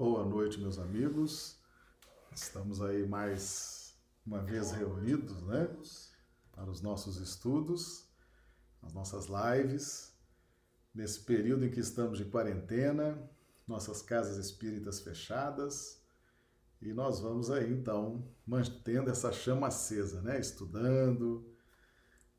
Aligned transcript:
Boa 0.00 0.24
noite, 0.24 0.58
meus 0.58 0.78
amigos. 0.78 1.58
Estamos 2.34 2.80
aí 2.80 3.06
mais 3.06 3.94
uma 4.24 4.40
vez 4.40 4.70
reunidos, 4.70 5.42
né? 5.42 5.68
Para 6.52 6.70
os 6.70 6.80
nossos 6.80 7.18
estudos, 7.18 8.08
as 8.80 8.94
nossas 8.94 9.26
lives. 9.26 10.10
Nesse 10.94 11.20
período 11.20 11.66
em 11.66 11.70
que 11.70 11.80
estamos 11.80 12.16
de 12.16 12.24
quarentena, 12.24 13.30
nossas 13.68 14.00
casas 14.00 14.38
espíritas 14.38 15.02
fechadas. 15.02 16.02
E 16.80 16.94
nós 16.94 17.20
vamos 17.20 17.50
aí, 17.50 17.70
então, 17.70 18.26
mantendo 18.46 19.10
essa 19.10 19.30
chama 19.30 19.66
acesa, 19.66 20.22
né? 20.22 20.40
Estudando, 20.40 21.46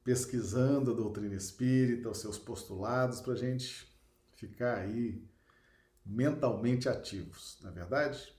pesquisando 0.04 0.90
a 0.90 0.96
doutrina 0.96 1.36
espírita, 1.36 2.10
os 2.10 2.18
seus 2.18 2.40
postulados, 2.40 3.22
para 3.22 3.34
a 3.34 3.38
gente 3.38 3.88
ficar 4.34 4.80
aí 4.80 5.30
mentalmente 6.06 6.90
ativos, 6.90 7.58
não 7.62 7.72
é 7.72 7.74
verdade? 7.74 8.34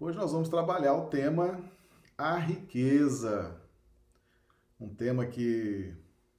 Hoje 0.00 0.16
nós 0.16 0.32
vamos 0.32 0.48
trabalhar 0.48 0.94
o 0.94 1.06
tema 1.06 1.62
a 2.18 2.36
riqueza, 2.36 3.56
um 4.80 4.92
tema 4.92 5.24
que 5.24 5.94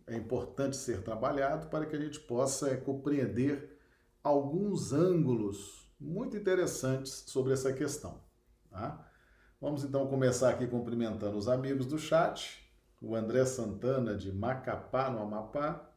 é 0.05 0.15
importante 0.17 0.75
ser 0.75 1.01
trabalhado 1.03 1.67
para 1.67 1.85
que 1.85 1.95
a 1.95 1.99
gente 1.99 2.19
possa 2.19 2.75
compreender 2.75 3.79
alguns 4.21 4.91
ângulos 4.91 5.89
muito 5.97 6.35
interessantes 6.35 7.23
sobre 7.27 7.53
essa 7.53 7.71
questão. 7.71 8.21
Tá? 8.69 9.09
Vamos 9.61 9.85
então 9.85 10.05
começar 10.07 10.49
aqui 10.49 10.67
cumprimentando 10.67 11.37
os 11.37 11.47
amigos 11.47 11.85
do 11.85 11.97
chat, 11.97 12.69
o 13.01 13.15
André 13.15 13.45
Santana 13.45 14.17
de 14.17 14.33
Macapá, 14.33 15.09
no 15.09 15.19
Amapá, 15.19 15.89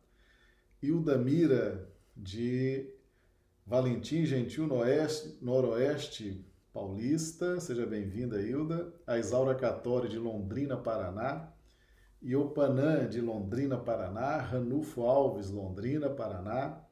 e 0.80 0.92
o 0.92 1.00
Damira 1.00 1.90
de 2.16 2.88
Valentim 3.64 4.26
Gentil 4.26 4.66
Noeste, 4.66 5.38
Noroeste 5.40 6.44
Paulista, 6.72 7.60
seja 7.60 7.86
bem-vinda, 7.86 8.42
Hilda. 8.42 8.92
A 9.06 9.18
Isaura 9.18 9.54
Catori 9.54 10.08
de 10.08 10.18
Londrina, 10.18 10.76
Paraná. 10.76 11.52
Iopanã 12.20 13.08
de 13.08 13.20
Londrina, 13.20 13.78
Paraná. 13.78 14.38
Ranulfo 14.38 15.02
Alves, 15.02 15.50
Londrina, 15.50 16.10
Paraná. 16.10 16.84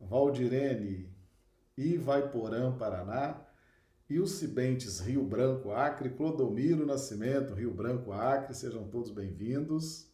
Valdirene 0.00 1.12
Ivaiporã, 1.76 2.72
Paraná. 2.76 3.46
Ilcibentes, 4.08 5.00
Rio 5.00 5.22
Branco, 5.22 5.70
Acre. 5.70 6.08
Clodomiro 6.08 6.86
Nascimento, 6.86 7.52
Rio 7.52 7.74
Branco, 7.74 8.10
Acre. 8.10 8.54
Sejam 8.54 8.88
todos 8.88 9.10
bem-vindos. 9.10 10.10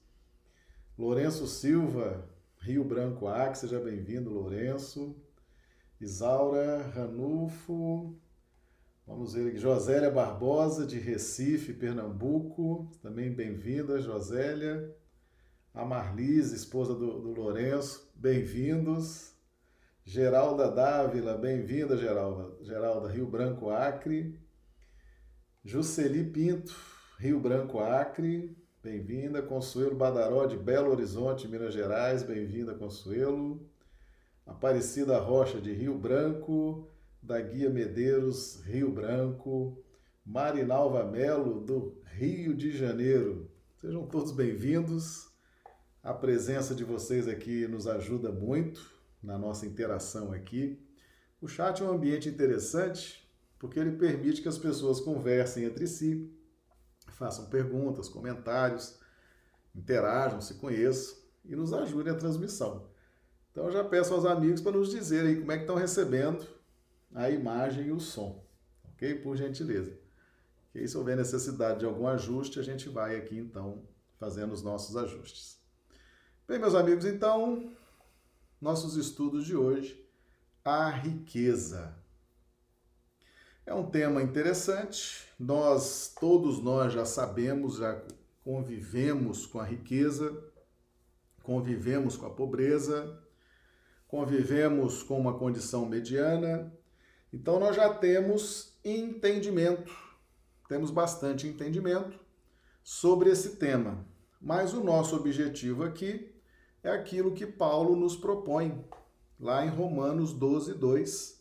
Lourenço 0.98 1.46
Silva, 1.46 2.28
Rio 2.58 2.82
Branco, 2.82 3.28
Acre. 3.28 3.58
Seja 3.58 3.78
bem-vindo, 3.78 4.30
Lourenço. 4.30 5.14
Isaura 5.98 6.82
Ranulfo. 6.94 8.14
Vamos 9.06 9.32
ver 9.32 9.48
aqui. 9.48 9.58
Josélia 9.58 10.10
Barbosa, 10.10 10.86
de 10.86 10.98
Recife, 10.98 11.72
Pernambuco. 11.72 12.90
Também 13.00 13.32
bem-vinda, 13.32 13.98
Josélia. 13.98 14.94
A 15.72 15.86
Marlise, 15.86 16.54
esposa 16.54 16.94
do, 16.94 17.18
do 17.20 17.32
Lourenço. 17.32 18.12
Bem-vindos. 18.14 19.32
Geralda 20.04 20.70
Dávila, 20.70 21.38
bem-vinda, 21.38 21.96
Geralda. 21.96 22.62
Geralda, 22.62 23.08
Rio 23.08 23.26
Branco, 23.26 23.70
Acre. 23.70 24.38
Juceli 25.64 26.24
Pinto, 26.24 26.76
Rio 27.18 27.40
Branco, 27.40 27.78
Acre. 27.78 28.54
Bem-vinda. 28.82 29.40
Consuelo 29.40 29.96
Badaró, 29.96 30.44
de 30.44 30.58
Belo 30.58 30.90
Horizonte, 30.90 31.48
Minas 31.48 31.72
Gerais. 31.72 32.22
Bem-vinda, 32.22 32.74
Consuelo. 32.74 33.66
Aparecida 34.46 35.18
Rocha 35.18 35.60
de 35.60 35.72
Rio 35.72 35.98
Branco, 35.98 36.88
da 37.20 37.40
Guia 37.40 37.68
Medeiros, 37.68 38.62
Rio 38.62 38.92
Branco, 38.92 39.76
Marinalva 40.24 41.02
Melo, 41.04 41.60
do 41.60 42.00
Rio 42.04 42.54
de 42.54 42.70
Janeiro. 42.70 43.50
Sejam 43.80 44.06
todos 44.06 44.30
bem-vindos. 44.30 45.28
A 46.00 46.14
presença 46.14 46.76
de 46.76 46.84
vocês 46.84 47.26
aqui 47.26 47.66
nos 47.66 47.88
ajuda 47.88 48.30
muito 48.30 48.88
na 49.20 49.36
nossa 49.36 49.66
interação 49.66 50.32
aqui. 50.32 50.80
O 51.40 51.48
chat 51.48 51.82
é 51.82 51.84
um 51.84 51.92
ambiente 51.92 52.28
interessante 52.28 53.28
porque 53.58 53.80
ele 53.80 53.96
permite 53.96 54.42
que 54.42 54.48
as 54.48 54.58
pessoas 54.58 55.00
conversem 55.00 55.64
entre 55.64 55.88
si, 55.88 56.32
façam 57.08 57.46
perguntas, 57.46 58.08
comentários, 58.08 58.96
interajam, 59.74 60.40
se 60.40 60.54
conheçam 60.54 61.16
e 61.44 61.56
nos 61.56 61.72
ajudem 61.72 62.12
a 62.12 62.16
transmissão. 62.16 62.94
Então 63.56 63.70
já 63.70 63.82
peço 63.82 64.12
aos 64.12 64.26
amigos 64.26 64.60
para 64.60 64.72
nos 64.72 64.90
dizer 64.90 65.24
aí 65.24 65.40
como 65.40 65.50
é 65.50 65.56
que 65.56 65.62
estão 65.62 65.76
recebendo 65.76 66.46
a 67.14 67.30
imagem 67.30 67.86
e 67.86 67.90
o 67.90 67.98
som, 67.98 68.44
ok? 68.92 69.14
Por 69.14 69.34
gentileza. 69.34 69.98
E 70.74 70.86
se 70.86 70.94
houver 70.94 71.16
necessidade 71.16 71.78
de 71.78 71.86
algum 71.86 72.06
ajuste, 72.06 72.60
a 72.60 72.62
gente 72.62 72.90
vai 72.90 73.16
aqui 73.16 73.38
então 73.38 73.82
fazendo 74.18 74.52
os 74.52 74.62
nossos 74.62 74.94
ajustes. 74.94 75.58
Bem, 76.46 76.58
meus 76.58 76.74
amigos, 76.74 77.06
então, 77.06 77.72
nossos 78.60 78.94
estudos 78.94 79.46
de 79.46 79.56
hoje, 79.56 80.06
a 80.62 80.90
riqueza. 80.90 81.96
É 83.64 83.72
um 83.72 83.88
tema 83.88 84.22
interessante. 84.22 85.26
Nós, 85.40 86.14
todos 86.20 86.62
nós 86.62 86.92
já 86.92 87.06
sabemos, 87.06 87.78
já 87.78 88.02
convivemos 88.44 89.46
com 89.46 89.58
a 89.58 89.64
riqueza, 89.64 90.44
convivemos 91.42 92.18
com 92.18 92.26
a 92.26 92.30
pobreza, 92.30 93.24
convivemos 94.08 95.02
com 95.02 95.18
uma 95.18 95.38
condição 95.38 95.86
mediana, 95.86 96.72
então 97.32 97.58
nós 97.58 97.76
já 97.76 97.92
temos 97.92 98.78
entendimento, 98.84 99.92
temos 100.68 100.90
bastante 100.90 101.46
entendimento 101.46 102.18
sobre 102.82 103.30
esse 103.30 103.56
tema. 103.56 104.06
Mas 104.40 104.72
o 104.72 104.82
nosso 104.82 105.16
objetivo 105.16 105.82
aqui 105.82 106.32
é 106.82 106.90
aquilo 106.90 107.32
que 107.32 107.46
Paulo 107.46 107.96
nos 107.96 108.16
propõe 108.16 108.84
lá 109.40 109.64
em 109.64 109.68
Romanos 109.68 110.32
12, 110.32 110.74
2. 110.74 111.36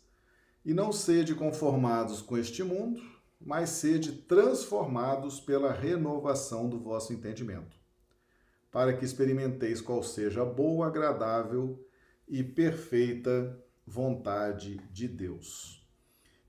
E 0.64 0.74
não 0.74 0.90
sede 0.90 1.34
conformados 1.34 2.20
com 2.20 2.36
este 2.36 2.64
mundo, 2.64 3.00
mas 3.40 3.70
sede 3.70 4.12
transformados 4.12 5.38
pela 5.38 5.72
renovação 5.72 6.68
do 6.68 6.80
vosso 6.80 7.12
entendimento, 7.12 7.76
para 8.72 8.92
que 8.92 9.04
experimenteis 9.04 9.80
qual 9.80 10.02
seja 10.02 10.42
a 10.42 10.44
boa, 10.44 10.88
agradável 10.88 11.78
e 12.28 12.42
perfeita 12.42 13.56
vontade 13.86 14.78
de 14.90 15.06
Deus. 15.06 15.86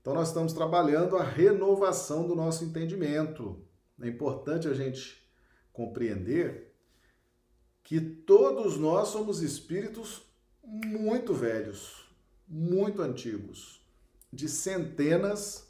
Então, 0.00 0.14
nós 0.14 0.28
estamos 0.28 0.52
trabalhando 0.52 1.16
a 1.16 1.22
renovação 1.22 2.26
do 2.26 2.34
nosso 2.34 2.64
entendimento. 2.64 3.62
É 4.00 4.08
importante 4.08 4.66
a 4.66 4.74
gente 4.74 5.22
compreender 5.72 6.74
que 7.82 8.00
todos 8.00 8.76
nós 8.76 9.08
somos 9.08 9.42
espíritos 9.42 10.22
muito 10.64 11.32
velhos, 11.32 12.04
muito 12.46 13.00
antigos, 13.00 13.80
de 14.32 14.48
centenas, 14.48 15.68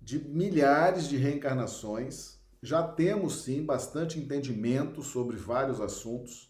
de 0.00 0.18
milhares 0.18 1.08
de 1.08 1.16
reencarnações. 1.16 2.38
Já 2.62 2.82
temos 2.82 3.42
sim 3.42 3.64
bastante 3.64 4.18
entendimento 4.18 5.02
sobre 5.02 5.36
vários 5.36 5.80
assuntos 5.80 6.47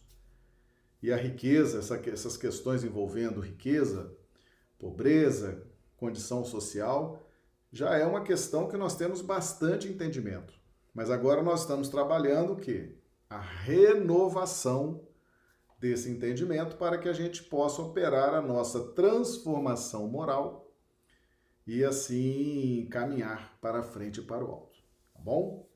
e 1.03 1.12
a 1.12 1.17
riqueza, 1.17 1.79
essa, 1.79 1.97
essas 2.11 2.37
questões 2.37 2.83
envolvendo 2.83 3.41
riqueza, 3.41 4.12
pobreza, 4.79 5.62
condição 5.97 6.45
social, 6.45 7.23
já 7.71 7.97
é 7.97 8.05
uma 8.05 8.23
questão 8.23 8.69
que 8.69 8.77
nós 8.77 8.97
temos 8.97 9.21
bastante 9.21 9.89
entendimento. 9.89 10.55
Mas 10.93 11.11
agora 11.11 11.43
nós 11.43 11.61
estamos 11.61 11.89
trabalhando 11.89 12.55
o 12.55 12.56
quê? 12.56 12.97
A 13.29 13.39
renovação 13.39 15.06
desse 15.79 16.11
entendimento 16.11 16.77
para 16.77 16.99
que 16.99 17.09
a 17.09 17.12
gente 17.12 17.45
possa 17.45 17.83
operar 17.83 18.35
a 18.35 18.43
nossa 18.43 18.81
transformação 18.93 20.09
moral 20.09 20.73
e 21.67 21.85
assim 21.85 22.89
caminhar 22.91 23.56
para 23.61 23.83
frente 23.83 24.21
e 24.21 24.25
para 24.25 24.45
o 24.45 24.50
alto. 24.50 24.79
Tá 25.15 25.21
bom? 25.21 25.68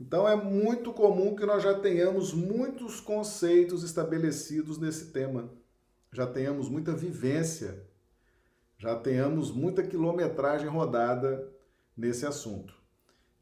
Então 0.00 0.26
é 0.26 0.34
muito 0.34 0.94
comum 0.94 1.36
que 1.36 1.44
nós 1.44 1.62
já 1.62 1.78
tenhamos 1.78 2.32
muitos 2.32 3.00
conceitos 3.00 3.82
estabelecidos 3.82 4.78
nesse 4.78 5.12
tema, 5.12 5.50
já 6.10 6.26
tenhamos 6.26 6.70
muita 6.70 6.92
vivência, 6.92 7.86
já 8.78 8.96
tenhamos 8.96 9.52
muita 9.52 9.82
quilometragem 9.82 10.68
rodada 10.68 11.46
nesse 11.94 12.24
assunto. 12.24 12.74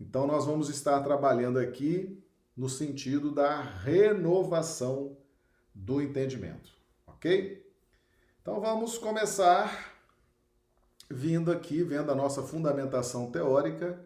Então 0.01 0.27
nós 0.27 0.47
vamos 0.47 0.69
estar 0.69 1.01
trabalhando 1.03 1.61
aqui 1.61 2.21
no 2.57 2.69
sentido 2.69 3.31
da 3.31 3.61
renovação 3.61 5.17
do 5.73 6.03
entendimento, 6.03 6.73
ok? 7.07 7.65
Então 8.43 8.61
vamos 8.61 8.99
começar 8.99 9.95
vindo 11.09 11.53
aqui, 11.53 11.85
vendo 11.85 12.11
a 12.11 12.17
nossa 12.17 12.43
fundamentação 12.43 13.31
teórica. 13.31 14.05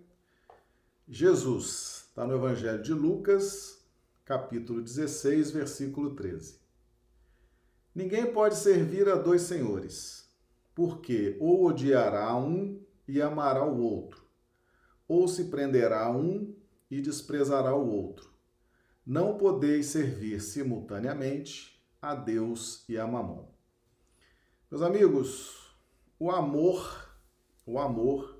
Jesus 1.08 1.91
Está 2.12 2.26
no 2.26 2.34
Evangelho 2.34 2.82
de 2.82 2.92
Lucas, 2.92 3.82
capítulo 4.22 4.82
16, 4.82 5.50
versículo 5.50 6.14
13. 6.14 6.60
Ninguém 7.94 8.30
pode 8.30 8.56
servir 8.56 9.08
a 9.08 9.14
dois 9.14 9.40
senhores, 9.40 10.30
porque 10.74 11.38
ou 11.40 11.64
odiará 11.64 12.36
um 12.36 12.84
e 13.08 13.22
amará 13.22 13.64
o 13.64 13.80
outro, 13.80 14.22
ou 15.08 15.26
se 15.26 15.44
prenderá 15.44 16.04
a 16.04 16.10
um 16.10 16.54
e 16.90 17.00
desprezará 17.00 17.74
o 17.74 17.88
outro. 17.88 18.30
Não 19.06 19.38
podeis 19.38 19.86
servir 19.86 20.42
simultaneamente 20.42 21.82
a 22.02 22.14
Deus 22.14 22.84
e 22.90 22.98
a 22.98 23.06
Mamon. 23.06 23.48
Meus 24.70 24.82
amigos, 24.82 25.74
o 26.18 26.30
amor, 26.30 27.10
o 27.64 27.78
amor 27.78 28.38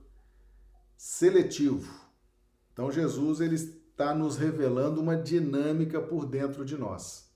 seletivo. 0.94 2.01
Então 2.72 2.90
Jesus 2.90 3.40
ele 3.40 3.54
está 3.54 4.14
nos 4.14 4.36
revelando 4.36 5.00
uma 5.00 5.16
dinâmica 5.16 6.00
por 6.00 6.26
dentro 6.26 6.64
de 6.64 6.76
nós. 6.76 7.30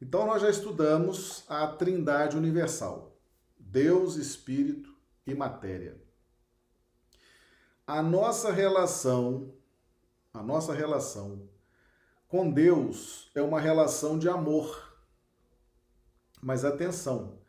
Então 0.00 0.26
nós 0.26 0.40
já 0.40 0.48
estudamos 0.48 1.44
a 1.48 1.66
Trindade 1.66 2.36
universal: 2.36 3.18
Deus, 3.58 4.16
Espírito 4.16 4.94
e 5.26 5.34
matéria. 5.34 6.00
A 7.86 8.02
nossa 8.02 8.52
relação, 8.52 9.52
a 10.32 10.42
nossa 10.42 10.72
relação 10.72 11.48
com 12.28 12.48
Deus 12.48 13.30
é 13.34 13.42
uma 13.42 13.60
relação 13.60 14.16
de 14.16 14.28
amor. 14.28 14.96
Mas 16.40 16.64
atenção, 16.64 17.40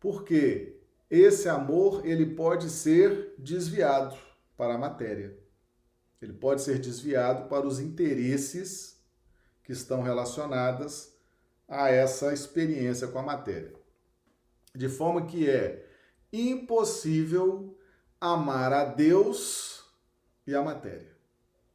porque 0.00 0.80
esse 1.08 1.48
amor 1.48 2.04
ele 2.04 2.34
pode 2.34 2.68
ser 2.68 3.34
desviado 3.38 4.16
para 4.56 4.74
a 4.74 4.78
matéria. 4.78 5.38
Ele 6.24 6.32
pode 6.32 6.62
ser 6.62 6.78
desviado 6.78 7.50
para 7.50 7.66
os 7.66 7.78
interesses 7.78 8.98
que 9.62 9.72
estão 9.72 10.00
relacionadas 10.00 11.12
a 11.68 11.90
essa 11.90 12.32
experiência 12.32 13.08
com 13.08 13.18
a 13.18 13.22
matéria. 13.22 13.74
De 14.74 14.88
forma 14.88 15.26
que 15.26 15.50
é 15.50 15.86
impossível 16.32 17.76
amar 18.18 18.72
a 18.72 18.86
Deus 18.86 19.84
e 20.46 20.54
a 20.54 20.62
matéria. 20.62 21.14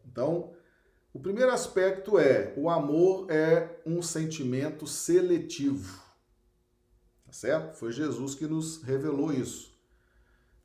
Então, 0.03 0.51
o 1.13 1.19
primeiro 1.19 1.51
aspecto 1.51 2.17
é: 2.17 2.51
o 2.57 2.71
amor 2.71 3.29
é 3.29 3.79
um 3.85 4.01
sentimento 4.01 4.87
seletivo. 4.87 6.03
Tá 7.23 7.33
certo? 7.33 7.77
Foi 7.77 7.91
Jesus 7.91 8.33
que 8.33 8.47
nos 8.47 8.81
revelou 8.81 9.31
isso. 9.31 9.77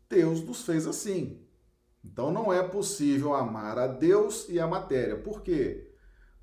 Deus 0.09 0.43
nos 0.43 0.63
fez 0.63 0.87
assim. 0.87 1.44
Então 2.05 2.31
não 2.31 2.53
é 2.53 2.63
possível 2.63 3.35
amar 3.35 3.79
a 3.79 3.87
Deus 3.87 4.49
e 4.49 4.61
a 4.61 4.67
matéria. 4.67 5.17
Por 5.17 5.41
quê? 5.43 5.91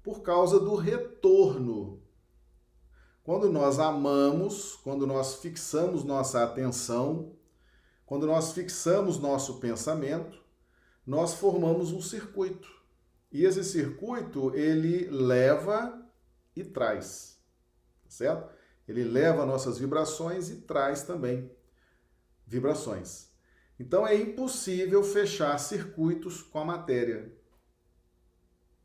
Por 0.02 0.22
causa 0.22 0.60
do 0.60 0.76
retorno. 0.76 2.02
Quando 3.24 3.52
nós 3.52 3.78
amamos, 3.78 4.76
quando 4.84 5.06
nós 5.06 5.36
fixamos 5.36 6.04
nossa 6.04 6.44
atenção, 6.44 7.36
quando 8.06 8.26
nós 8.26 8.52
fixamos 8.52 9.20
nosso 9.20 9.60
pensamento, 9.60 10.42
nós 11.06 11.36
formamos 11.36 11.92
um 11.92 12.02
circuito. 12.02 12.68
E 13.32 13.46
esse 13.46 13.64
circuito, 13.64 14.54
ele 14.56 15.08
leva 15.10 16.04
e 16.56 16.64
traz, 16.64 17.40
certo? 18.10 18.52
Ele 18.88 19.04
leva 19.04 19.46
nossas 19.46 19.78
vibrações 19.78 20.50
e 20.50 20.58
traz 20.58 21.04
também 21.04 21.50
vibrações. 22.46 23.31
Então 23.82 24.06
é 24.06 24.16
impossível 24.16 25.04
fechar 25.04 25.58
circuitos 25.58 26.44
com 26.44 26.60
a 26.60 26.66
matéria. 26.66 27.34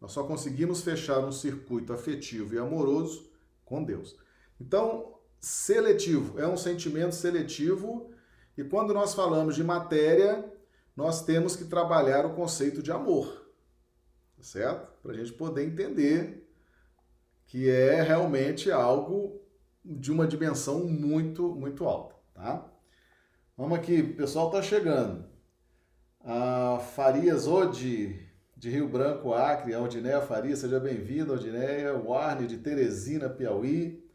Nós 0.00 0.12
só 0.12 0.24
conseguimos 0.24 0.80
fechar 0.80 1.18
um 1.18 1.30
circuito 1.30 1.92
afetivo 1.92 2.54
e 2.54 2.58
amoroso 2.58 3.30
com 3.62 3.84
Deus. 3.84 4.16
Então, 4.58 5.18
seletivo 5.38 6.40
é 6.40 6.48
um 6.48 6.56
sentimento 6.56 7.14
seletivo 7.14 8.10
e 8.56 8.64
quando 8.64 8.94
nós 8.94 9.12
falamos 9.12 9.54
de 9.54 9.62
matéria, 9.62 10.50
nós 10.96 11.22
temos 11.22 11.54
que 11.54 11.66
trabalhar 11.66 12.24
o 12.24 12.34
conceito 12.34 12.82
de 12.82 12.90
amor, 12.90 13.52
tá 14.34 14.42
certo? 14.42 14.90
Para 15.02 15.12
a 15.12 15.14
gente 15.14 15.34
poder 15.34 15.66
entender 15.66 16.50
que 17.44 17.68
é 17.68 18.00
realmente 18.00 18.72
algo 18.72 19.42
de 19.84 20.10
uma 20.10 20.26
dimensão 20.26 20.84
muito, 20.86 21.54
muito 21.54 21.84
alta, 21.84 22.14
tá? 22.32 22.75
Vamos 23.58 23.78
aqui, 23.78 24.02
o 24.02 24.16
pessoal 24.16 24.48
está 24.48 24.60
chegando. 24.60 25.24
A 26.20 26.78
Farias 26.94 27.46
Ode, 27.46 28.28
de 28.54 28.68
Rio 28.68 28.86
Branco, 28.86 29.32
Acre, 29.32 29.72
a 29.72 29.78
Aldinéia 29.78 30.20
Farias, 30.20 30.58
seja 30.58 30.78
bem-vinda, 30.78 31.32
Aldinéia. 31.32 31.96
O 31.96 32.12
Arne, 32.12 32.46
de 32.46 32.58
Teresina, 32.58 33.30
Piauí. 33.30 34.06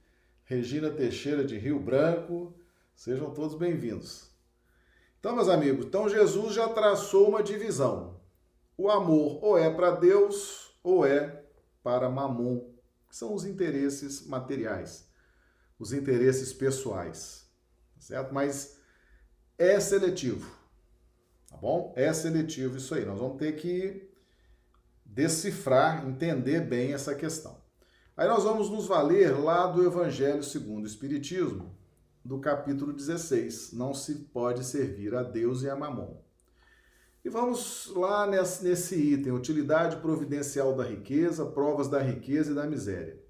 Regina 0.43 0.91
Teixeira, 0.91 1.43
de 1.43 1.57
Rio 1.57 1.79
Branco. 1.79 2.53
Sejam 2.95 3.33
todos 3.33 3.57
bem-vindos. 3.57 4.29
Então, 5.19 5.35
meus 5.35 5.49
amigos, 5.49 5.87
então 5.87 6.07
Jesus 6.07 6.53
já 6.53 6.69
traçou 6.69 7.27
uma 7.27 7.41
divisão. 7.41 8.21
O 8.77 8.91
amor 8.91 9.43
ou 9.43 9.57
é 9.57 9.73
para 9.73 9.89
Deus 9.89 10.71
ou 10.83 11.03
é 11.03 11.43
para 11.81 12.11
Mamon, 12.11 12.59
que 13.09 13.17
são 13.17 13.33
os 13.33 13.43
interesses 13.43 14.23
materiais, 14.27 15.09
os 15.79 15.93
interesses 15.93 16.53
pessoais, 16.53 17.49
certo? 17.97 18.31
Mas 18.31 18.80
é 19.61 19.79
seletivo. 19.79 20.49
Tá 21.47 21.55
bom? 21.57 21.93
É 21.95 22.11
seletivo 22.11 22.77
isso 22.77 22.95
aí. 22.95 23.05
Nós 23.05 23.19
vamos 23.19 23.37
ter 23.37 23.55
que 23.55 24.09
decifrar, 25.05 26.07
entender 26.07 26.61
bem 26.61 26.93
essa 26.93 27.13
questão. 27.13 27.61
Aí 28.17 28.27
nós 28.27 28.43
vamos 28.43 28.69
nos 28.69 28.87
valer 28.87 29.37
lá 29.39 29.67
do 29.67 29.85
Evangelho 29.85 30.43
segundo 30.43 30.85
o 30.85 30.87
Espiritismo, 30.87 31.77
do 32.25 32.39
capítulo 32.39 32.91
16. 32.91 33.73
Não 33.73 33.93
se 33.93 34.15
pode 34.15 34.63
servir 34.63 35.13
a 35.13 35.21
Deus 35.21 35.61
e 35.61 35.69
a 35.69 35.75
Mamon. 35.75 36.19
E 37.23 37.29
vamos 37.29 37.91
lá 37.95 38.25
nesse, 38.25 38.95
item, 38.95 39.31
utilidade 39.31 39.97
providencial 39.97 40.75
da 40.75 40.83
riqueza, 40.83 41.45
provas 41.45 41.87
da 41.87 42.01
riqueza 42.01 42.51
e 42.51 42.55
da 42.55 42.65
miséria. 42.65 43.21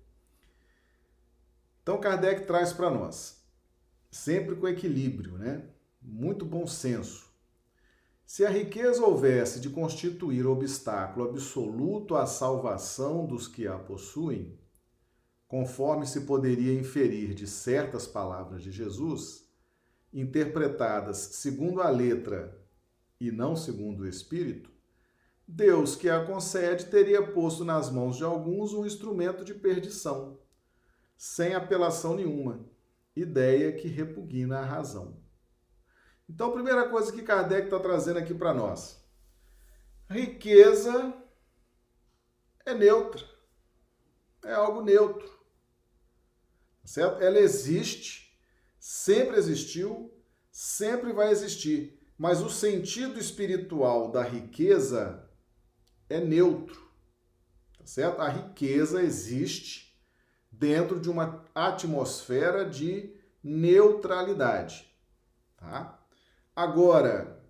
Então 1.84 2.00
Kardec 2.00 2.46
traz 2.46 2.72
para 2.72 2.90
nós, 2.90 3.44
sempre 4.10 4.56
com 4.56 4.68
equilíbrio, 4.68 5.38
né? 5.38 5.71
Muito 6.02 6.46
bom 6.46 6.66
senso. 6.66 7.32
Se 8.26 8.46
a 8.46 8.50
riqueza 8.50 9.06
houvesse 9.06 9.60
de 9.60 9.70
constituir 9.70 10.48
obstáculo 10.48 11.30
absoluto 11.30 12.16
à 12.16 12.26
salvação 12.26 13.26
dos 13.26 13.48
que 13.48 13.68
a 13.68 13.78
possuem, 13.78 14.58
conforme 15.48 16.08
se 16.08 16.22
poderia 16.22 16.74
inferir 16.74 17.34
de 17.34 17.46
certas 17.46 18.08
palavras 18.08 18.64
de 18.64 18.72
Jesus, 18.72 19.52
interpretadas 20.14 21.18
segundo 21.18 21.82
a 21.82 21.90
letra 21.90 22.58
e 23.20 23.32
não 23.32 23.56
segundo 23.56 24.04
o 24.04 24.08
espírito, 24.08 24.72
Deus 25.46 25.98
que 25.98 26.10
a 26.10 26.26
concede 26.26 26.86
teria 26.86 27.22
posto 27.22 27.66
nas 27.66 27.90
mãos 27.90 28.16
de 28.16 28.24
alguns 28.24 28.74
um 28.74 28.86
instrumento 28.86 29.44
de 29.44 29.54
perdição, 29.54 30.40
sem 31.18 31.54
apelação 31.54 32.16
nenhuma, 32.16 32.66
ideia 33.14 33.74
que 33.74 33.90
repugna 33.90 34.60
a 34.60 34.66
razão. 34.66 35.21
Então, 36.34 36.48
a 36.48 36.54
primeira 36.54 36.88
coisa 36.88 37.12
que 37.12 37.22
Kardec 37.22 37.66
está 37.66 37.78
trazendo 37.78 38.18
aqui 38.18 38.34
para 38.34 38.54
nós: 38.54 39.06
riqueza 40.10 41.14
é 42.66 42.74
neutra, 42.74 43.22
é 44.46 44.54
algo 44.54 44.82
neutro, 44.82 45.30
certo? 46.86 47.22
Ela 47.22 47.38
existe, 47.38 48.42
sempre 48.80 49.36
existiu, 49.36 50.10
sempre 50.50 51.12
vai 51.12 51.32
existir, 51.32 52.02
mas 52.18 52.42
o 52.42 52.50
sentido 52.50 53.20
espiritual 53.20 54.10
da 54.10 54.24
riqueza 54.24 55.30
é 56.10 56.22
neutro, 56.22 56.82
tá 57.78 57.86
certo? 57.86 58.22
A 58.22 58.30
riqueza 58.30 59.04
existe 59.04 60.02
dentro 60.50 60.98
de 60.98 61.10
uma 61.10 61.46
atmosfera 61.54 62.64
de 62.64 63.20
neutralidade, 63.44 64.90
tá? 65.58 66.01
Agora, 66.56 67.42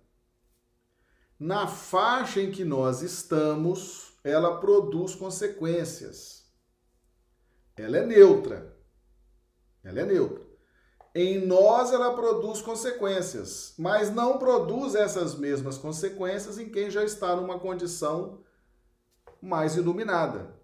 na 1.38 1.66
faixa 1.66 2.40
em 2.40 2.50
que 2.50 2.64
nós 2.64 3.02
estamos, 3.02 4.12
ela 4.22 4.60
produz 4.60 5.14
consequências. 5.14 6.46
Ela 7.76 7.98
é 7.98 8.06
neutra. 8.06 8.76
Ela 9.82 10.00
é 10.00 10.04
neutra. 10.04 10.52
Em 11.14 11.44
nós 11.44 11.92
ela 11.92 12.14
produz 12.14 12.62
consequências, 12.62 13.74
mas 13.76 14.10
não 14.10 14.38
produz 14.38 14.94
essas 14.94 15.34
mesmas 15.34 15.76
consequências 15.76 16.58
em 16.58 16.70
quem 16.70 16.90
já 16.90 17.04
está 17.04 17.36
numa 17.36 17.58
condição 17.58 18.42
mais 19.40 19.76
iluminada. 19.76 20.54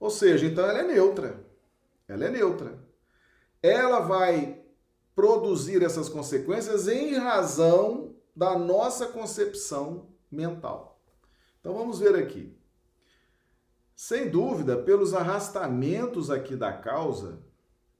Ou 0.00 0.08
seja, 0.08 0.46
então 0.46 0.64
ela 0.64 0.78
é 0.78 0.86
neutra. 0.86 1.44
Ela 2.06 2.24
é 2.26 2.30
neutra. 2.30 2.78
Ela 3.62 4.00
vai 4.00 4.57
produzir 5.18 5.82
essas 5.82 6.08
consequências 6.08 6.86
em 6.86 7.16
razão 7.16 8.14
da 8.36 8.56
nossa 8.56 9.04
concepção 9.04 10.10
mental. 10.30 11.02
Então 11.58 11.74
vamos 11.74 11.98
ver 11.98 12.14
aqui. 12.14 12.56
Sem 13.96 14.30
dúvida, 14.30 14.76
pelos 14.76 15.14
arrastamentos 15.14 16.30
aqui 16.30 16.54
da 16.54 16.72
causa, 16.72 17.42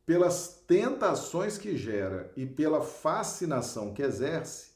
pelas 0.07 0.63
tentações 0.65 1.59
que 1.59 1.77
gera 1.77 2.33
e 2.37 2.47
pela 2.47 2.83
fascinação 2.83 3.93
que 3.93 4.01
exerce, 4.01 4.75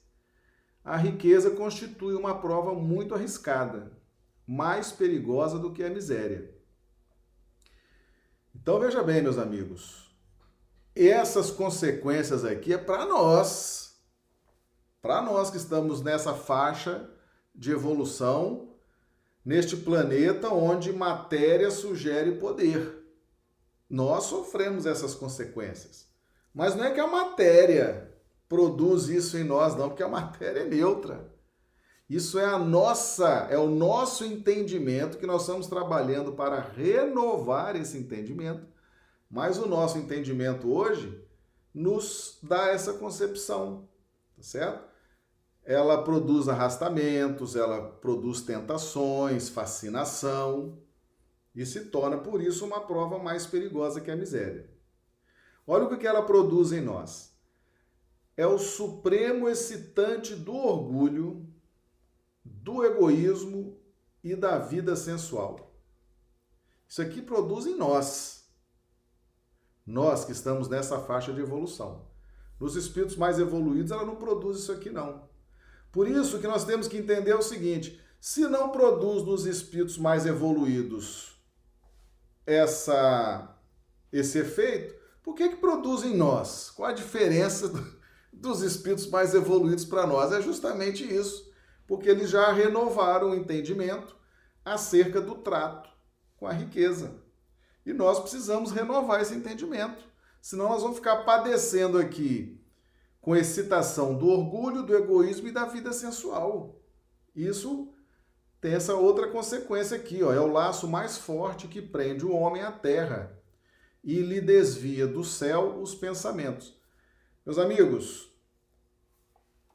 a 0.85 0.97
riqueza 0.97 1.53
constitui 1.53 2.17
uma 2.17 2.41
prova 2.41 2.75
muito 2.75 3.15
arriscada, 3.15 3.97
mais 4.45 4.91
perigosa 4.91 5.61
do 5.61 5.73
que 5.73 5.85
a 5.85 5.91
miséria. 5.91 6.53
Então 8.53 8.81
veja 8.81 9.01
bem, 9.01 9.23
meus 9.23 9.39
amigos, 9.39 10.02
essas 10.95 11.51
consequências 11.51 12.45
aqui 12.45 12.73
é 12.73 12.79
para 12.79 13.07
nós, 13.07 13.97
para 15.01 15.23
nós 15.23 15.51
que 15.51 15.57
estamos 15.57 16.03
nessa 16.03 16.35
faixa 16.35 17.09
de 17.55 17.71
evolução, 17.71 18.69
neste 19.45 19.77
planeta 19.77 20.49
onde 20.49 20.93
matéria 20.93 21.71
sugere 21.71 22.33
poder. 22.33 23.03
Nós 23.89 24.25
sofremos 24.25 24.87
essas 24.87 25.15
consequências. 25.15 26.09
Mas 26.55 26.75
não 26.75 26.85
é 26.85 26.91
que 26.91 27.01
a 27.01 27.07
matéria 27.07 28.13
produz 28.49 29.09
isso 29.09 29.37
em 29.39 29.45
nós, 29.45 29.75
não, 29.75 29.89
porque 29.89 30.03
a 30.03 30.09
matéria 30.09 30.61
é 30.61 30.67
neutra. 30.67 31.33
Isso 32.09 32.39
é 32.39 32.45
a 32.45 32.59
nossa, 32.59 33.49
é 33.51 33.57
o 33.57 33.71
nosso 33.71 34.25
entendimento 34.25 35.17
que 35.17 35.27
nós 35.27 35.43
estamos 35.43 35.67
trabalhando 35.67 36.33
para 36.33 36.61
renovar 36.61 37.75
esse 37.75 37.97
entendimento. 37.97 38.67
Mas 39.33 39.59
o 39.59 39.67
nosso 39.67 39.99
entendimento 39.99 40.73
hoje 40.73 41.27
nos 41.75 42.39
dá 42.41 42.69
essa 42.69 42.93
concepção, 42.93 43.89
tá 44.37 44.43
certo? 44.43 44.93
Ela 45.65 46.05
produz 46.05 46.49
arrastamentos, 46.49 47.57
ela 47.57 47.91
produz 47.93 48.43
tentações, 48.43 49.49
fascinação 49.49 50.79
e 51.55 51.67
se 51.67 51.87
torna 51.87 52.19
por 52.19 52.41
isso 52.41 52.65
uma 52.65 52.81
prova 52.81 53.19
mais 53.19 53.47
perigosa 53.47 54.01
que 54.01 54.11
a 54.11 54.17
miséria. 54.17 54.71
Olha 55.67 55.85
o 55.85 55.99
que 55.99 56.07
ela 56.07 56.23
produz 56.23 56.71
em 56.73 56.81
nós 56.81 57.33
é 58.37 58.47
o 58.47 58.59
supremo 58.59 59.49
excitante 59.49 60.35
do 60.35 60.55
orgulho, 60.55 61.47
do 62.45 62.85
egoísmo 62.85 63.79
e 64.25 64.35
da 64.35 64.59
vida 64.59 64.97
sensual. 64.97 65.75
Isso 66.89 67.03
aqui 67.03 67.21
produz 67.21 67.67
em 67.67 67.77
nós. 67.77 68.42
Nós 69.87 70.25
que 70.25 70.33
estamos 70.33 70.69
nessa 70.69 70.99
faixa 71.01 71.33
de 71.33 71.41
evolução. 71.41 72.07
Nos 72.61 72.77
espíritos 72.77 73.17
mais 73.17 73.39
evoluídos, 73.39 73.91
ela 73.91 74.05
não 74.05 74.17
produz 74.17 74.59
isso 74.59 74.73
aqui, 74.73 74.91
não. 74.91 75.29
Por 75.91 76.09
isso 76.09 76.39
que 76.39 76.47
nós 76.47 76.65
temos 76.65 76.87
que 76.87 76.97
entender 76.97 77.35
o 77.35 77.43
seguinte: 77.43 78.01
se 78.21 78.43
não 78.43 78.71
produz 78.71 79.25
nos 79.25 79.47
espíritos 79.47 79.99
mais 79.99 80.27
evoluídos 80.27 81.37
essa, 82.47 83.57
esse 84.13 84.39
efeito, 84.39 84.95
por 85.23 85.35
que, 85.35 85.49
que 85.51 85.57
produz 85.57 86.05
em 86.05 86.17
nós? 86.17 86.71
Qual 86.71 86.89
a 86.89 86.93
diferença 86.93 87.69
do, 87.69 88.03
dos 88.33 88.63
espíritos 88.63 89.07
mais 89.07 89.35
evoluídos 89.35 89.85
para 89.85 90.07
nós. 90.07 90.33
É 90.33 90.41
justamente 90.41 91.05
isso, 91.05 91.53
porque 91.87 92.09
eles 92.09 92.31
já 92.31 92.51
renovaram 92.51 93.31
o 93.31 93.35
entendimento 93.35 94.17
acerca 94.65 95.21
do 95.21 95.37
trato 95.37 95.91
com 96.37 96.47
a 96.47 96.53
riqueza. 96.53 97.22
E 97.85 97.93
nós 97.93 98.21
precisamos 98.21 98.71
renovar 98.71 99.21
esse 99.21 99.35
entendimento, 99.35 100.05
senão 100.41 100.69
nós 100.69 100.83
vamos 100.83 100.99
ficar 100.99 101.25
padecendo 101.25 101.99
aqui 101.99 102.61
com 103.21 103.37
excitação 103.37 104.17
do 104.17 104.29
orgulho, 104.29 104.83
do 104.83 104.95
egoísmo 104.95 105.49
e 105.49 105.53
da 105.53 105.65
vida 105.65 105.93
sensual. 105.93 106.81
Isso 107.35 107.93
tem 108.61 108.75
essa 108.75 108.95
outra 108.95 109.29
consequência 109.29 109.97
aqui, 109.97 110.23
ó, 110.23 110.33
é 110.33 110.41
o 110.41 110.53
laço 110.53 110.87
mais 110.87 111.19
forte 111.19 111.67
que 111.67 111.83
prende 111.83 112.25
o 112.25 112.33
homem 112.33 112.63
à 112.63 112.71
terra 112.71 113.37
e 114.05 114.21
lhe 114.21 114.41
desvia 114.41 115.07
do 115.07 115.25
céu 115.25 115.81
os 115.81 115.95
pensamentos. 115.95 116.77
Meus 117.45 117.59
amigos, 117.59 118.33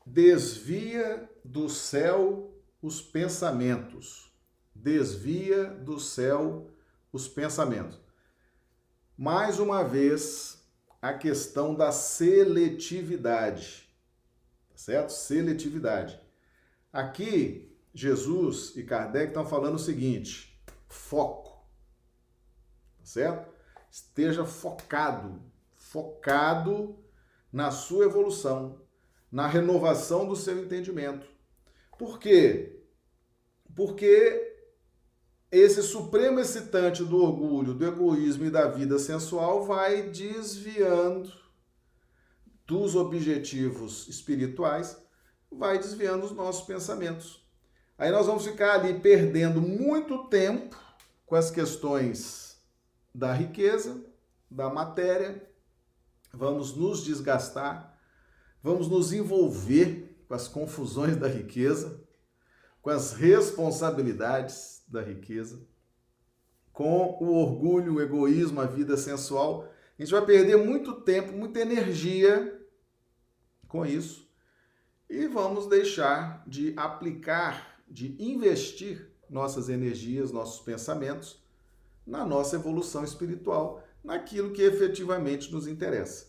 desvia 0.05 1.29
do 1.43 1.69
céu 1.69 2.53
os 2.81 3.01
pensamentos. 3.01 4.33
Desvia 4.73 5.65
do 5.65 5.99
céu 5.99 6.69
os 7.11 7.27
pensamentos. 7.27 7.99
Mais 9.17 9.59
uma 9.59 9.83
vez, 9.83 10.63
a 11.01 11.13
questão 11.13 11.73
da 11.73 11.91
seletividade. 11.91 13.89
Tá 14.69 14.77
certo? 14.77 15.09
Seletividade. 15.11 16.19
Aqui, 16.91 17.75
Jesus 17.93 18.75
e 18.75 18.83
Kardec 18.83 19.29
estão 19.29 19.45
falando 19.45 19.75
o 19.75 19.79
seguinte: 19.79 20.61
foco. 20.87 21.65
Tá 22.99 23.05
certo? 23.05 23.51
Esteja 23.89 24.45
focado, 24.45 25.41
focado 25.75 26.99
na 27.51 27.71
sua 27.71 28.05
evolução, 28.05 28.81
na 29.31 29.47
renovação 29.47 30.27
do 30.27 30.35
seu 30.35 30.63
entendimento. 30.63 31.27
Por 31.97 32.19
quê? 32.19 32.83
Porque 33.75 34.46
esse 35.51 35.81
supremo 35.81 36.39
excitante 36.39 37.03
do 37.03 37.23
orgulho, 37.23 37.73
do 37.73 37.85
egoísmo 37.85 38.45
e 38.45 38.51
da 38.51 38.67
vida 38.67 38.99
sensual 38.99 39.65
vai 39.65 40.03
desviando 40.03 41.31
dos 42.65 42.95
objetivos 42.95 44.07
espirituais, 44.09 45.01
vai 45.49 45.77
desviando 45.77 46.25
os 46.25 46.33
nossos 46.33 46.65
pensamentos. 46.65 47.47
Aí 47.97 48.11
nós 48.11 48.27
vamos 48.27 48.45
ficar 48.45 48.73
ali 48.73 48.99
perdendo 48.99 49.61
muito 49.61 50.25
tempo 50.25 50.77
com 51.25 51.35
as 51.35 51.49
questões 51.49 52.61
da 53.15 53.33
riqueza, 53.33 54.05
da 54.51 54.69
matéria, 54.69 55.49
vamos 56.33 56.75
nos 56.75 57.03
desgastar, 57.03 57.97
vamos 58.61 58.89
nos 58.89 59.13
envolver 59.13 60.25
com 60.27 60.33
as 60.33 60.47
confusões 60.47 61.15
da 61.15 61.27
riqueza, 61.27 62.01
com 62.81 62.89
as 62.89 63.13
responsabilidades 63.13 64.76
da 64.87 65.01
riqueza, 65.01 65.59
com 66.71 67.17
o 67.19 67.33
orgulho, 67.33 67.95
o 67.95 68.01
egoísmo, 68.01 68.61
a 68.61 68.65
vida 68.65 68.95
sensual. 68.95 69.67
A 69.97 70.01
gente 70.01 70.11
vai 70.11 70.25
perder 70.25 70.57
muito 70.57 70.93
tempo, 71.01 71.33
muita 71.33 71.59
energia 71.59 72.61
com 73.67 73.85
isso 73.85 74.27
e 75.09 75.27
vamos 75.27 75.67
deixar 75.67 76.43
de 76.45 76.73
aplicar, 76.75 77.81
de 77.87 78.15
investir 78.19 79.09
nossas 79.29 79.69
energias, 79.69 80.31
nossos 80.31 80.59
pensamentos 80.63 81.41
na 82.05 82.25
nossa 82.25 82.55
evolução 82.55 83.03
espiritual, 83.03 83.83
naquilo 84.03 84.51
que 84.51 84.61
efetivamente 84.61 85.51
nos 85.51 85.67
interessa. 85.67 86.27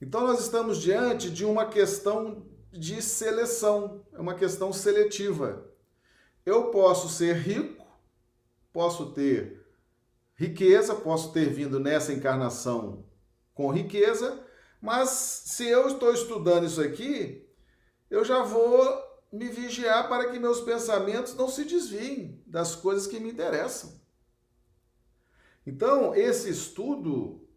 Então, 0.00 0.26
nós 0.26 0.40
estamos 0.40 0.78
diante 0.78 1.30
de 1.30 1.44
uma 1.44 1.66
questão 1.66 2.46
de 2.70 3.00
seleção, 3.00 4.04
é 4.12 4.20
uma 4.20 4.34
questão 4.34 4.72
seletiva. 4.72 5.66
Eu 6.44 6.70
posso 6.70 7.08
ser 7.08 7.36
rico, 7.36 7.77
posso 8.78 9.06
ter 9.06 9.66
riqueza, 10.36 10.94
posso 10.94 11.32
ter 11.32 11.46
vindo 11.46 11.80
nessa 11.80 12.12
encarnação 12.12 13.04
com 13.52 13.72
riqueza, 13.72 14.40
mas 14.80 15.08
se 15.08 15.66
eu 15.66 15.88
estou 15.88 16.14
estudando 16.14 16.64
isso 16.64 16.80
aqui, 16.80 17.44
eu 18.08 18.24
já 18.24 18.40
vou 18.44 19.02
me 19.32 19.48
vigiar 19.48 20.08
para 20.08 20.30
que 20.30 20.38
meus 20.38 20.60
pensamentos 20.60 21.34
não 21.34 21.48
se 21.48 21.64
desviem 21.64 22.40
das 22.46 22.76
coisas 22.76 23.08
que 23.08 23.18
me 23.18 23.32
interessam. 23.32 24.00
Então, 25.66 26.14
esse 26.14 26.48
estudo 26.48 27.48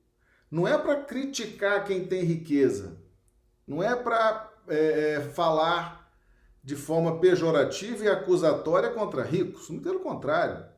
não 0.49 0.67
é 0.67 0.75
para 0.75 1.03
criticar 1.03 1.85
quem 1.85 2.07
tem 2.07 2.23
riqueza, 2.23 2.99
não 3.67 3.83
é 3.83 3.95
para 3.95 4.51
é, 4.67 5.13
é, 5.17 5.21
falar 5.21 6.11
de 6.63 6.75
forma 6.75 7.19
pejorativa 7.19 8.05
e 8.05 8.09
acusatória 8.09 8.89
contra 8.89 9.21
ricos, 9.21 9.69
muito 9.69 9.83
pelo 9.83 9.99
contrário. 9.99 10.70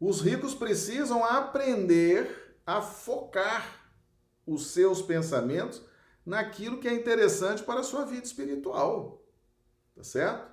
Os 0.00 0.20
ricos 0.20 0.54
precisam 0.54 1.24
aprender 1.24 2.56
a 2.64 2.80
focar 2.80 3.90
os 4.46 4.68
seus 4.68 5.02
pensamentos 5.02 5.82
naquilo 6.24 6.78
que 6.78 6.88
é 6.88 6.94
interessante 6.94 7.62
para 7.62 7.80
a 7.80 7.84
sua 7.84 8.04
vida 8.04 8.24
espiritual. 8.24 9.22
Tá 9.96 10.04
certo? 10.04 10.52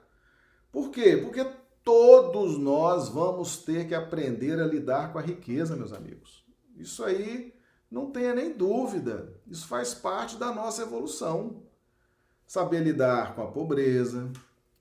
Por 0.72 0.90
quê? 0.90 1.18
Porque 1.18 1.46
todos 1.84 2.58
nós 2.58 3.10
vamos 3.10 3.58
ter 3.58 3.88
que 3.88 3.94
aprender 3.94 4.60
a 4.60 4.66
lidar 4.66 5.14
com 5.14 5.20
a 5.20 5.22
riqueza, 5.22 5.75
meus 5.75 5.94
amigos. 5.94 6.44
Isso 6.75 7.04
aí 7.04 7.54
não 7.90 8.12
tenha 8.12 8.34
nem 8.34 8.52
dúvida, 8.52 9.34
isso 9.48 9.68
faz 9.68 9.94
parte 9.94 10.36
da 10.38 10.52
nossa 10.52 10.82
evolução. 10.82 11.64
Saber 12.48 12.82
lidar 12.82 13.36
com 13.36 13.44
a 13.44 13.52
pobreza, 13.52 14.32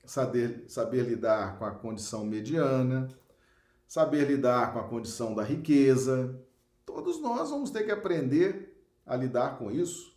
saber, 0.03 0.65
saber 0.67 1.03
lidar 1.03 1.57
com 1.57 1.65
a 1.65 1.71
condição 1.71 2.25
mediana, 2.25 3.07
saber 3.87 4.27
lidar 4.27 4.73
com 4.73 4.79
a 4.79 4.87
condição 4.87 5.33
da 5.33 5.43
riqueza. 5.43 6.39
Todos 6.85 7.21
nós 7.21 7.49
vamos 7.49 7.71
ter 7.71 7.83
que 7.83 7.91
aprender 7.91 8.75
a 9.05 9.15
lidar 9.15 9.57
com 9.57 9.71
isso. 9.71 10.15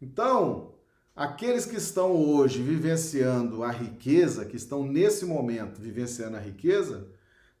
Então, 0.00 0.74
aqueles 1.14 1.66
que 1.66 1.76
estão 1.76 2.14
hoje 2.14 2.62
vivenciando 2.62 3.62
a 3.62 3.70
riqueza, 3.70 4.44
que 4.44 4.56
estão 4.56 4.84
nesse 4.84 5.24
momento 5.24 5.80
vivenciando 5.80 6.36
a 6.36 6.40
riqueza, 6.40 7.08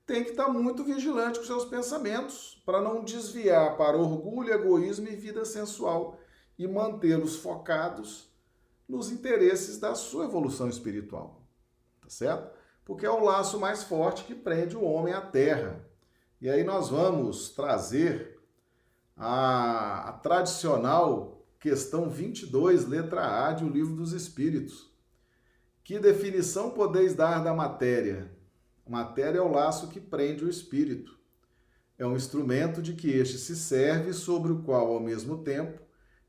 tem 0.06 0.24
que 0.24 0.30
estar 0.30 0.48
muito 0.48 0.82
vigilante 0.82 1.38
com 1.38 1.44
seus 1.44 1.66
pensamentos 1.66 2.62
para 2.64 2.80
não 2.80 3.04
desviar 3.04 3.76
para 3.76 3.98
orgulho, 3.98 4.52
egoísmo 4.52 5.06
e 5.06 5.14
vida 5.14 5.44
sensual 5.44 6.18
e 6.58 6.66
mantê-los 6.66 7.36
focados 7.36 8.28
nos 8.88 9.10
interesses 9.10 9.78
da 9.78 9.94
sua 9.94 10.24
evolução 10.24 10.68
espiritual. 10.68 11.42
Tá 12.00 12.08
certo? 12.08 12.57
Porque 12.88 13.04
é 13.04 13.10
o 13.10 13.22
laço 13.22 13.60
mais 13.60 13.84
forte 13.84 14.24
que 14.24 14.34
prende 14.34 14.74
o 14.74 14.82
homem 14.82 15.12
à 15.12 15.20
terra. 15.20 15.86
E 16.40 16.48
aí 16.48 16.64
nós 16.64 16.88
vamos 16.88 17.50
trazer 17.50 18.40
a, 19.14 20.08
a 20.08 20.12
tradicional 20.14 21.44
questão 21.60 22.08
22, 22.08 22.88
letra 22.88 23.46
A, 23.46 23.52
de 23.52 23.62
O 23.62 23.68
Livro 23.68 23.94
dos 23.94 24.12
Espíritos. 24.12 24.90
Que 25.84 25.98
definição 25.98 26.70
podeis 26.70 27.14
dar 27.14 27.44
da 27.44 27.52
matéria? 27.52 28.32
Matéria 28.88 29.40
é 29.40 29.42
o 29.42 29.52
laço 29.52 29.88
que 29.88 30.00
prende 30.00 30.46
o 30.46 30.48
espírito. 30.48 31.18
É 31.98 32.06
um 32.06 32.16
instrumento 32.16 32.80
de 32.80 32.94
que 32.94 33.10
este 33.10 33.36
se 33.36 33.54
serve, 33.54 34.14
sobre 34.14 34.50
o 34.50 34.62
qual, 34.62 34.94
ao 34.94 35.00
mesmo 35.00 35.44
tempo, 35.44 35.78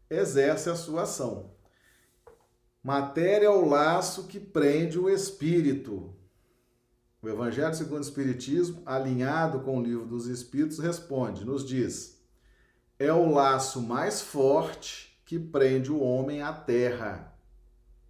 exerce 0.10 0.70
a 0.70 0.76
sua 0.76 1.04
ação. 1.04 1.54
Matéria 2.84 3.46
é 3.46 3.50
o 3.50 3.66
laço 3.66 4.28
que 4.28 4.42
prende 4.42 5.00
o 5.00 5.10
espírito. 5.10 6.19
O 7.22 7.28
Evangelho 7.28 7.74
segundo 7.74 7.98
o 7.98 8.02
Espiritismo, 8.02 8.82
alinhado 8.86 9.60
com 9.60 9.78
o 9.78 9.84
livro 9.84 10.06
dos 10.06 10.28
Espíritos, 10.28 10.80
responde, 10.80 11.44
nos 11.44 11.66
diz: 11.66 12.20
é 12.98 13.12
o 13.12 13.32
laço 13.32 13.82
mais 13.82 14.22
forte 14.22 15.18
que 15.26 15.38
prende 15.38 15.92
o 15.92 16.02
homem 16.02 16.42
à 16.42 16.52
terra. 16.52 17.34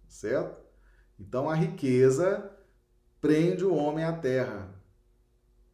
Certo? 0.08 0.60
Então 1.18 1.50
a 1.50 1.54
riqueza 1.54 2.50
prende 3.20 3.64
o 3.64 3.74
homem 3.74 4.04
à 4.04 4.12
terra. 4.12 4.74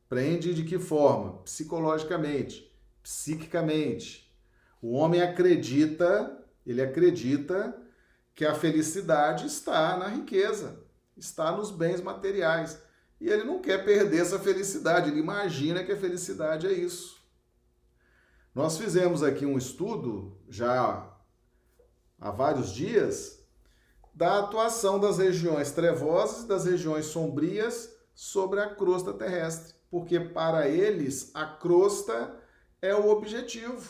Prende 0.08 0.54
de 0.54 0.64
que 0.64 0.78
forma? 0.78 1.38
Psicologicamente, 1.42 2.70
psiquicamente. 3.02 4.34
O 4.80 4.92
homem 4.92 5.22
acredita, 5.22 6.44
ele 6.66 6.82
acredita 6.82 7.76
que 8.34 8.44
a 8.44 8.54
felicidade 8.54 9.46
está 9.46 9.96
na 9.96 10.08
riqueza, 10.08 10.84
está 11.16 11.50
nos 11.52 11.70
bens 11.70 12.00
materiais. 12.00 12.85
E 13.20 13.28
ele 13.28 13.44
não 13.44 13.60
quer 13.60 13.84
perder 13.84 14.20
essa 14.20 14.38
felicidade, 14.38 15.10
ele 15.10 15.20
imagina 15.20 15.82
que 15.82 15.92
a 15.92 15.96
felicidade 15.96 16.66
é 16.66 16.72
isso. 16.72 17.16
Nós 18.54 18.78
fizemos 18.78 19.22
aqui 19.22 19.44
um 19.44 19.58
estudo 19.58 20.36
já 20.48 21.10
há 22.18 22.30
vários 22.30 22.70
dias 22.70 23.44
da 24.14 24.38
atuação 24.38 24.98
das 24.98 25.18
regiões 25.18 25.70
trevosas 25.72 26.44
e 26.44 26.48
das 26.48 26.64
regiões 26.64 27.06
sombrias 27.06 27.94
sobre 28.14 28.60
a 28.60 28.74
crosta 28.74 29.12
terrestre, 29.12 29.74
porque 29.90 30.18
para 30.18 30.66
eles 30.68 31.30
a 31.34 31.44
crosta 31.44 32.34
é 32.80 32.94
o 32.94 33.10
objetivo, 33.10 33.86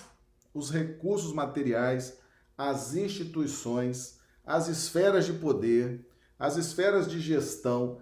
os 0.52 0.70
recursos 0.70 1.32
materiais, 1.32 2.18
as 2.58 2.94
instituições, 2.96 4.18
as 4.44 4.66
esferas 4.66 5.26
de 5.26 5.34
poder, 5.34 6.04
as 6.38 6.56
esferas 6.56 7.08
de 7.08 7.20
gestão, 7.20 8.00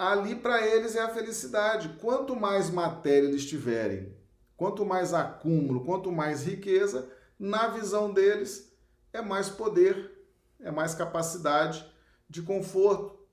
ali 0.00 0.34
para 0.34 0.66
eles 0.66 0.96
é 0.96 1.02
a 1.02 1.10
felicidade. 1.10 1.98
Quanto 2.00 2.34
mais 2.34 2.70
matéria 2.70 3.28
eles 3.28 3.44
tiverem, 3.44 4.16
quanto 4.56 4.82
mais 4.82 5.12
acúmulo, 5.12 5.84
quanto 5.84 6.10
mais 6.10 6.42
riqueza, 6.46 7.06
na 7.38 7.68
visão 7.68 8.10
deles 8.10 8.74
é 9.12 9.20
mais 9.20 9.50
poder, 9.50 10.10
é 10.58 10.70
mais 10.70 10.94
capacidade 10.94 11.84
de 12.30 12.40
conforto, 12.40 13.28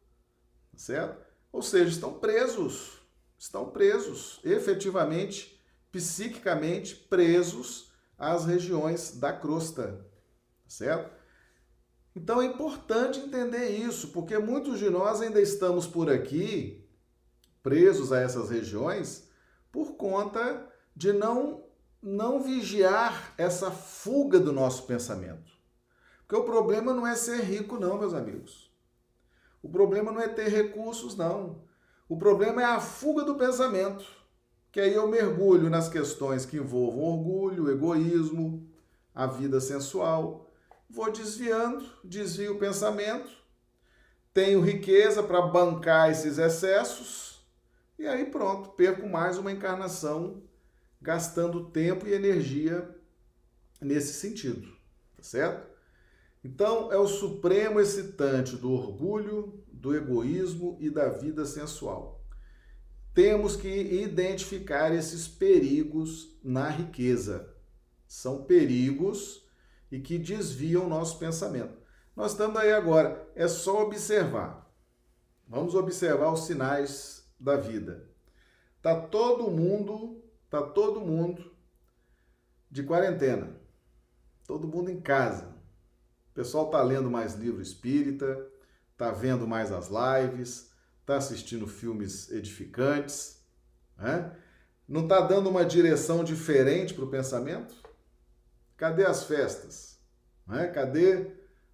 certo? 0.75 1.25
Ou 1.53 1.61
seja, 1.61 1.89
estão 1.89 2.19
presos, 2.19 3.01
estão 3.37 3.69
presos, 3.69 4.41
efetivamente, 4.43 5.63
psiquicamente 5.89 6.95
presos 6.95 7.93
às 8.17 8.45
regiões 8.45 9.17
da 9.17 9.31
crosta, 9.31 10.05
certo? 10.67 11.16
Então 12.17 12.41
é 12.41 12.45
importante 12.47 13.19
entender 13.19 13.69
isso, 13.69 14.07
porque 14.07 14.39
muitos 14.39 14.79
de 14.79 14.89
nós 14.89 15.21
ainda 15.21 15.39
estamos 15.39 15.85
por 15.85 16.09
aqui, 16.09 16.83
presos 17.61 18.11
a 18.11 18.19
essas 18.19 18.49
regiões, 18.49 19.29
por 19.71 19.91
conta 19.97 20.67
de 20.95 21.13
não, 21.13 21.63
não 22.01 22.41
vigiar 22.41 23.35
essa 23.37 23.69
fuga 23.69 24.39
do 24.39 24.51
nosso 24.51 24.87
pensamento. 24.87 25.51
Porque 26.21 26.35
o 26.35 26.43
problema 26.43 26.91
não 26.91 27.05
é 27.05 27.15
ser 27.15 27.41
rico, 27.41 27.79
não, 27.79 27.99
meus 27.99 28.15
amigos. 28.15 28.73
O 29.61 29.69
problema 29.69 30.11
não 30.11 30.19
é 30.19 30.27
ter 30.27 30.47
recursos, 30.47 31.15
não. 31.15 31.61
O 32.09 32.17
problema 32.17 32.63
é 32.63 32.65
a 32.65 32.79
fuga 32.79 33.23
do 33.23 33.35
pensamento. 33.35 34.07
Que 34.71 34.79
aí 34.79 34.95
eu 34.95 35.07
mergulho 35.07 35.69
nas 35.69 35.87
questões 35.87 36.47
que 36.47 36.57
envolvam 36.57 37.03
orgulho, 37.03 37.69
egoísmo, 37.69 38.67
a 39.13 39.27
vida 39.27 39.59
sensual 39.61 40.46
vou 40.89 41.11
desviando, 41.11 41.85
desvio 42.03 42.55
o 42.55 42.59
pensamento, 42.59 43.29
tenho 44.33 44.61
riqueza 44.61 45.23
para 45.23 45.41
bancar 45.41 46.11
esses 46.11 46.37
excessos, 46.37 47.45
e 47.97 48.05
aí 48.07 48.25
pronto, 48.25 48.69
perco 48.71 49.07
mais 49.07 49.37
uma 49.37 49.51
encarnação 49.51 50.43
gastando 51.01 51.69
tempo 51.69 52.07
e 52.07 52.13
energia 52.13 52.95
nesse 53.81 54.13
sentido, 54.13 54.67
tá 55.15 55.23
certo? 55.23 55.67
Então, 56.43 56.91
é 56.91 56.97
o 56.97 57.07
supremo 57.07 57.79
excitante 57.79 58.55
do 58.55 58.71
orgulho, 58.71 59.63
do 59.67 59.95
egoísmo 59.95 60.77
e 60.79 60.89
da 60.89 61.09
vida 61.09 61.45
sensual. 61.45 62.23
Temos 63.13 63.55
que 63.55 63.67
identificar 63.67 64.93
esses 64.93 65.27
perigos 65.27 66.37
na 66.43 66.69
riqueza. 66.69 67.53
São 68.07 68.43
perigos 68.43 69.46
e 69.91 69.99
que 69.99 70.17
desviam 70.17 70.85
o 70.85 70.89
nosso 70.89 71.17
pensamento. 71.17 71.77
Nós 72.15 72.31
estamos 72.31 72.57
aí 72.57 72.71
agora, 72.71 73.29
é 73.35 73.47
só 73.47 73.83
observar. 73.83 74.67
Vamos 75.47 75.75
observar 75.75 76.31
os 76.31 76.45
sinais 76.45 77.29
da 77.39 77.55
vida. 77.55 78.09
Tá 78.81 78.99
todo 78.99 79.51
mundo, 79.51 80.23
tá 80.49 80.61
todo 80.61 80.99
mundo 80.99 81.55
de 82.69 82.83
quarentena. 82.83 83.55
Todo 84.45 84.67
mundo 84.67 84.89
em 84.89 84.99
casa. 84.99 85.55
O 86.31 86.33
pessoal 86.33 86.69
tá 86.69 86.81
lendo 86.81 87.09
mais 87.09 87.35
livro 87.35 87.61
espírita, 87.61 88.47
tá 88.95 89.11
vendo 89.11 89.47
mais 89.47 89.71
as 89.71 89.89
lives, 89.89 90.71
tá 91.05 91.17
assistindo 91.17 91.67
filmes 91.67 92.31
edificantes, 92.31 93.45
né? 93.97 94.35
Não 94.87 95.07
tá 95.07 95.19
dando 95.19 95.49
uma 95.49 95.65
direção 95.65 96.23
diferente 96.23 96.93
para 96.93 97.03
o 97.03 97.09
pensamento? 97.09 97.75
Cadê 98.77 99.05
as 99.05 99.23
festas? 99.23 99.99
É? 100.49 100.67
Cadê 100.67 101.31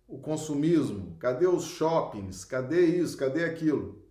o 0.07 0.17
consumismo? 0.17 1.17
Cadê 1.19 1.45
os 1.45 1.65
shoppings? 1.65 2.45
Cadê 2.45 2.85
isso? 2.85 3.17
Cadê 3.17 3.43
aquilo? 3.43 4.01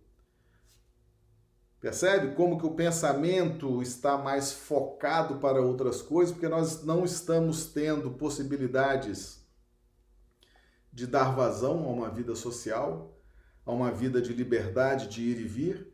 Percebe 1.81 2.35
como 2.35 2.57
que 2.57 2.65
o 2.65 2.75
pensamento 2.75 3.81
está 3.81 4.17
mais 4.17 4.53
focado 4.53 5.39
para 5.39 5.59
outras 5.59 6.01
coisas, 6.01 6.31
porque 6.31 6.47
nós 6.47 6.83
não 6.83 7.03
estamos 7.03 7.65
tendo 7.65 8.11
possibilidades 8.11 9.43
de 10.93 11.07
dar 11.07 11.35
vazão 11.35 11.83
a 11.85 11.91
uma 11.91 12.09
vida 12.09 12.35
social, 12.35 13.19
a 13.65 13.71
uma 13.71 13.91
vida 13.91 14.21
de 14.21 14.31
liberdade 14.31 15.09
de 15.09 15.23
ir 15.23 15.41
e 15.41 15.47
vir. 15.47 15.93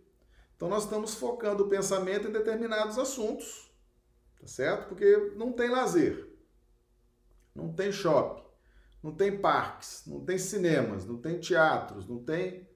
Então 0.56 0.68
nós 0.68 0.84
estamos 0.84 1.16
focando 1.16 1.64
o 1.64 1.70
pensamento 1.70 2.28
em 2.28 2.32
determinados 2.32 3.00
assuntos, 3.00 3.72
tá 4.40 4.46
certo? 4.46 4.90
Porque 4.90 5.34
não 5.36 5.54
tem 5.54 5.70
lazer 5.70 6.29
não 7.60 7.74
tem 7.74 7.92
shopping, 7.92 8.44
não 9.04 9.12
tem 9.12 9.38
parques, 9.38 10.04
não 10.08 10.22
tem 10.22 10.38
cinemas, 10.38 11.06
não 11.06 11.18
tem 11.18 11.40
teatros, 11.40 12.08
não 12.08 12.20
tem 12.24 12.68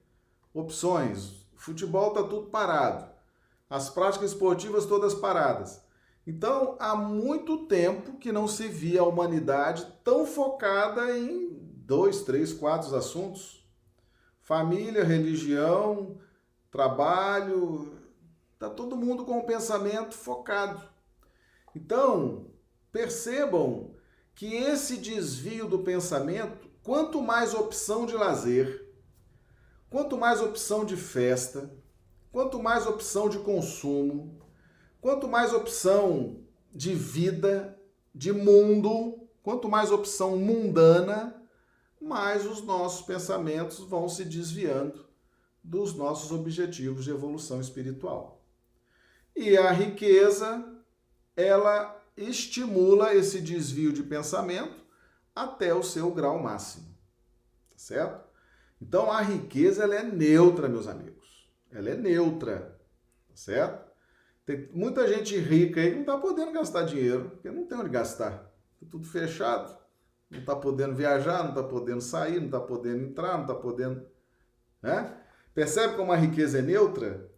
opções. 0.52 1.46
Futebol 1.56 2.08
está 2.08 2.22
tudo 2.22 2.48
parado. 2.50 3.12
As 3.68 3.90
práticas 3.90 4.30
esportivas 4.30 4.86
todas 4.86 5.14
paradas. 5.14 5.82
Então, 6.26 6.76
há 6.78 6.94
muito 6.96 7.66
tempo 7.66 8.18
que 8.18 8.32
não 8.32 8.48
se 8.48 8.68
via 8.68 9.00
a 9.00 9.06
humanidade 9.06 9.86
tão 10.02 10.26
focada 10.26 11.16
em 11.16 11.50
dois, 11.84 12.22
três, 12.22 12.52
quatro 12.52 12.94
assuntos: 12.96 13.66
família, 14.40 15.04
religião, 15.04 16.18
trabalho. 16.70 17.92
Está 18.54 18.70
todo 18.70 18.96
mundo 18.96 19.24
com 19.24 19.38
o 19.38 19.44
pensamento 19.44 20.14
focado. 20.14 20.82
Então, 21.74 22.46
percebam 22.90 23.93
que 24.34 24.54
esse 24.54 24.96
desvio 24.96 25.68
do 25.68 25.80
pensamento, 25.80 26.68
quanto 26.82 27.22
mais 27.22 27.54
opção 27.54 28.04
de 28.04 28.14
lazer, 28.14 28.92
quanto 29.88 30.18
mais 30.18 30.40
opção 30.40 30.84
de 30.84 30.96
festa, 30.96 31.70
quanto 32.32 32.60
mais 32.60 32.86
opção 32.86 33.28
de 33.28 33.38
consumo, 33.38 34.40
quanto 35.00 35.28
mais 35.28 35.52
opção 35.52 36.42
de 36.74 36.94
vida, 36.94 37.78
de 38.12 38.32
mundo, 38.32 39.28
quanto 39.42 39.68
mais 39.68 39.92
opção 39.92 40.36
mundana, 40.36 41.40
mais 42.00 42.44
os 42.44 42.60
nossos 42.62 43.06
pensamentos 43.06 43.78
vão 43.78 44.08
se 44.08 44.24
desviando 44.24 45.08
dos 45.62 45.94
nossos 45.94 46.32
objetivos 46.32 47.04
de 47.04 47.10
evolução 47.10 47.60
espiritual. 47.60 48.44
E 49.34 49.56
a 49.56 49.70
riqueza, 49.70 50.64
ela 51.36 52.03
estimula 52.16 53.14
esse 53.14 53.40
desvio 53.40 53.92
de 53.92 54.02
pensamento 54.02 54.84
até 55.34 55.74
o 55.74 55.82
seu 55.82 56.10
grau 56.12 56.38
máximo. 56.38 56.86
Tá 57.70 57.76
certo? 57.76 58.24
Então 58.80 59.10
a 59.10 59.20
riqueza 59.20 59.84
ela 59.84 59.94
é 59.94 60.02
neutra, 60.02 60.68
meus 60.68 60.86
amigos. 60.86 61.48
Ela 61.70 61.90
é 61.90 61.96
neutra, 61.96 62.78
certo? 63.34 63.84
Tem 64.46 64.68
muita 64.72 65.08
gente 65.08 65.36
rica 65.38 65.80
aí 65.80 65.88
que 65.88 65.94
não 65.94 66.02
está 66.02 66.18
podendo 66.18 66.52
gastar 66.52 66.82
dinheiro, 66.84 67.30
porque 67.30 67.50
não 67.50 67.66
tem 67.66 67.78
onde 67.78 67.88
gastar. 67.88 68.30
Tá 68.80 68.86
tudo 68.90 69.06
fechado. 69.06 69.76
Não 70.30 70.40
está 70.40 70.54
podendo 70.54 70.94
viajar, 70.94 71.42
não 71.42 71.50
está 71.50 71.62
podendo 71.62 72.00
sair, 72.00 72.38
não 72.38 72.46
está 72.46 72.60
podendo 72.60 73.04
entrar, 73.04 73.34
não 73.34 73.42
está 73.42 73.54
podendo. 73.54 74.06
Né? 74.82 75.16
Percebe 75.54 75.96
como 75.96 76.12
a 76.12 76.16
riqueza 76.16 76.58
é 76.58 76.62
neutra? 76.62 77.30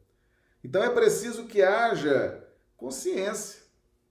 Então 0.64 0.82
é 0.82 0.90
preciso 0.90 1.46
que 1.46 1.62
haja 1.62 2.44
consciência. 2.76 3.65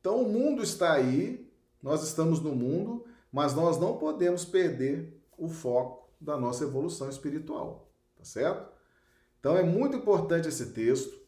Então 0.05 0.21
o 0.21 0.29
mundo 0.29 0.61
está 0.61 0.93
aí, 0.93 1.51
nós 1.81 2.03
estamos 2.03 2.39
no 2.39 2.53
mundo, 2.53 3.07
mas 3.31 3.55
nós 3.55 3.79
não 3.79 3.97
podemos 3.97 4.45
perder 4.45 5.19
o 5.35 5.49
foco 5.49 6.13
da 6.21 6.37
nossa 6.37 6.63
evolução 6.63 7.09
espiritual, 7.09 7.91
tá 8.15 8.23
certo? 8.23 8.71
Então 9.39 9.57
é 9.57 9.63
muito 9.63 9.97
importante 9.97 10.47
esse 10.47 10.67
texto. 10.73 11.19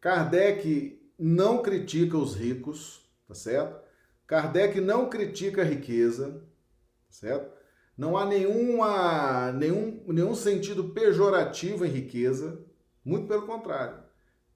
Kardec 0.00 1.00
não 1.16 1.62
critica 1.62 2.18
os 2.18 2.34
ricos, 2.34 3.08
tá 3.28 3.34
certo? 3.36 3.80
Kardec 4.26 4.80
não 4.80 5.08
critica 5.08 5.62
a 5.62 5.64
riqueza, 5.64 6.32
tá 6.32 7.12
certo? 7.12 7.56
Não 7.96 8.16
há 8.16 8.26
nenhuma, 8.26 9.52
nenhum, 9.52 10.02
nenhum 10.04 10.34
sentido 10.34 10.88
pejorativo 10.88 11.86
em 11.86 11.90
riqueza, 11.90 12.60
muito 13.04 13.28
pelo 13.28 13.46
contrário. 13.46 14.02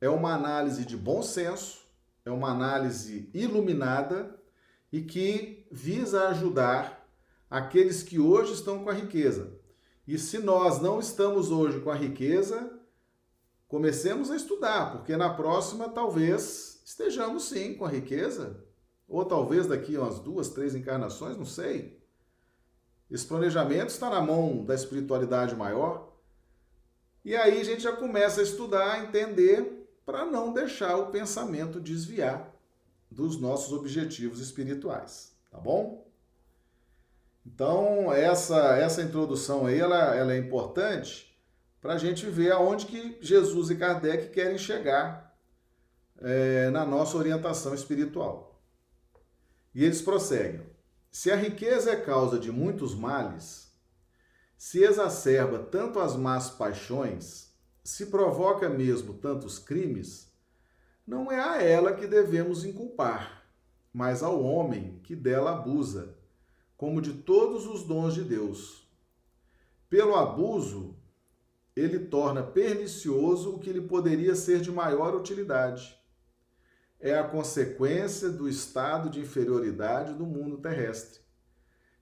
É 0.01 0.09
uma 0.09 0.35
análise 0.35 0.85
de 0.85 0.97
bom 0.97 1.23
senso, 1.23 1.80
é 2.25 2.31
uma 2.31 2.51
análise 2.51 3.31
iluminada 3.33 4.39
e 4.93 5.03
que 5.03 5.67
visa 5.71 6.29
ajudar 6.29 7.09
aqueles 7.49 8.03
que 8.03 8.19
hoje 8.19 8.53
estão 8.53 8.85
com 8.85 8.91
a 8.91 8.95
riqueza. 8.95 9.59
E 10.07 10.19
se 10.19 10.39
nós 10.39 10.81
não 10.81 10.99
estamos 10.99 11.51
hoje 11.51 11.81
com 11.81 11.91
a 11.91 11.95
riqueza, 11.95 12.79
comecemos 13.69 14.31
a 14.31 14.37
estudar, 14.37 14.93
porque 14.93 15.17
na 15.17 15.33
próxima 15.33 15.89
talvez 15.89 16.83
estejamos 16.85 17.45
sim 17.45 17.75
com 17.75 17.85
a 17.85 17.89
riqueza, 17.89 18.65
ou 19.09 19.25
talvez 19.25 19.67
daqui 19.67 19.97
umas 19.97 20.19
duas, 20.19 20.49
três 20.49 20.75
encarnações, 20.75 21.37
não 21.37 21.45
sei. 21.45 22.01
Esse 23.11 23.27
planejamento 23.27 23.89
está 23.89 24.09
na 24.09 24.21
mão 24.21 24.65
da 24.65 24.75
espiritualidade 24.75 25.57
maior. 25.57 26.17
E 27.25 27.35
aí 27.35 27.61
a 27.61 27.65
gente 27.65 27.83
já 27.83 27.93
começa 27.93 28.41
a 28.41 28.45
estudar, 28.45 28.93
a 28.93 29.05
entender, 29.05 29.80
para 30.11 30.27
não 30.27 30.53
deixar 30.53 30.97
o 30.97 31.07
pensamento 31.07 31.79
desviar 31.79 32.53
dos 33.09 33.41
nossos 33.41 33.73
objetivos 33.73 34.41
espirituais, 34.41 35.33
tá 35.53 35.59
bom? 35.59 36.05
Então, 37.47 38.13
essa, 38.13 38.77
essa 38.77 39.03
introdução 39.03 39.67
aí, 39.67 39.79
ela, 39.79 40.17
ela 40.17 40.33
é 40.33 40.37
importante 40.37 41.41
para 41.81 41.95
a 41.95 41.97
gente 41.99 42.27
ver 42.27 42.51
aonde 42.51 42.87
que 42.87 43.19
Jesus 43.21 43.71
e 43.71 43.77
Kardec 43.77 44.31
querem 44.31 44.59
chegar 44.59 45.33
é, 46.21 46.71
na 46.71 46.85
nossa 46.85 47.17
orientação 47.17 47.73
espiritual. 47.73 48.61
E 49.73 49.85
eles 49.85 50.03
prosseguem. 50.03 50.67
Se 51.09 51.31
a 51.31 51.37
riqueza 51.37 51.93
é 51.93 51.97
causa 51.97 52.37
de 52.37 52.51
muitos 52.51 52.97
males, 52.97 53.73
se 54.59 54.83
exacerba 54.83 55.61
tanto 55.61 56.01
as 56.01 56.17
más 56.17 56.51
paixões, 56.51 57.50
se 57.83 58.07
provoca 58.07 58.69
mesmo 58.69 59.15
tantos 59.15 59.59
crimes, 59.59 60.33
não 61.07 61.31
é 61.31 61.41
a 61.41 61.63
ela 61.63 61.93
que 61.93 62.07
devemos 62.07 62.65
inculpar, 62.65 63.45
mas 63.93 64.23
ao 64.23 64.43
homem 64.43 65.01
que 65.03 65.17
dela 65.17 65.53
abusa, 65.53 66.17
como 66.77 67.01
de 67.01 67.13
todos 67.13 67.67
os 67.67 67.83
dons 67.83 68.15
de 68.15 68.23
Deus. 68.23 68.89
Pelo 69.89 70.15
abuso, 70.15 70.97
ele 71.75 71.99
torna 71.99 72.43
pernicioso 72.43 73.55
o 73.55 73.59
que 73.59 73.73
lhe 73.73 73.81
poderia 73.81 74.35
ser 74.35 74.61
de 74.61 74.71
maior 74.71 75.15
utilidade 75.15 76.01
é 77.01 77.19
a 77.19 77.25
consequência 77.25 78.29
do 78.29 78.47
estado 78.47 79.09
de 79.09 79.21
inferioridade 79.21 80.13
do 80.13 80.27
mundo 80.27 80.59
terrestre. 80.59 81.21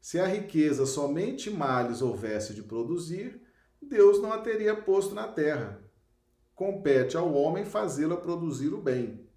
Se 0.00 0.18
a 0.18 0.26
riqueza 0.26 0.84
somente 0.86 1.50
males 1.50 2.02
houvesse 2.02 2.52
de 2.52 2.62
produzir, 2.62 3.40
Deus 3.80 4.20
não 4.20 4.32
a 4.32 4.38
teria 4.38 4.76
posto 4.76 5.14
na 5.14 5.28
terra. 5.28 5.82
Compete 6.54 7.16
ao 7.16 7.32
homem 7.32 7.64
fazê-la 7.64 8.16
produzir 8.16 8.74
o 8.74 8.82
bem. 8.82 9.28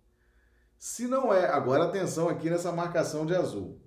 Se 0.77 1.08
não 1.08 1.34
é, 1.34 1.45
agora 1.45 1.84
atenção 1.84 2.27
aqui 2.27 2.49
nessa 2.49 2.71
marcação 2.71 3.25
de 3.25 3.36
azul. 3.36 3.80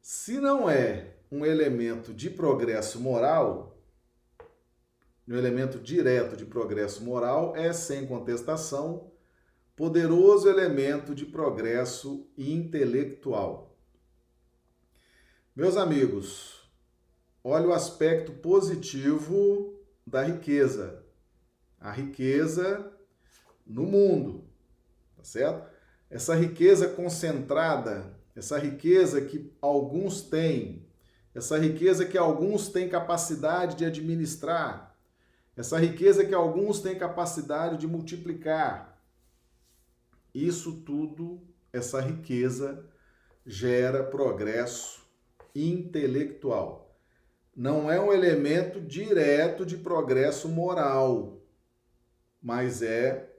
Se 0.00 0.38
não 0.38 0.70
é 0.70 1.16
um 1.30 1.44
elemento 1.44 2.14
de 2.14 2.30
progresso 2.30 3.00
moral, 3.00 3.76
um 5.26 5.36
elemento 5.36 5.78
direto 5.78 6.36
de 6.36 6.44
progresso 6.44 7.04
moral, 7.04 7.54
é 7.56 7.72
sem 7.72 8.06
contestação 8.06 9.10
poderoso 9.76 10.48
elemento 10.48 11.14
de 11.14 11.24
progresso 11.24 12.30
intelectual. 12.36 13.78
Meus 15.56 15.76
amigos, 15.76 16.59
olha 17.42 17.68
o 17.68 17.72
aspecto 17.72 18.32
positivo 18.32 19.74
da 20.06 20.22
riqueza. 20.22 21.04
A 21.80 21.90
riqueza 21.90 22.92
no 23.66 23.84
mundo, 23.84 24.44
tá 25.16 25.24
certo? 25.24 25.70
Essa 26.10 26.34
riqueza 26.34 26.88
concentrada, 26.88 28.18
essa 28.34 28.58
riqueza 28.58 29.20
que 29.20 29.52
alguns 29.62 30.22
têm, 30.22 30.86
essa 31.34 31.56
riqueza 31.56 32.04
que 32.04 32.18
alguns 32.18 32.68
têm 32.68 32.88
capacidade 32.88 33.76
de 33.76 33.84
administrar, 33.84 34.96
essa 35.56 35.78
riqueza 35.78 36.24
que 36.24 36.34
alguns 36.34 36.80
têm 36.80 36.98
capacidade 36.98 37.76
de 37.76 37.86
multiplicar, 37.86 39.00
isso 40.34 40.82
tudo, 40.82 41.40
essa 41.72 42.00
riqueza, 42.00 42.84
gera 43.46 44.02
progresso 44.04 45.02
intelectual. 45.54 46.89
Não 47.60 47.92
é 47.92 48.00
um 48.00 48.10
elemento 48.10 48.80
direto 48.80 49.66
de 49.66 49.76
progresso 49.76 50.48
moral, 50.48 51.42
mas 52.40 52.80
é 52.80 53.30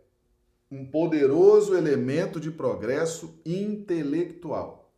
um 0.69 0.85
poderoso 0.85 1.75
elemento 1.75 2.39
de 2.39 2.51
progresso 2.51 3.41
intelectual. 3.43 4.93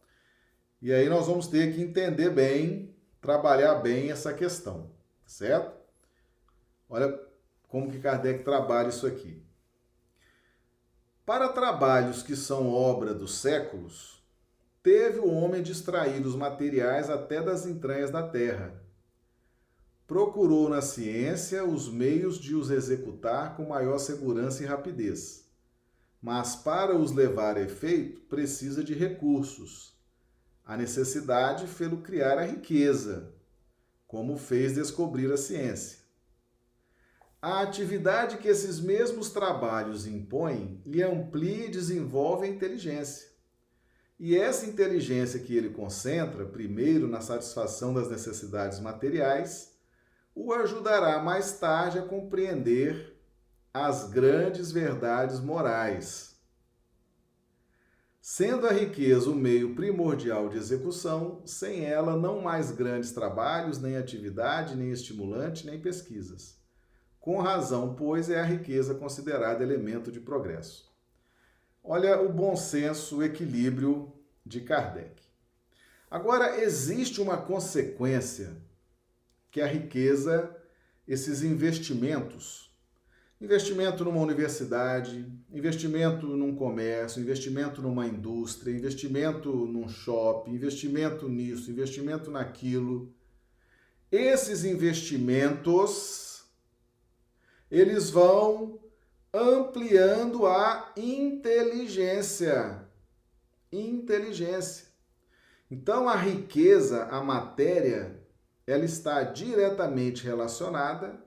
E 0.81 0.91
aí 0.91 1.07
nós 1.07 1.25
vamos 1.25 1.47
ter 1.47 1.73
que 1.73 1.81
entender 1.81 2.31
bem, 2.31 2.93
trabalhar 3.21 3.75
bem 3.75 4.11
essa 4.11 4.33
questão, 4.33 4.91
certo? 5.25 5.73
Olha 6.89 7.17
como 7.69 7.89
que 7.89 8.01
Kardec 8.01 8.43
trabalha 8.43 8.89
isso 8.89 9.07
aqui. 9.07 9.41
Para 11.25 11.47
trabalhos 11.47 12.21
que 12.21 12.35
são 12.35 12.69
obra 12.69 13.13
dos 13.13 13.37
séculos, 13.37 14.21
teve 14.83 15.19
o 15.19 15.31
homem 15.31 15.61
extrair 15.61 16.25
os 16.25 16.35
materiais 16.35 17.09
até 17.09 17.41
das 17.41 17.65
entranhas 17.65 18.11
da 18.11 18.27
terra. 18.27 18.82
Procurou 20.07 20.69
na 20.69 20.81
ciência 20.81 21.63
os 21.63 21.89
meios 21.89 22.37
de 22.37 22.55
os 22.55 22.69
executar 22.69 23.55
com 23.55 23.69
maior 23.69 23.97
segurança 23.97 24.61
e 24.61 24.65
rapidez. 24.65 25.47
Mas 26.21 26.55
para 26.55 26.95
os 26.95 27.11
levar 27.11 27.57
a 27.57 27.61
efeito, 27.61 28.21
precisa 28.21 28.83
de 28.83 28.93
recursos. 28.93 29.93
A 30.65 30.77
necessidade 30.77 31.67
fê-lo 31.67 31.97
criar 31.97 32.37
a 32.37 32.45
riqueza, 32.45 33.33
como 34.07 34.37
fez 34.37 34.75
descobrir 34.75 35.31
a 35.31 35.37
ciência. 35.37 35.99
A 37.41 37.61
atividade 37.61 38.37
que 38.37 38.47
esses 38.47 38.79
mesmos 38.79 39.29
trabalhos 39.29 40.07
impõem 40.07 40.81
lhe 40.85 41.03
amplia 41.03 41.65
e 41.65 41.71
desenvolve 41.71 42.45
a 42.45 42.49
inteligência. 42.49 43.27
E 44.17 44.37
essa 44.37 44.65
inteligência 44.65 45.41
que 45.41 45.53
ele 45.53 45.71
concentra, 45.71 46.45
primeiro 46.45 47.05
na 47.09 47.19
satisfação 47.19 47.93
das 47.93 48.09
necessidades 48.09 48.79
materiais, 48.79 49.72
o 50.35 50.53
ajudará 50.53 51.19
mais 51.19 51.59
tarde 51.59 51.99
a 51.99 52.01
compreender 52.01 53.15
as 53.73 54.09
grandes 54.09 54.71
verdades 54.71 55.39
morais. 55.39 56.33
Sendo 58.21 58.67
a 58.67 58.71
riqueza 58.71 59.29
o 59.29 59.35
meio 59.35 59.75
primordial 59.75 60.47
de 60.47 60.57
execução, 60.57 61.41
sem 61.45 61.83
ela 61.83 62.15
não 62.15 62.41
mais 62.41 62.71
grandes 62.71 63.11
trabalhos, 63.11 63.79
nem 63.79 63.97
atividade, 63.97 64.75
nem 64.75 64.91
estimulante, 64.91 65.65
nem 65.65 65.79
pesquisas. 65.79 66.57
Com 67.19 67.39
razão, 67.39 67.95
pois 67.95 68.29
é 68.29 68.39
a 68.39 68.45
riqueza 68.45 68.95
considerada 68.95 69.63
elemento 69.63 70.11
de 70.11 70.19
progresso. 70.19 70.89
Olha 71.83 72.21
o 72.21 72.31
bom 72.31 72.55
senso, 72.55 73.17
o 73.17 73.23
equilíbrio 73.23 74.13
de 74.45 74.61
Kardec. 74.61 75.21
Agora, 76.09 76.61
existe 76.61 77.19
uma 77.19 77.37
consequência 77.37 78.55
que 79.53 79.61
a 79.61 79.67
riqueza, 79.67 80.57
esses 81.07 81.43
investimentos, 81.43 82.73
investimento 83.39 84.03
numa 84.03 84.19
universidade, 84.19 85.31
investimento 85.51 86.25
num 86.25 86.55
comércio, 86.55 87.21
investimento 87.21 87.79
numa 87.79 88.07
indústria, 88.07 88.75
investimento 88.75 89.51
num 89.51 89.87
shopping, 89.87 90.55
investimento 90.55 91.29
nisso, 91.29 91.69
investimento 91.69 92.31
naquilo, 92.31 93.13
esses 94.11 94.63
investimentos 94.65 96.45
eles 97.69 98.09
vão 98.09 98.79
ampliando 99.31 100.47
a 100.47 100.91
inteligência. 100.97 102.87
Inteligência. 103.71 104.87
Então 105.69 106.09
a 106.09 106.15
riqueza, 106.15 107.03
a 107.05 107.23
matéria, 107.23 108.22
ela 108.65 108.85
está 108.85 109.23
diretamente 109.23 110.23
relacionada 110.23 111.21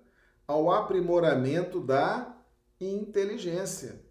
ao 0.46 0.70
aprimoramento 0.70 1.80
da 1.80 2.36
inteligência. 2.80 4.04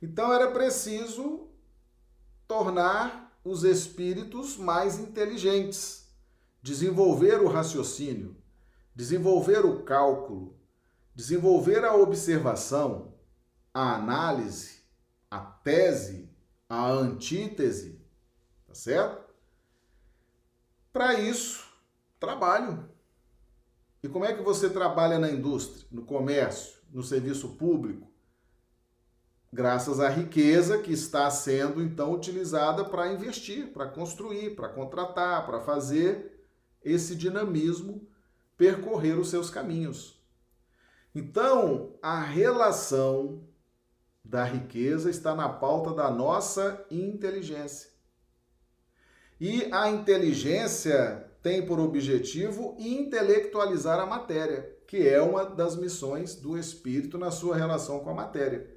Então 0.00 0.32
era 0.32 0.50
preciso 0.50 1.48
tornar 2.46 3.38
os 3.44 3.64
espíritos 3.64 4.56
mais 4.56 4.98
inteligentes, 4.98 6.08
desenvolver 6.62 7.40
o 7.40 7.48
raciocínio, 7.48 8.36
desenvolver 8.94 9.64
o 9.64 9.82
cálculo, 9.82 10.58
desenvolver 11.14 11.84
a 11.84 11.94
observação, 11.94 13.14
a 13.72 13.94
análise, 13.94 14.82
a 15.30 15.40
tese, 15.40 16.30
a 16.68 16.88
antítese, 16.88 18.00
tá 18.66 18.74
certo? 18.74 19.24
Para 20.92 21.14
isso, 21.14 21.67
trabalho. 22.18 22.88
E 24.02 24.08
como 24.08 24.24
é 24.24 24.32
que 24.32 24.42
você 24.42 24.70
trabalha 24.70 25.18
na 25.18 25.30
indústria, 25.30 25.86
no 25.90 26.04
comércio, 26.04 26.78
no 26.92 27.02
serviço 27.02 27.56
público? 27.56 28.08
Graças 29.52 29.98
à 29.98 30.08
riqueza 30.08 30.78
que 30.78 30.92
está 30.92 31.30
sendo 31.30 31.82
então 31.82 32.12
utilizada 32.12 32.84
para 32.84 33.12
investir, 33.12 33.72
para 33.72 33.88
construir, 33.88 34.54
para 34.54 34.68
contratar, 34.68 35.46
para 35.46 35.60
fazer 35.60 36.46
esse 36.84 37.16
dinamismo 37.16 38.06
percorrer 38.56 39.18
os 39.18 39.30
seus 39.30 39.48
caminhos. 39.48 40.20
Então, 41.14 41.94
a 42.02 42.20
relação 42.20 43.42
da 44.22 44.44
riqueza 44.44 45.08
está 45.08 45.34
na 45.34 45.48
pauta 45.48 45.94
da 45.94 46.10
nossa 46.10 46.84
inteligência. 46.90 47.90
E 49.40 49.72
a 49.72 49.88
inteligência 49.88 51.27
tem 51.42 51.64
por 51.64 51.78
objetivo 51.78 52.76
intelectualizar 52.78 53.98
a 53.98 54.06
matéria, 54.06 54.76
que 54.86 55.08
é 55.08 55.20
uma 55.20 55.44
das 55.44 55.76
missões 55.76 56.34
do 56.34 56.58
espírito 56.58 57.18
na 57.18 57.30
sua 57.30 57.56
relação 57.56 58.00
com 58.00 58.10
a 58.10 58.14
matéria. 58.14 58.68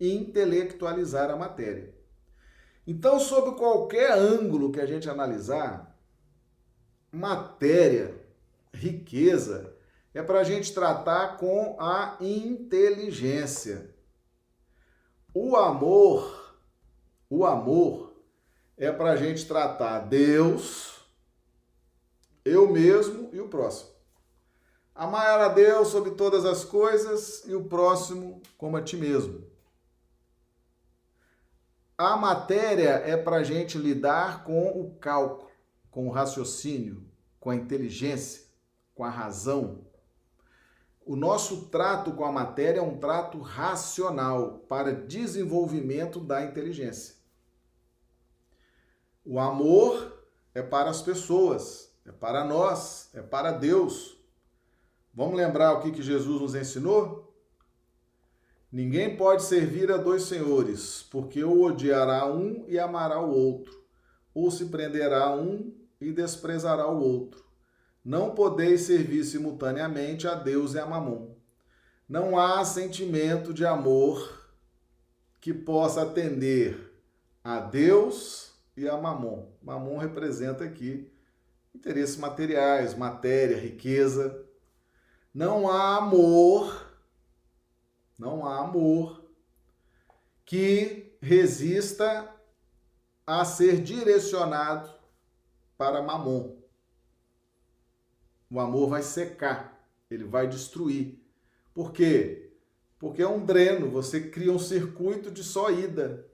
Intelectualizar 0.00 1.30
a 1.30 1.36
matéria. 1.36 1.94
Então, 2.86 3.20
sob 3.20 3.56
qualquer 3.56 4.12
ângulo 4.12 4.72
que 4.72 4.80
a 4.80 4.86
gente 4.86 5.08
analisar, 5.08 5.96
matéria, 7.10 8.14
riqueza, 8.74 9.74
é 10.12 10.22
para 10.22 10.40
a 10.40 10.44
gente 10.44 10.74
tratar 10.74 11.36
com 11.36 11.76
a 11.78 12.16
inteligência. 12.20 13.94
O 15.32 15.56
amor, 15.56 16.58
o 17.30 17.46
amor 17.46 18.14
é 18.76 18.90
para 18.90 19.12
a 19.12 19.16
gente 19.16 19.46
tratar 19.46 20.00
Deus, 20.00 20.91
eu 22.44 22.70
mesmo 22.70 23.30
e 23.32 23.40
o 23.40 23.48
próximo. 23.48 23.90
Amar 24.94 25.40
a 25.40 25.48
Deus 25.48 25.88
sobre 25.88 26.12
todas 26.12 26.44
as 26.44 26.64
coisas 26.64 27.44
e 27.46 27.54
o 27.54 27.64
próximo 27.64 28.42
como 28.58 28.76
a 28.76 28.82
ti 28.82 28.96
mesmo. 28.96 29.44
A 31.96 32.16
matéria 32.16 33.02
é 33.04 33.16
para 33.16 33.36
a 33.36 33.42
gente 33.42 33.78
lidar 33.78 34.44
com 34.44 34.68
o 34.68 34.94
cálculo, 34.96 35.50
com 35.90 36.08
o 36.08 36.10
raciocínio, 36.10 37.06
com 37.38 37.50
a 37.50 37.56
inteligência, 37.56 38.42
com 38.94 39.04
a 39.04 39.10
razão, 39.10 39.84
o 41.04 41.16
nosso 41.16 41.66
trato 41.66 42.12
com 42.12 42.24
a 42.24 42.30
matéria 42.30 42.78
é 42.78 42.82
um 42.82 42.98
trato 42.98 43.40
racional 43.40 44.64
para 44.68 44.94
desenvolvimento 44.94 46.20
da 46.20 46.44
inteligência. 46.44 47.16
O 49.24 49.40
amor 49.40 50.24
é 50.54 50.62
para 50.62 50.90
as 50.90 51.02
pessoas, 51.02 51.91
é 52.04 52.12
para 52.12 52.44
nós, 52.44 53.10
é 53.14 53.22
para 53.22 53.52
Deus. 53.52 54.16
Vamos 55.14 55.36
lembrar 55.36 55.74
o 55.74 55.82
que, 55.82 55.92
que 55.92 56.02
Jesus 56.02 56.40
nos 56.40 56.54
ensinou? 56.54 57.32
Ninguém 58.70 59.16
pode 59.16 59.42
servir 59.42 59.92
a 59.92 59.98
dois 59.98 60.22
senhores, 60.22 61.02
porque 61.10 61.44
ou 61.44 61.64
odiará 61.64 62.26
um 62.26 62.64
e 62.66 62.78
amará 62.78 63.20
o 63.20 63.30
outro, 63.30 63.84
ou 64.32 64.50
se 64.50 64.66
prenderá 64.66 65.24
a 65.24 65.36
um 65.36 65.74
e 66.00 66.10
desprezará 66.10 66.88
o 66.88 66.98
outro. 66.98 67.44
Não 68.02 68.34
podeis 68.34 68.80
servir 68.80 69.24
simultaneamente 69.24 70.26
a 70.26 70.34
Deus 70.34 70.72
e 70.72 70.78
a 70.78 70.86
Mamon. 70.86 71.36
Não 72.08 72.38
há 72.38 72.64
sentimento 72.64 73.52
de 73.52 73.66
amor 73.66 74.50
que 75.38 75.52
possa 75.52 76.02
atender 76.02 76.92
a 77.44 77.60
Deus 77.60 78.54
e 78.74 78.88
a 78.88 78.96
Mamon. 78.96 79.52
Mamon 79.62 79.98
representa 79.98 80.64
aqui 80.64 81.11
interesses 81.74 82.16
materiais, 82.16 82.94
matéria, 82.94 83.56
riqueza. 83.56 84.44
Não 85.34 85.68
há 85.68 85.96
amor, 85.96 86.94
não 88.18 88.46
há 88.46 88.58
amor 88.58 89.24
que 90.44 91.16
resista 91.20 92.28
a 93.26 93.44
ser 93.44 93.80
direcionado 93.80 94.90
para 95.76 96.02
Mamon 96.02 96.62
o 98.52 98.60
amor 98.60 98.90
vai 98.90 99.02
secar, 99.02 99.82
ele 100.10 100.24
vai 100.24 100.46
destruir. 100.46 101.18
Por 101.72 101.90
quê? 101.90 102.52
Porque 102.98 103.22
é 103.22 103.28
um 103.28 103.42
dreno, 103.42 103.88
você 103.88 104.28
cria 104.28 104.52
um 104.52 104.58
circuito 104.58 105.30
de 105.30 105.42
só 105.42 105.70
ida. 105.70 106.26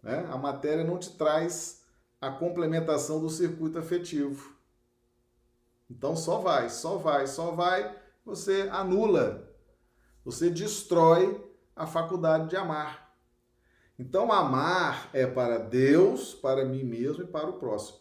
Né? 0.00 0.24
A 0.30 0.38
matéria 0.38 0.84
não 0.84 0.98
te 0.98 1.10
traz 1.10 1.82
a 2.20 2.30
complementação 2.30 3.20
do 3.20 3.28
circuito 3.28 3.76
afetivo. 3.76 4.56
Então 5.90 6.14
só 6.14 6.38
vai, 6.38 6.68
só 6.68 6.96
vai, 6.96 7.26
só 7.26 7.50
vai, 7.52 7.96
você 8.24 8.68
anula, 8.70 9.50
você 10.24 10.50
destrói 10.50 11.42
a 11.74 11.86
faculdade 11.86 12.50
de 12.50 12.56
amar. 12.56 13.14
Então 13.98 14.30
amar 14.30 15.10
é 15.12 15.26
para 15.26 15.58
Deus, 15.58 16.34
para 16.34 16.64
mim 16.64 16.84
mesmo 16.84 17.24
e 17.24 17.26
para 17.26 17.48
o 17.48 17.58
próximo. 17.58 17.98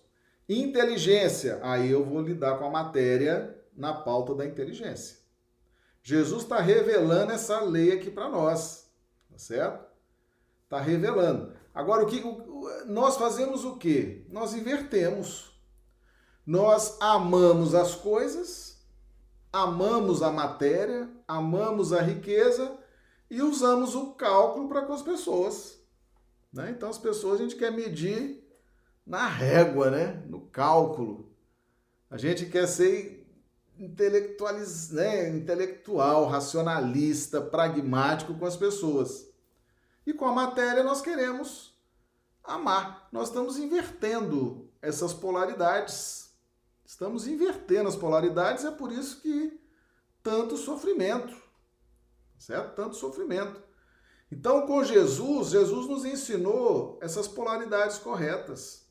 Inteligência, 0.47 1.59
aí 1.63 1.89
eu 1.91 2.05
vou 2.05 2.21
lidar 2.21 2.57
com 2.57 2.65
a 2.65 2.69
matéria 2.69 3.57
na 3.75 3.93
pauta 3.93 4.35
da 4.35 4.45
inteligência. 4.45 5.17
Jesus 6.03 6.43
está 6.43 6.59
revelando 6.59 7.33
essa 7.33 7.61
lei 7.61 7.91
aqui 7.91 8.09
para 8.09 8.29
nós, 8.29 8.89
tá 9.29 9.37
certo? 9.37 9.85
Está 10.63 10.79
revelando. 10.79 11.53
Agora, 11.73 12.03
o 12.03 12.07
que 12.07 12.23
nós 12.85 13.17
fazemos 13.17 13.65
o 13.65 13.77
quê? 13.77 14.25
Nós 14.29 14.53
invertemos. 14.53 15.56
Nós 16.47 16.95
amamos 17.01 17.75
as 17.75 17.93
coisas, 17.93 18.77
amamos 19.51 20.23
a 20.23 20.31
matéria, 20.31 21.09
amamos 21.27 21.91
a 21.91 22.01
riqueza 22.01 22.77
e 23.29 23.41
usamos 23.41 23.95
o 23.95 24.13
cálculo 24.13 24.69
para 24.69 24.83
com 24.83 24.93
as 24.93 25.01
pessoas. 25.01 25.77
Né? 26.53 26.71
Então, 26.71 26.89
as 26.89 26.97
pessoas 26.97 27.41
a 27.41 27.43
gente 27.43 27.57
quer 27.57 27.73
medir 27.73 28.49
na 29.05 29.27
régua, 29.27 29.91
né? 29.91 30.23
no 30.25 30.39
cálculo. 30.39 31.29
A 32.09 32.17
gente 32.17 32.45
quer 32.45 32.65
ser 32.65 33.29
intelectualiz... 33.77 34.89
né? 34.91 35.27
intelectual, 35.27 36.27
racionalista, 36.27 37.41
pragmático 37.41 38.33
com 38.35 38.45
as 38.45 38.55
pessoas. 38.55 39.27
E 40.05 40.13
com 40.13 40.23
a 40.23 40.31
matéria 40.31 40.81
nós 40.81 41.01
queremos 41.01 41.77
amar. 42.41 43.09
Nós 43.11 43.27
estamos 43.27 43.57
invertendo 43.57 44.69
essas 44.81 45.13
polaridades. 45.13 46.26
Estamos 46.87 47.27
invertendo 47.27 47.89
as 47.89 47.97
polaridades, 47.97 48.63
é 48.63 48.71
por 48.71 48.93
isso 48.93 49.21
que 49.21 49.59
tanto 50.23 50.55
sofrimento. 50.55 51.35
Certo? 52.39 52.75
Tanto 52.75 52.95
sofrimento. 52.95 53.61
Então, 54.31 54.65
com 54.65 54.81
Jesus, 54.85 55.49
Jesus 55.49 55.85
nos 55.85 56.05
ensinou 56.05 56.97
essas 57.01 57.27
polaridades 57.27 57.97
corretas 57.97 58.87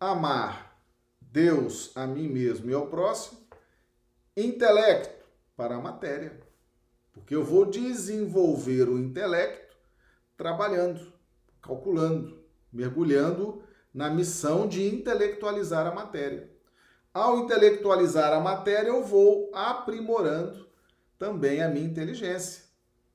amar 0.00 0.80
Deus, 1.20 1.94
a 1.94 2.06
mim 2.06 2.26
mesmo 2.26 2.70
e 2.70 2.74
ao 2.74 2.86
próximo, 2.86 3.46
intelecto 4.34 5.26
para 5.54 5.76
a 5.76 5.80
matéria. 5.80 6.40
Porque 7.12 7.34
eu 7.34 7.44
vou 7.44 7.66
desenvolver 7.66 8.88
o 8.88 8.98
intelecto 8.98 9.76
trabalhando, 10.38 11.12
calculando, 11.60 12.42
mergulhando 12.72 13.62
na 13.92 14.08
missão 14.08 14.66
de 14.66 14.86
intelectualizar 14.86 15.86
a 15.86 15.94
matéria. 15.94 16.55
Ao 17.16 17.38
intelectualizar 17.38 18.30
a 18.34 18.40
matéria, 18.40 18.90
eu 18.90 19.02
vou 19.02 19.50
aprimorando 19.54 20.68
também 21.18 21.62
a 21.62 21.68
minha 21.70 21.86
inteligência. 21.86 22.64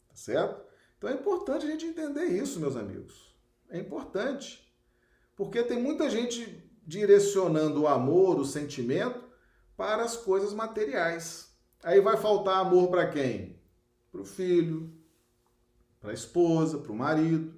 Tá 0.10 0.16
certo? 0.16 0.60
Então 0.98 1.08
é 1.08 1.14
importante 1.14 1.68
a 1.68 1.70
gente 1.70 1.86
entender 1.86 2.26
isso, 2.26 2.60
meus 2.60 2.76
amigos. 2.76 3.32
É 3.70 3.78
importante. 3.78 4.68
Porque 5.36 5.62
tem 5.62 5.80
muita 5.80 6.10
gente 6.10 6.68
direcionando 6.84 7.84
o 7.84 7.88
amor, 7.88 8.40
o 8.40 8.44
sentimento, 8.44 9.24
para 9.78 10.04
as 10.04 10.18
coisas 10.18 10.52
materiais. 10.52 11.56
Aí 11.84 12.02
vai 12.02 12.18
faltar 12.18 12.58
amor 12.58 12.90
para 12.90 13.08
quem? 13.08 13.62
Para 14.12 14.22
o 14.22 14.26
filho, 14.26 14.92
para 16.00 16.10
a 16.10 16.16
esposa, 16.16 16.80
para 16.80 16.92
o 16.92 16.96
marido, 16.96 17.54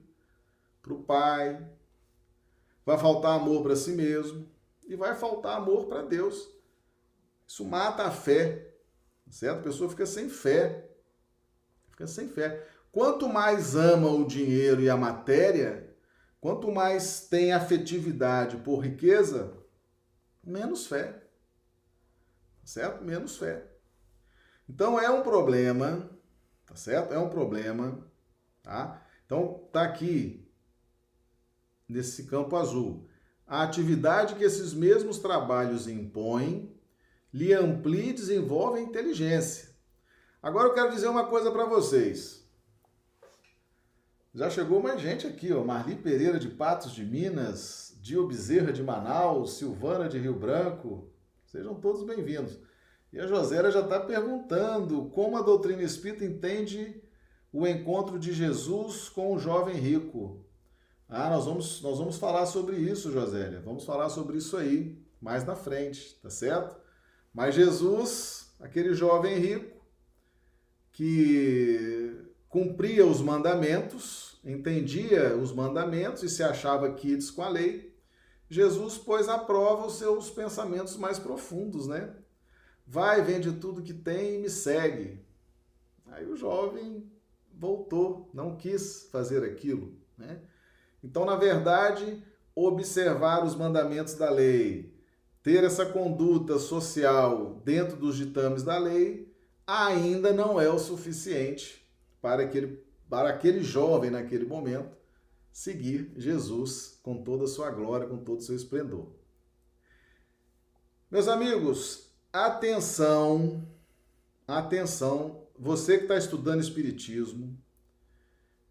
para 0.82 0.93
o 0.93 1.03
pai. 1.03 1.65
Vai 2.86 2.97
faltar 2.97 3.39
amor 3.39 3.63
para 3.63 3.77
si 3.77 3.93
mesmo 3.93 4.51
e 4.88 4.96
vai 4.96 5.15
faltar 5.15 5.58
amor 5.58 5.88
para 5.88 6.02
Deus. 6.02 6.50
Isso 7.48 7.65
mata 7.65 8.04
a 8.04 8.12
fé, 8.12 8.74
certo? 9.30 9.60
A 9.60 9.63
pessoa 9.63 9.89
fica 9.89 10.06
sem 10.06 10.30
fé. 10.30 10.89
Fica 11.91 12.08
sem 12.08 12.28
fé. 12.28 12.67
Quanto 12.91 13.28
mais 13.28 13.76
ama 13.76 14.10
o 14.10 14.26
dinheiro 14.26 14.82
e 14.82 14.89
a 14.89 14.98
matéria, 14.98 15.96
quanto 16.39 16.72
mais 16.72 17.28
tem 17.28 17.52
afetividade 17.52 18.58
por 18.58 18.80
riqueza, 18.80 19.58
menos 20.43 20.88
fé. 20.88 21.24
Certo? 22.63 23.04
Menos 23.04 23.38
fé. 23.38 23.67
Então 24.69 25.00
é 25.00 25.10
um 25.10 25.22
problema, 25.22 26.10
tá 26.65 26.76
certo? 26.76 27.13
É 27.13 27.19
um 27.19 27.30
problema, 27.30 28.08
tá? 28.62 29.02
Então 29.26 29.67
tá 29.72 29.84
aqui 29.84 30.50
nesse 31.88 32.26
campo 32.26 32.56
azul. 32.56 33.10
A 33.45 33.63
atividade 33.63 34.36
que 34.36 34.43
esses 34.43 34.73
mesmos 34.73 35.19
trabalhos 35.19 35.88
impõem 35.88 36.73
lhe 37.34 37.53
amplia 37.53 38.12
e 38.12 38.13
desenvolve 38.13 38.79
a 38.79 38.84
inteligência. 38.84 39.69
Agora 40.41 40.69
eu 40.69 40.73
quero 40.73 40.91
dizer 40.91 41.08
uma 41.08 41.25
coisa 41.25 41.51
para 41.51 41.65
vocês. 41.65 42.43
Já 44.34 44.49
chegou 44.49 44.82
mais 44.82 44.99
gente 44.99 45.27
aqui, 45.27 45.53
ó. 45.53 45.63
Marli 45.63 45.95
Pereira 45.95 46.39
de 46.39 46.49
Patos 46.49 46.91
de 46.91 47.06
Minas, 47.06 47.95
Dio 48.01 48.27
Bezerra 48.27 48.73
de 48.73 48.82
Manaus, 48.82 49.58
Silvana 49.58 50.10
de 50.10 50.17
Rio 50.17 50.34
Branco. 50.34 51.10
Sejam 51.45 51.75
todos 51.75 52.03
bem-vindos. 52.03 52.60
E 53.12 53.19
a 53.19 53.27
Josélia 53.27 53.69
já 53.69 53.82
está 53.82 53.99
perguntando 53.99 55.06
como 55.10 55.38
a 55.38 55.41
doutrina 55.43 55.84
espírita 55.84 56.25
entende 56.25 56.99
o 57.51 57.67
encontro 57.67 58.17
de 58.17 58.34
Jesus 58.34 59.08
com 59.08 59.36
o 59.36 59.39
jovem 59.39 59.75
rico. 59.75 60.42
Ah, 61.15 61.30
nós 61.30 61.45
vamos, 61.45 61.80
nós 61.84 61.99
vamos 61.99 62.17
falar 62.17 62.47
sobre 62.47 62.76
isso, 62.76 63.12
Josélia. 63.12 63.62
Vamos 63.62 63.86
falar 63.86 64.10
sobre 64.10 64.39
isso 64.39 64.58
aí 64.58 64.97
mais 65.21 65.45
na 65.45 65.56
frente, 65.56 66.19
tá 66.23 66.30
certo? 66.32 66.76
Mas 67.32 67.54
Jesus, 67.54 68.52
aquele 68.60 68.95
jovem 68.95 69.38
rico, 69.38 69.80
que 70.91 72.19
cumpria 72.49 73.06
os 73.06 73.21
mandamentos, 73.21 74.39
entendia 74.43 75.38
os 75.38 75.54
mandamentos 75.54 76.23
e 76.23 76.30
se 76.30 76.41
achava 76.41 76.91
quites 76.93 77.30
com 77.30 77.43
a 77.43 77.49
lei, 77.49 77.95
Jesus 78.49 78.97
pôs 78.97 79.30
à 79.30 79.38
prova 79.38 79.86
os 79.86 79.99
seus 79.99 80.32
pensamentos 80.32 80.97
mais 80.97 81.19
profundos, 81.19 81.86
né? 81.86 82.12
Vai, 82.88 83.21
vende 83.21 83.52
tudo 83.52 83.84
que 83.84 83.93
tem 83.93 84.34
e 84.34 84.38
me 84.39 84.49
segue. 84.49 85.23
Aí 86.08 86.26
o 86.26 86.36
jovem 86.36 87.08
voltou, 87.54 88.32
não 88.34 88.56
quis 88.58 89.10
fazer 89.12 89.43
aquilo, 89.43 89.95
né? 90.17 90.41
Então, 91.03 91.25
na 91.25 91.35
verdade, 91.35 92.23
observar 92.55 93.43
os 93.43 93.55
mandamentos 93.55 94.13
da 94.13 94.29
lei, 94.29 94.93
ter 95.41 95.63
essa 95.63 95.85
conduta 95.85 96.57
social 96.57 97.61
dentro 97.65 97.97
dos 97.97 98.15
ditames 98.15 98.63
da 98.63 98.77
lei 98.77 99.31
ainda 99.67 100.31
não 100.31 100.59
é 100.59 100.69
o 100.69 100.79
suficiente 100.79 101.85
para 102.21 102.43
aquele, 102.43 102.81
para 103.09 103.29
aquele 103.29 103.63
jovem 103.63 104.09
naquele 104.09 104.45
momento 104.45 104.95
seguir 105.51 106.11
Jesus 106.15 106.99
com 107.03 107.21
toda 107.21 107.43
a 107.43 107.47
sua 107.47 107.69
glória, 107.69 108.07
com 108.07 108.17
todo 108.17 108.39
o 108.39 108.43
seu 108.43 108.55
esplendor. 108.55 109.07
Meus 111.11 111.27
amigos, 111.27 112.09
atenção, 112.31 113.67
atenção, 114.47 115.43
você 115.59 115.97
que 115.97 116.05
está 116.05 116.17
estudando 116.17 116.61
Espiritismo, 116.61 117.55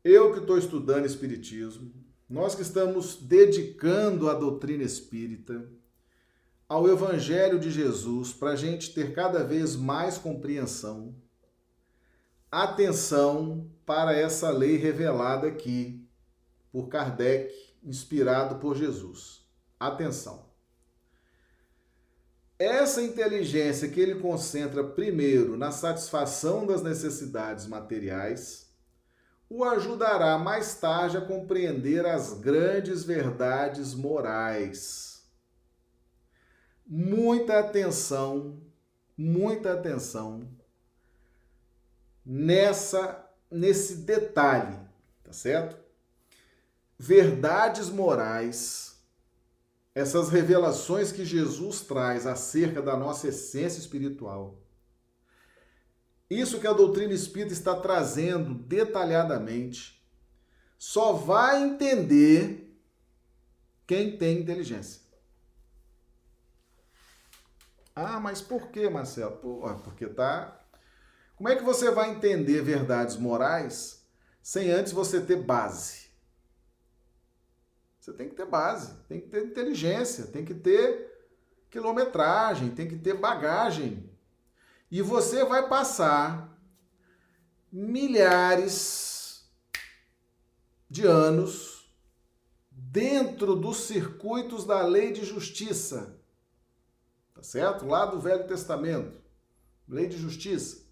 eu 0.03 0.33
que 0.33 0.41
estou 0.41 0.59
estudando 0.59 1.07
Espiritismo, 1.07 1.93
nós 2.33 2.55
que 2.55 2.63
estamos 2.63 3.17
dedicando 3.17 4.31
a 4.31 4.33
doutrina 4.33 4.83
espírita, 4.83 5.69
ao 6.67 6.89
Evangelho 6.89 7.59
de 7.59 7.71
Jesus 7.71 8.33
para 8.33 8.53
a 8.53 8.57
gente 8.57 8.95
ter 8.95 9.13
cada 9.13 9.45
vez 9.45 9.77
mais 9.77 10.17
compreensão. 10.17 11.15
Atenção 12.51 13.71
para 13.85 14.17
essa 14.17 14.49
lei 14.49 14.79
revelada 14.79 15.47
aqui 15.47 16.09
por 16.73 16.89
Kardec, 16.89 17.53
inspirado 17.85 18.55
por 18.55 18.79
Jesus. 18.79 19.47
Atenção. 19.79 20.47
Essa 22.59 23.03
inteligência 23.03 23.91
que 23.91 24.01
ele 24.01 24.15
concentra 24.15 24.83
primeiro 24.83 25.55
na 25.55 25.71
satisfação 25.71 26.67
das 26.67 26.83
necessidades 26.83 27.67
materiais 27.67 28.72
o 29.55 29.65
ajudará 29.65 30.39
mais 30.39 30.75
tarde 30.77 31.17
a 31.17 31.21
compreender 31.21 32.07
as 32.07 32.33
grandes 32.35 33.05
verdades 33.05 33.95
morais 33.95 35.13
muita 36.87 37.59
atenção, 37.59 38.61
muita 39.17 39.73
atenção 39.73 40.47
nessa 42.25 43.19
nesse 43.51 43.97
detalhe, 43.97 44.79
tá 45.23 45.33
certo? 45.33 45.77
Verdades 46.99 47.91
morais, 47.91 48.99
essas 49.95 50.31
revelações 50.31 51.13
que 51.13 51.25
Jesus 51.25 51.83
traz 51.83 52.27
acerca 52.27 52.81
da 52.81 52.97
nossa 52.97 53.29
essência 53.29 53.79
espiritual. 53.79 54.62
Isso 56.33 56.59
que 56.59 56.67
a 56.67 56.73
doutrina 56.73 57.13
espírita 57.13 57.53
está 57.53 57.77
trazendo 57.77 58.55
detalhadamente, 58.55 60.03
só 60.79 61.13
vai 61.13 61.63
entender 61.63 62.75
quem 63.87 64.17
tem 64.17 64.41
inteligência. 64.41 65.03
Ah, 67.95 68.19
mas 68.19 68.41
por 68.41 68.69
que, 68.69 68.89
Marcelo? 68.89 69.37
porque 69.85 70.07
tá. 70.07 70.59
Como 71.37 71.51
é 71.51 71.57
que 71.57 71.63
você 71.63 71.91
vai 71.91 72.11
entender 72.11 72.63
verdades 72.63 73.19
morais 73.19 74.03
sem 74.43 74.71
antes 74.71 74.93
você 74.93 75.21
ter 75.21 75.37
base? 75.37 76.07
Você 78.01 78.13
tem 78.15 78.31
que 78.31 78.35
ter 78.35 78.47
base, 78.47 78.95
tem 79.07 79.21
que 79.21 79.29
ter 79.29 79.45
inteligência, 79.45 80.27
tem 80.29 80.47
que 80.47 80.55
ter 80.55 81.13
quilometragem, 81.71 82.71
tem 82.71 82.89
que 82.89 82.97
ter 82.97 83.19
bagagem. 83.19 84.12
E 84.93 85.03
você 85.03 85.45
vai 85.45 85.69
passar 85.69 86.57
milhares 87.73 89.51
de 90.89 91.05
anos 91.05 91.91
dentro 92.71 93.57
dos 93.57 93.79
circuitos 93.79 94.65
da 94.65 94.83
lei 94.83 95.11
de 95.11 95.25
justiça 95.25 96.23
tá 97.43 97.43
certo? 97.43 97.87
Lá 97.87 98.07
do 98.07 98.21
Velho 98.21 98.47
Testamento, 98.47 99.21
lei 99.89 100.07
de 100.07 100.17
justiça, 100.17 100.87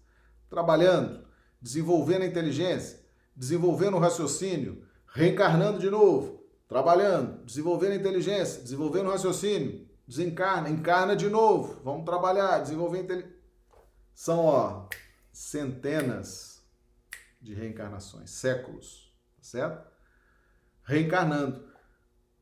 trabalhando, 0.49 1.25
desenvolvendo 1.61 2.23
a 2.23 2.25
inteligência, 2.25 2.99
desenvolvendo 3.33 3.95
o 3.95 3.99
raciocínio, 3.99 4.85
reencarnando 5.07 5.79
de 5.79 5.89
novo, 5.89 6.43
trabalhando, 6.67 7.41
desenvolvendo 7.45 7.93
a 7.93 7.95
inteligência, 7.95 8.61
desenvolvendo 8.61 9.07
o 9.07 9.11
raciocínio, 9.11 9.87
desencarna, 10.05 10.69
encarna 10.69 11.15
de 11.15 11.29
novo, 11.29 11.81
vamos 11.85 12.03
trabalhar, 12.03 12.59
desenvolver 12.59 12.97
a 12.97 13.03
inteligência. 13.03 13.40
São, 14.21 14.45
ó, 14.45 14.85
centenas 15.33 16.61
de 17.41 17.55
reencarnações, 17.55 18.29
séculos, 18.29 19.11
tá 19.35 19.41
certo? 19.41 19.91
Reencarnando 20.83 21.67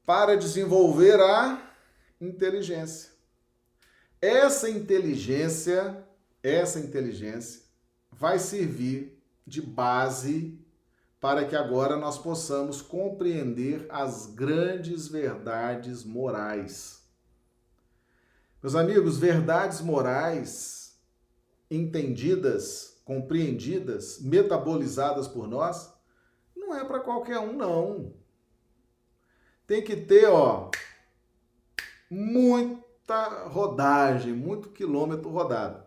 para 0.06 0.36
desenvolver 0.36 1.18
a 1.22 1.74
inteligência. 2.20 3.12
Essa 4.22 4.70
inteligência, 4.70 6.06
essa 6.44 6.82
inteligência 6.82 7.62
vai 8.12 8.40
servir 8.40 9.18
de 9.48 9.62
base 9.62 10.60
para 11.18 11.46
que 11.46 11.56
agora 11.56 11.96
nós 11.96 12.18
possamos 12.18 12.82
compreender 12.82 13.86
as 13.90 14.26
grandes 14.26 15.08
verdades 15.08 16.04
morais. 16.04 17.06
Meus 18.62 18.76
amigos, 18.76 19.18
verdades 19.18 19.80
morais 19.80 20.79
entendidas, 21.70 23.02
compreendidas, 23.06 24.20
metabolizadas 24.22 25.28
por 25.28 25.48
nós, 25.48 25.94
não 26.56 26.76
é 26.76 26.84
para 26.84 27.00
qualquer 27.00 27.40
um 27.40 27.54
não. 27.54 28.14
Tem 29.66 29.84
que 29.84 29.96
ter, 29.96 30.28
ó, 30.28 30.70
muita 32.10 33.48
rodagem, 33.48 34.34
muito 34.34 34.70
quilômetro 34.70 35.30
rodado. 35.30 35.84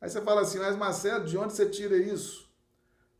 Aí 0.00 0.08
você 0.08 0.20
fala 0.20 0.40
assim, 0.40 0.58
mas 0.58 0.76
Marcelo, 0.76 1.24
de 1.24 1.36
onde 1.36 1.52
você 1.52 1.68
tira 1.68 1.96
isso? 1.96 2.50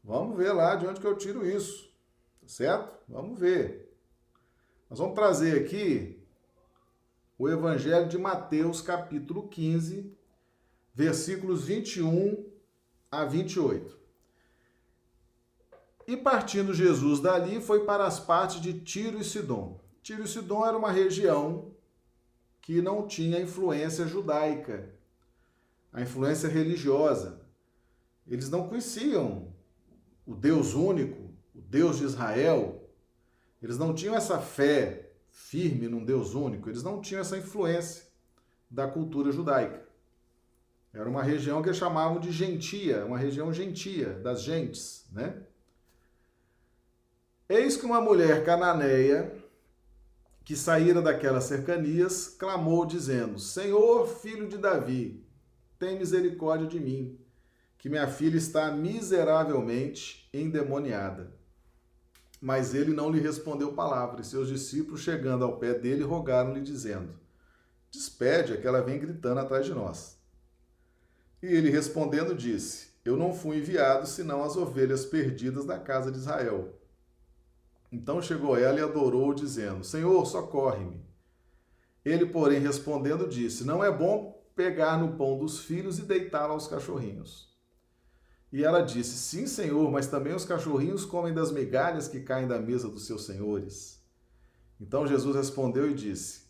Vamos 0.02 0.36
ver 0.36 0.52
lá 0.52 0.74
de 0.74 0.86
onde 0.86 1.00
que 1.00 1.06
eu 1.06 1.16
tiro 1.16 1.46
isso, 1.46 1.92
tá 2.40 2.48
certo? 2.48 2.92
Vamos 3.08 3.38
ver. 3.38 3.96
Nós 4.90 4.98
vamos 4.98 5.14
trazer 5.14 5.64
aqui 5.64 6.20
o 7.38 7.48
Evangelho 7.48 8.08
de 8.08 8.18
Mateus, 8.18 8.80
capítulo 8.80 9.48
15, 9.48 10.16
versículos 10.94 11.64
21 11.64 12.44
a 13.10 13.24
28. 13.24 13.98
E 16.06 16.16
partindo 16.16 16.74
Jesus 16.74 17.20
dali, 17.20 17.60
foi 17.60 17.84
para 17.84 18.06
as 18.06 18.18
partes 18.18 18.60
de 18.60 18.80
Tiro 18.80 19.18
e 19.18 19.24
Sidom. 19.24 19.80
Tiro 20.02 20.24
e 20.24 20.28
Sidom 20.28 20.66
era 20.66 20.76
uma 20.76 20.90
região 20.90 21.72
que 22.60 22.82
não 22.82 23.06
tinha 23.06 23.40
influência 23.40 24.06
judaica, 24.06 24.94
a 25.92 26.00
influência 26.00 26.48
religiosa. 26.48 27.40
Eles 28.26 28.48
não 28.48 28.68
conheciam 28.68 29.52
o 30.26 30.34
Deus 30.34 30.74
único, 30.74 31.34
o 31.54 31.60
Deus 31.60 31.98
de 31.98 32.04
Israel. 32.04 32.88
Eles 33.60 33.78
não 33.78 33.94
tinham 33.94 34.14
essa 34.14 34.38
fé 34.40 35.12
firme 35.30 35.88
num 35.88 36.04
Deus 36.04 36.34
único, 36.34 36.68
eles 36.68 36.82
não 36.82 37.00
tinham 37.00 37.20
essa 37.20 37.38
influência 37.38 38.04
da 38.70 38.86
cultura 38.86 39.32
judaica. 39.32 39.91
Era 40.92 41.08
uma 41.08 41.22
região 41.22 41.62
que 41.62 41.72
chamavam 41.72 42.20
de 42.20 42.30
gentia, 42.30 43.04
uma 43.06 43.16
região 43.16 43.52
gentia, 43.52 44.10
das 44.20 44.42
gentes, 44.42 45.06
né? 45.10 45.42
Eis 47.48 47.76
que 47.76 47.86
uma 47.86 48.00
mulher 48.00 48.44
cananeia, 48.44 49.34
que 50.44 50.54
saíra 50.54 51.00
daquelas 51.00 51.44
cercanias, 51.44 52.28
clamou, 52.28 52.84
dizendo: 52.84 53.38
Senhor, 53.38 54.06
filho 54.06 54.48
de 54.48 54.58
Davi, 54.58 55.26
tem 55.78 55.98
misericórdia 55.98 56.66
de 56.66 56.78
mim, 56.78 57.18
que 57.78 57.88
minha 57.88 58.06
filha 58.06 58.36
está 58.36 58.70
miseravelmente 58.70 60.28
endemoniada. 60.32 61.32
Mas 62.40 62.74
ele 62.74 62.92
não 62.92 63.10
lhe 63.10 63.20
respondeu 63.20 63.72
palavra, 63.72 64.20
e 64.20 64.24
seus 64.24 64.48
discípulos, 64.48 65.00
chegando 65.00 65.44
ao 65.44 65.58
pé 65.58 65.72
dele, 65.74 66.04
rogaram-lhe, 66.04 66.60
dizendo: 66.60 67.18
Despede-a, 67.90 68.58
que 68.58 68.66
ela 68.66 68.82
vem 68.82 68.98
gritando 68.98 69.40
atrás 69.40 69.64
de 69.64 69.72
nós. 69.72 70.21
E 71.42 71.46
ele 71.46 71.70
respondendo 71.70 72.34
disse: 72.34 72.90
Eu 73.04 73.16
não 73.16 73.34
fui 73.34 73.58
enviado 73.58 74.06
senão 74.06 74.44
as 74.44 74.56
ovelhas 74.56 75.04
perdidas 75.04 75.64
da 75.64 75.78
casa 75.78 76.12
de 76.12 76.18
Israel. 76.18 76.78
Então 77.90 78.22
chegou 78.22 78.56
ela 78.56 78.78
e 78.78 78.82
adorou, 78.82 79.34
dizendo: 79.34 79.82
Senhor, 79.82 80.24
socorre-me. 80.24 81.04
Ele, 82.04 82.26
porém, 82.26 82.60
respondendo, 82.60 83.28
disse: 83.28 83.64
Não 83.64 83.82
é 83.82 83.90
bom 83.90 84.40
pegar 84.54 84.96
no 84.98 85.16
pão 85.16 85.38
dos 85.38 85.60
filhos 85.60 85.98
e 85.98 86.02
deitá-lo 86.02 86.52
aos 86.52 86.68
cachorrinhos. 86.68 87.52
E 88.52 88.62
ela 88.62 88.80
disse: 88.80 89.16
Sim, 89.16 89.46
senhor, 89.46 89.90
mas 89.90 90.06
também 90.06 90.34
os 90.34 90.44
cachorrinhos 90.44 91.04
comem 91.04 91.34
das 91.34 91.50
migalhas 91.50 92.06
que 92.06 92.20
caem 92.20 92.46
da 92.46 92.60
mesa 92.60 92.88
dos 92.88 93.06
seus 93.06 93.26
senhores. 93.26 94.00
Então 94.80 95.06
Jesus 95.06 95.34
respondeu 95.34 95.90
e 95.90 95.94
disse: 95.94 96.41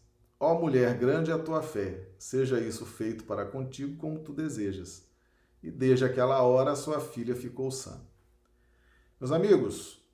Ó 0.44 0.58
mulher, 0.58 0.98
grande 0.98 1.30
é 1.30 1.34
a 1.34 1.38
tua 1.38 1.62
fé, 1.62 2.08
seja 2.18 2.58
isso 2.58 2.84
feito 2.84 3.22
para 3.22 3.44
contigo 3.44 3.96
como 3.96 4.18
tu 4.18 4.32
desejas. 4.32 5.08
E 5.62 5.70
desde 5.70 6.04
aquela 6.04 6.42
hora 6.42 6.74
sua 6.74 6.98
filha 6.98 7.36
ficou 7.36 7.70
sã. 7.70 8.00
Meus 9.20 9.30
amigos, 9.30 10.04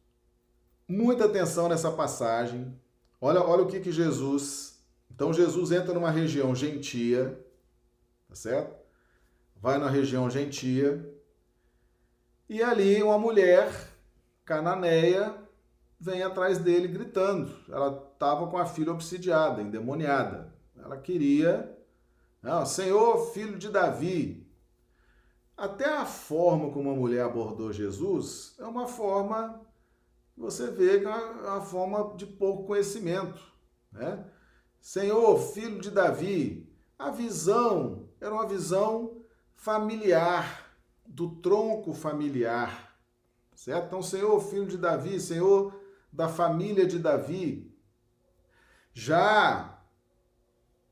muita 0.86 1.24
atenção 1.24 1.66
nessa 1.66 1.90
passagem. 1.90 2.78
Olha, 3.18 3.40
olha 3.40 3.62
o 3.62 3.66
que, 3.66 3.80
que 3.80 3.90
Jesus. 3.90 4.78
Então 5.10 5.32
Jesus 5.32 5.72
entra 5.72 5.94
numa 5.94 6.10
região 6.10 6.54
gentia, 6.54 7.42
tá 8.28 8.34
certo? 8.34 8.76
Vai 9.56 9.78
na 9.78 9.88
região 9.88 10.28
gentia. 10.28 11.10
E 12.50 12.62
ali 12.62 13.02
uma 13.02 13.18
mulher 13.18 13.72
cananeia 14.44 15.34
vem 15.98 16.22
atrás 16.22 16.58
dele 16.58 16.86
gritando. 16.86 17.50
Ela 17.70 18.07
estava 18.18 18.48
com 18.48 18.58
a 18.58 18.66
filha 18.66 18.90
obsidiada, 18.90 19.62
endemoniada. 19.62 20.52
Ela 20.76 20.96
queria, 20.96 21.72
não, 22.42 22.66
Senhor, 22.66 23.30
filho 23.32 23.56
de 23.56 23.68
Davi. 23.70 24.44
Até 25.56 25.86
a 25.86 26.04
forma 26.04 26.72
como 26.72 26.90
a 26.90 26.94
mulher 26.94 27.24
abordou 27.24 27.72
Jesus 27.72 28.56
é 28.58 28.64
uma 28.64 28.88
forma 28.88 29.66
você 30.38 30.70
vê 30.70 31.00
que 31.00 31.06
é 31.06 31.10
uma 31.10 31.60
forma 31.60 32.14
de 32.16 32.24
pouco 32.24 32.64
conhecimento. 32.64 33.40
Né? 33.90 34.24
Senhor, 34.80 35.36
filho 35.52 35.80
de 35.80 35.90
Davi. 35.90 36.72
A 36.96 37.10
visão 37.10 38.08
era 38.20 38.32
uma 38.32 38.46
visão 38.46 39.22
familiar, 39.56 40.76
do 41.04 41.36
tronco 41.36 41.92
familiar. 41.92 42.96
Certo? 43.56 43.86
Então, 43.86 44.02
Senhor, 44.02 44.38
filho 44.40 44.66
de 44.66 44.78
Davi, 44.78 45.18
Senhor, 45.18 45.74
da 46.12 46.28
família 46.28 46.86
de 46.86 46.98
Davi. 46.98 47.67
Já 49.00 49.80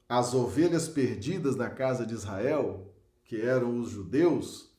as 0.09 0.33
ovelhas 0.33 0.89
perdidas 0.89 1.57
da 1.57 1.69
casa 1.69 2.07
de 2.07 2.15
Israel, 2.15 2.95
que 3.25 3.41
eram 3.41 3.81
os 3.81 3.91
judeus, 3.91 4.73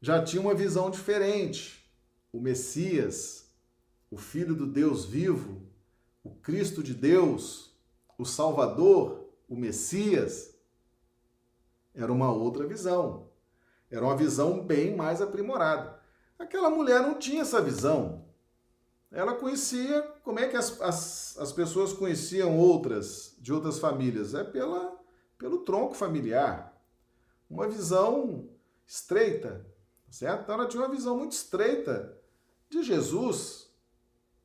já 0.00 0.24
tinham 0.24 0.46
uma 0.46 0.54
visão 0.54 0.90
diferente. 0.90 1.86
O 2.32 2.40
Messias, 2.40 3.52
o 4.10 4.16
Filho 4.16 4.54
do 4.54 4.66
Deus 4.66 5.04
vivo, 5.04 5.60
o 6.24 6.30
Cristo 6.30 6.82
de 6.82 6.94
Deus, 6.94 7.78
o 8.16 8.24
Salvador, 8.24 9.28
o 9.46 9.54
Messias, 9.54 10.58
era 11.94 12.10
uma 12.10 12.32
outra 12.32 12.66
visão. 12.66 13.28
Era 13.90 14.06
uma 14.06 14.16
visão 14.16 14.64
bem 14.64 14.96
mais 14.96 15.20
aprimorada. 15.20 16.00
Aquela 16.38 16.70
mulher 16.70 17.02
não 17.02 17.18
tinha 17.18 17.42
essa 17.42 17.60
visão 17.60 18.30
ela 19.10 19.34
conhecia 19.34 20.08
como 20.22 20.38
é 20.38 20.48
que 20.48 20.56
as, 20.56 20.80
as, 20.80 21.38
as 21.38 21.52
pessoas 21.52 21.92
conheciam 21.92 22.58
outras, 22.58 23.36
de 23.38 23.52
outras 23.52 23.78
famílias? 23.78 24.34
É 24.34 24.44
pela, 24.44 24.98
pelo 25.38 25.58
tronco 25.58 25.94
familiar. 25.94 26.76
Uma 27.48 27.68
visão 27.68 28.48
estreita, 28.86 29.66
certo? 30.10 30.42
Então 30.42 30.54
ela 30.54 30.68
tinha 30.68 30.82
uma 30.82 30.94
visão 30.94 31.16
muito 31.16 31.32
estreita 31.32 32.16
de 32.68 32.82
Jesus. 32.82 33.70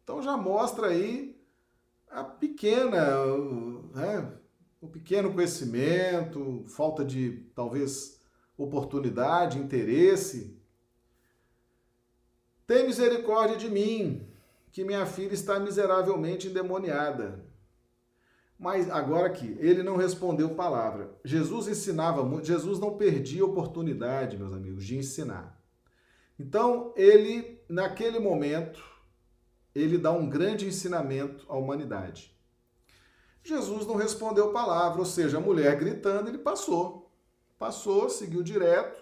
Então 0.03 0.21
já 0.21 0.38
mostra 0.38 0.88
aí 0.88 1.39
a 2.09 2.23
pequena, 2.23 3.26
né, 3.93 4.38
o 4.80 4.88
pequeno 4.88 5.34
conhecimento, 5.34 6.63
falta 6.67 7.03
de 7.03 7.45
talvez 7.53 8.21
oportunidade, 8.57 9.59
interesse. 9.59 10.57
Tem 12.65 12.86
misericórdia 12.86 13.57
de 13.57 13.69
mim, 13.69 14.24
que 14.76 14.84
minha 14.84 15.05
filha 15.05 15.34
está 15.34 15.57
miseravelmente 15.57 16.49
endemoniada. 16.49 17.45
Mas 18.59 18.89
agora 18.89 19.28
aqui, 19.28 19.55
ele 19.61 19.82
não 19.82 19.95
respondeu 19.95 20.53
palavra. 20.53 21.17
Jesus 21.23 21.69
ensinava 21.69 22.26
muito, 22.26 22.47
Jesus 22.47 22.78
não 22.78 22.97
perdia 22.97 23.45
oportunidade, 23.45 24.38
meus 24.38 24.51
amigos, 24.51 24.84
de 24.84 24.97
ensinar. 24.97 25.57
Então, 26.38 26.93
ele, 26.97 27.63
naquele 27.69 28.19
momento, 28.19 28.84
ele 29.73 29.97
dá 29.97 30.11
um 30.11 30.28
grande 30.28 30.67
ensinamento 30.67 31.45
à 31.47 31.55
humanidade. 31.55 32.38
Jesus 33.45 33.88
não 33.88 33.95
respondeu 33.95 34.51
palavra, 34.51 34.99
ou 34.99 35.05
seja, 35.05 35.38
a 35.38 35.41
mulher 35.41 35.78
gritando, 35.78 36.28
ele 36.28 36.39
passou. 36.39 37.09
Passou, 37.57 38.09
seguiu 38.09 38.43
direto, 38.43 39.01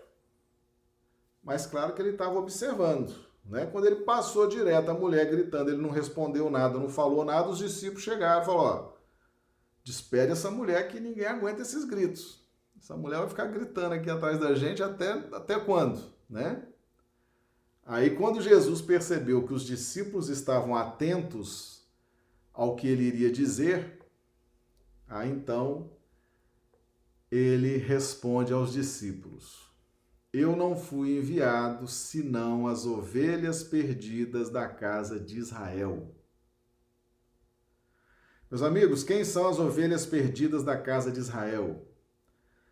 mas 1.43 1.65
claro 1.65 1.95
que 1.95 2.01
ele 2.03 2.11
estava 2.11 2.37
observando. 2.37 3.22
Né? 3.45 3.65
Quando 3.65 3.85
ele 3.85 3.97
passou 3.97 4.47
direto, 4.47 4.89
a 4.89 4.93
mulher 4.93 5.29
gritando, 5.29 5.69
ele 5.69 5.81
não 5.81 5.89
respondeu 5.89 6.49
nada, 6.49 6.79
não 6.79 6.89
falou 6.89 7.25
nada, 7.25 7.49
os 7.49 7.57
discípulos 7.57 8.03
chegaram 8.03 8.41
e 8.41 8.45
falaram: 8.45 8.87
ó, 8.87 8.93
despede 9.83 10.31
essa 10.31 10.49
mulher 10.49 10.87
que 10.87 10.99
ninguém 10.99 11.25
aguenta 11.25 11.61
esses 11.61 11.83
gritos. 11.85 12.41
Essa 12.77 12.95
mulher 12.95 13.19
vai 13.19 13.29
ficar 13.29 13.45
gritando 13.45 13.93
aqui 13.93 14.09
atrás 14.09 14.39
da 14.39 14.53
gente 14.55 14.81
até, 14.83 15.11
até 15.11 15.59
quando? 15.59 16.01
Né? 16.29 16.65
Aí, 17.85 18.15
quando 18.15 18.41
Jesus 18.41 18.81
percebeu 18.81 19.45
que 19.45 19.53
os 19.53 19.63
discípulos 19.63 20.29
estavam 20.29 20.75
atentos 20.75 21.85
ao 22.53 22.75
que 22.75 22.87
ele 22.87 23.03
iria 23.03 23.31
dizer, 23.31 23.99
aí 25.07 25.29
então 25.29 25.91
ele 27.29 27.77
responde 27.77 28.53
aos 28.53 28.71
discípulos: 28.71 29.62
eu 30.33 30.55
não 30.55 30.75
fui 30.75 31.19
enviado 31.19 31.87
senão 31.87 32.67
as 32.67 32.87
ovelhas 32.87 33.63
perdidas 33.63 34.49
da 34.49 34.67
casa 34.67 35.19
de 35.19 35.37
Israel. 35.37 36.11
Meus 38.49 38.63
amigos, 38.63 39.03
quem 39.03 39.23
são 39.23 39.47
as 39.47 39.59
ovelhas 39.59 40.07
perdidas 40.07 40.63
da 40.63 40.75
casa 40.75 41.11
de 41.11 41.19
Israel? 41.19 41.87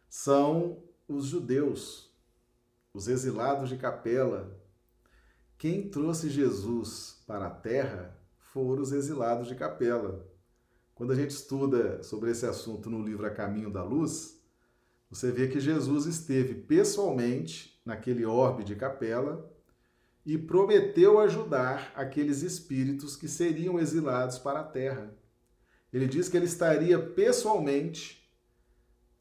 São 0.09 0.83
os 1.07 1.27
judeus, 1.27 2.11
os 2.91 3.07
exilados 3.07 3.69
de 3.69 3.77
Capela. 3.77 4.59
Quem 5.55 5.87
trouxe 5.87 6.31
Jesus 6.31 7.23
para 7.27 7.45
a 7.45 7.51
terra 7.51 8.19
foram 8.39 8.81
os 8.81 8.91
exilados 8.91 9.47
de 9.47 9.53
Capela. 9.53 10.27
Quando 10.95 11.13
a 11.13 11.15
gente 11.15 11.31
estuda 11.31 12.01
sobre 12.01 12.31
esse 12.31 12.45
assunto 12.45 12.89
no 12.89 13.03
livro 13.03 13.25
A 13.25 13.29
Caminho 13.29 13.71
da 13.71 13.83
Luz, 13.83 14.40
você 15.11 15.29
vê 15.29 15.49
que 15.49 15.59
Jesus 15.59 16.05
esteve 16.05 16.55
pessoalmente 16.55 17.77
naquele 17.85 18.25
orbe 18.25 18.63
de 18.63 18.77
capela 18.77 19.51
e 20.25 20.37
prometeu 20.37 21.19
ajudar 21.19 21.91
aqueles 21.93 22.41
espíritos 22.43 23.17
que 23.17 23.27
seriam 23.27 23.77
exilados 23.77 24.39
para 24.39 24.61
a 24.61 24.63
terra. 24.63 25.13
Ele 25.91 26.07
diz 26.07 26.29
que 26.29 26.37
ele 26.37 26.45
estaria 26.45 26.97
pessoalmente 26.97 28.31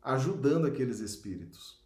ajudando 0.01 0.67
aqueles 0.67 1.01
espíritos. 1.01 1.85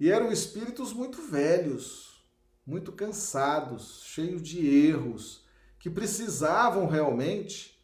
E 0.00 0.10
eram 0.10 0.32
espíritos 0.32 0.92
muito 0.92 1.22
velhos, 1.22 2.24
muito 2.66 2.90
cansados, 2.90 4.02
cheios 4.04 4.42
de 4.42 4.66
erros, 4.66 5.46
que 5.78 5.88
precisavam 5.88 6.88
realmente 6.88 7.80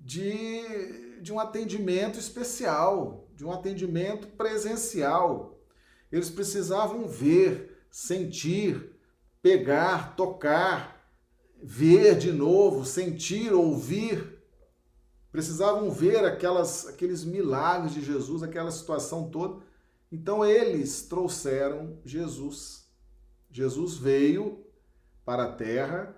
de, 0.00 1.20
de 1.20 1.32
um 1.32 1.38
atendimento 1.38 2.18
especial, 2.18 3.25
de 3.36 3.44
um 3.44 3.52
atendimento 3.52 4.26
presencial. 4.28 5.60
Eles 6.10 6.30
precisavam 6.30 7.06
ver, 7.06 7.78
sentir, 7.90 8.96
pegar, 9.42 10.16
tocar, 10.16 11.06
ver 11.62 12.16
de 12.16 12.32
novo, 12.32 12.84
sentir, 12.84 13.52
ouvir. 13.52 14.40
Precisavam 15.30 15.90
ver 15.90 16.24
aquelas, 16.24 16.88
aqueles 16.88 17.22
milagres 17.24 17.92
de 17.92 18.00
Jesus, 18.00 18.42
aquela 18.42 18.70
situação 18.70 19.30
toda. 19.30 19.62
Então 20.10 20.44
eles 20.44 21.02
trouxeram 21.02 21.98
Jesus. 22.04 22.86
Jesus 23.50 23.96
veio 23.96 24.64
para 25.24 25.44
a 25.44 25.52
terra 25.52 26.16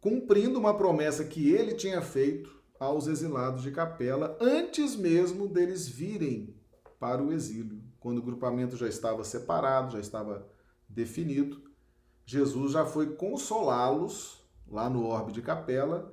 cumprindo 0.00 0.58
uma 0.58 0.76
promessa 0.76 1.24
que 1.24 1.50
ele 1.52 1.74
tinha 1.74 2.02
feito 2.02 2.61
aos 2.82 3.06
exilados 3.06 3.62
de 3.62 3.70
Capela 3.70 4.36
antes 4.40 4.96
mesmo 4.96 5.48
deles 5.48 5.88
virem 5.88 6.54
para 6.98 7.22
o 7.22 7.32
exílio. 7.32 7.80
Quando 8.00 8.18
o 8.18 8.22
grupamento 8.22 8.76
já 8.76 8.88
estava 8.88 9.22
separado, 9.22 9.92
já 9.92 10.00
estava 10.00 10.48
definido, 10.88 11.62
Jesus 12.26 12.72
já 12.72 12.84
foi 12.84 13.14
consolá-los 13.14 14.42
lá 14.68 14.90
no 14.90 15.06
orbe 15.06 15.32
de 15.32 15.42
Capela, 15.42 16.12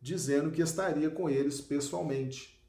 dizendo 0.00 0.50
que 0.50 0.62
estaria 0.62 1.10
com 1.10 1.28
eles 1.28 1.60
pessoalmente. 1.60 2.62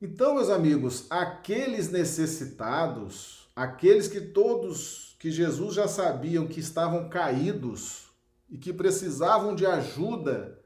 Então, 0.00 0.34
meus 0.34 0.48
amigos, 0.48 1.06
aqueles 1.10 1.90
necessitados, 1.90 3.48
aqueles 3.54 4.08
que 4.08 4.20
todos 4.20 5.16
que 5.18 5.30
Jesus 5.30 5.74
já 5.74 5.88
sabiam 5.88 6.46
que 6.46 6.60
estavam 6.60 7.08
caídos, 7.08 8.08
e 8.48 8.56
que 8.56 8.72
precisavam 8.72 9.54
de 9.54 9.66
ajuda 9.66 10.57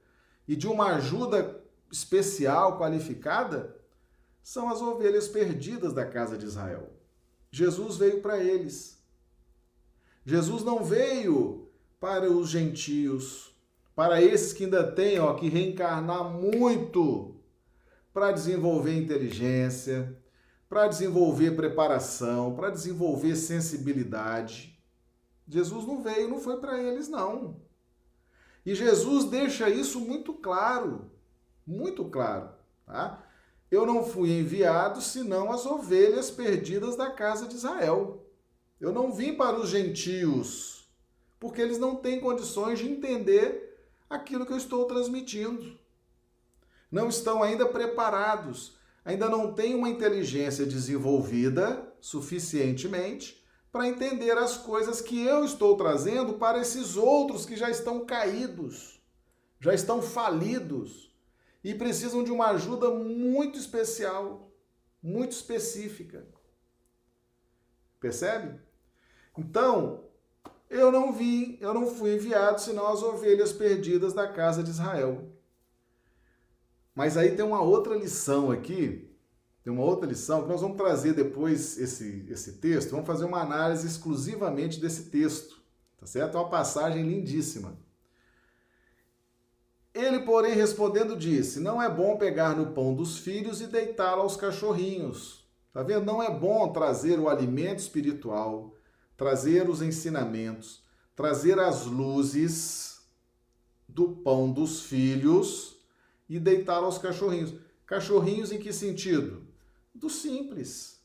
e 0.47 0.57
de 0.57 0.67
uma 0.67 0.95
ajuda 0.95 1.63
especial, 1.91 2.79
qualificada, 2.79 3.77
são 4.43 4.69
as 4.69 4.81
ovelhas 4.81 5.29
perdidas 5.29 5.93
da 5.93 6.05
casa 6.05 6.37
de 6.37 6.47
Israel. 6.47 6.91
Jesus 7.51 7.97
veio 7.97 8.21
para 8.21 8.39
eles. 8.39 9.01
Jesus 10.25 10.65
não 10.65 10.83
veio 10.83 11.69
para 12.01 12.31
os 12.31 12.49
gentios, 12.49 13.55
para 13.95 14.23
esses 14.23 14.53
que 14.53 14.65
ainda 14.65 14.91
têm 14.91 15.19
ó, 15.21 15.35
que 15.35 15.49
reencarnar 15.49 16.25
muito 16.31 17.37
para 18.13 18.33
desenvolver 18.33 18.97
inteligência, 18.97 20.19
para 20.69 20.89
desenvolver 20.89 21.53
preparação, 21.53 22.55
para 22.55 22.71
desenvolver 22.71 23.37
sensibilidade. 23.37 24.81
Jesus 25.47 25.87
não 25.87 26.03
veio, 26.03 26.29
não 26.29 26.41
foi 26.41 26.59
para 26.59 26.83
eles, 26.83 27.09
não. 27.09 27.61
E 28.65 28.75
Jesus 28.75 29.25
deixa 29.25 29.69
isso 29.69 30.01
muito 30.01 30.33
claro, 30.35 31.11
muito 31.67 32.05
claro. 32.05 32.51
Tá? 32.87 33.23
Eu 33.71 33.85
não 33.85 34.05
fui 34.05 34.31
enviado 34.31 35.01
senão 35.01 35.51
as 35.51 35.67
ovelhas 35.67 36.31
perdidas 36.31 36.97
da 36.97 37.11
casa 37.11 37.47
de 37.47 37.57
Israel. 37.57 38.25
Eu 38.81 38.93
não 38.93 39.13
vim 39.13 39.35
para 39.35 39.59
os 39.59 39.69
gentios, 39.69 40.89
porque 41.41 41.61
eles 41.61 41.79
não 41.79 41.97
têm 41.97 42.21
condições 42.21 42.79
de 42.79 42.89
entender 42.89 43.79
aquilo 44.09 44.47
que 44.47 44.53
eu 44.53 44.57
estou 44.57 44.85
transmitindo. 44.85 45.79
Não 46.91 47.09
estão 47.09 47.43
ainda 47.43 47.67
preparados, 47.67 48.77
ainda 49.05 49.29
não 49.29 49.53
têm 49.55 49.75
uma 49.75 49.89
inteligência 49.89 50.67
desenvolvida 50.67 51.93
suficientemente 52.01 53.42
para 53.73 53.89
entender 53.89 54.37
as 54.37 54.59
coisas 54.59 55.01
que 55.01 55.25
eu 55.25 55.47
estou 55.47 55.75
trazendo 55.79 56.35
para 56.35 56.61
esses 56.61 56.95
outros 56.95 57.47
que 57.47 57.57
já 57.57 57.71
estão 57.71 58.05
caídos, 58.05 59.03
já 59.59 59.73
estão 59.73 60.03
falidos 60.03 61.11
e 61.65 61.75
precisam 61.75 62.23
de 62.23 62.31
uma 62.31 62.49
ajuda 62.49 62.91
muito 62.91 63.59
especial, 63.59 64.53
muito 65.03 65.33
específica. 65.33 66.29
Percebe? 67.99 68.61
Então, 69.39 70.05
eu 70.69 70.93
não 70.93 71.11
vi, 71.11 71.57
eu 71.59 71.73
não 71.73 71.87
fui 71.87 72.15
enviado 72.15 72.61
senão 72.61 72.89
as 72.89 73.03
ovelhas 73.03 73.55
perdidas 73.55 74.13
da 74.13 74.29
casa 74.29 74.63
de 74.63 74.69
Israel. 74.69 75.33
Mas 76.95 77.17
aí 77.17 77.35
tem 77.35 77.45
uma 77.45 77.63
outra 77.63 77.95
lição 77.95 78.51
aqui 78.51 79.12
tem 79.63 79.73
uma 79.73 79.85
outra 79.85 80.09
lição 80.09 80.43
que 80.43 80.49
nós 80.49 80.61
vamos 80.61 80.77
trazer 80.77 81.15
depois 81.15 81.79
esse, 81.79 82.27
esse 82.29 82.55
texto, 82.55 82.91
vamos 82.91 83.07
fazer 83.07 83.25
uma 83.25 83.41
análise 83.41 83.87
exclusivamente 83.87 84.81
desse 84.81 85.05
texto, 85.05 85.63
tá 85.99 86.07
certo? 86.07 86.37
É 86.37 86.41
uma 86.41 86.49
passagem 86.49 87.03
lindíssima. 87.05 87.79
Ele, 89.95 90.21
porém, 90.21 90.55
respondendo, 90.55 91.17
disse: 91.17 91.61
Não 91.61 91.81
é 91.81 91.89
bom 91.89 92.17
pegar 92.17 92.57
no 92.57 92.73
pão 92.73 92.95
dos 92.95 93.19
filhos 93.19 93.61
e 93.61 93.67
deitá-lo 93.67 94.23
aos 94.23 94.37
cachorrinhos. 94.37 95.47
Tá 95.73 95.83
vendo? 95.83 96.05
Não 96.05 96.23
é 96.23 96.31
bom 96.31 96.73
trazer 96.73 97.19
o 97.19 97.29
alimento 97.29 97.79
espiritual, 97.79 98.75
trazer 99.17 99.69
os 99.69 99.81
ensinamentos, 99.81 100.83
trazer 101.15 101.59
as 101.59 101.87
luzes 101.87 103.01
do 103.89 104.09
pão 104.09 104.51
dos 104.51 104.83
filhos 104.83 105.77
e 106.29 106.41
deitá-lo 106.41 106.87
aos 106.87 106.99
cachorrinhos. 106.99 107.55
Cachorrinhos 107.87 108.51
em 108.51 108.59
que 108.59 108.73
sentido? 108.73 109.52
Do 109.95 110.09
simples, 110.09 111.01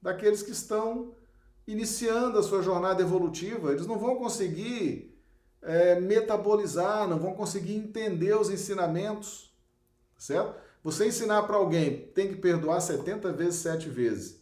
daqueles 0.00 0.42
que 0.42 0.50
estão 0.50 1.14
iniciando 1.66 2.38
a 2.38 2.42
sua 2.42 2.62
jornada 2.62 3.02
evolutiva. 3.02 3.72
Eles 3.72 3.86
não 3.86 3.98
vão 3.98 4.16
conseguir 4.16 5.14
é, 5.62 6.00
metabolizar, 6.00 7.08
não 7.08 7.18
vão 7.18 7.34
conseguir 7.34 7.74
entender 7.74 8.34
os 8.34 8.50
ensinamentos, 8.50 9.52
certo? 10.16 10.54
Você 10.82 11.08
ensinar 11.08 11.42
para 11.42 11.56
alguém 11.56 12.08
tem 12.14 12.28
que 12.28 12.36
perdoar 12.36 12.80
70 12.80 13.32
vezes, 13.32 13.56
7 13.56 13.88
vezes. 13.88 14.40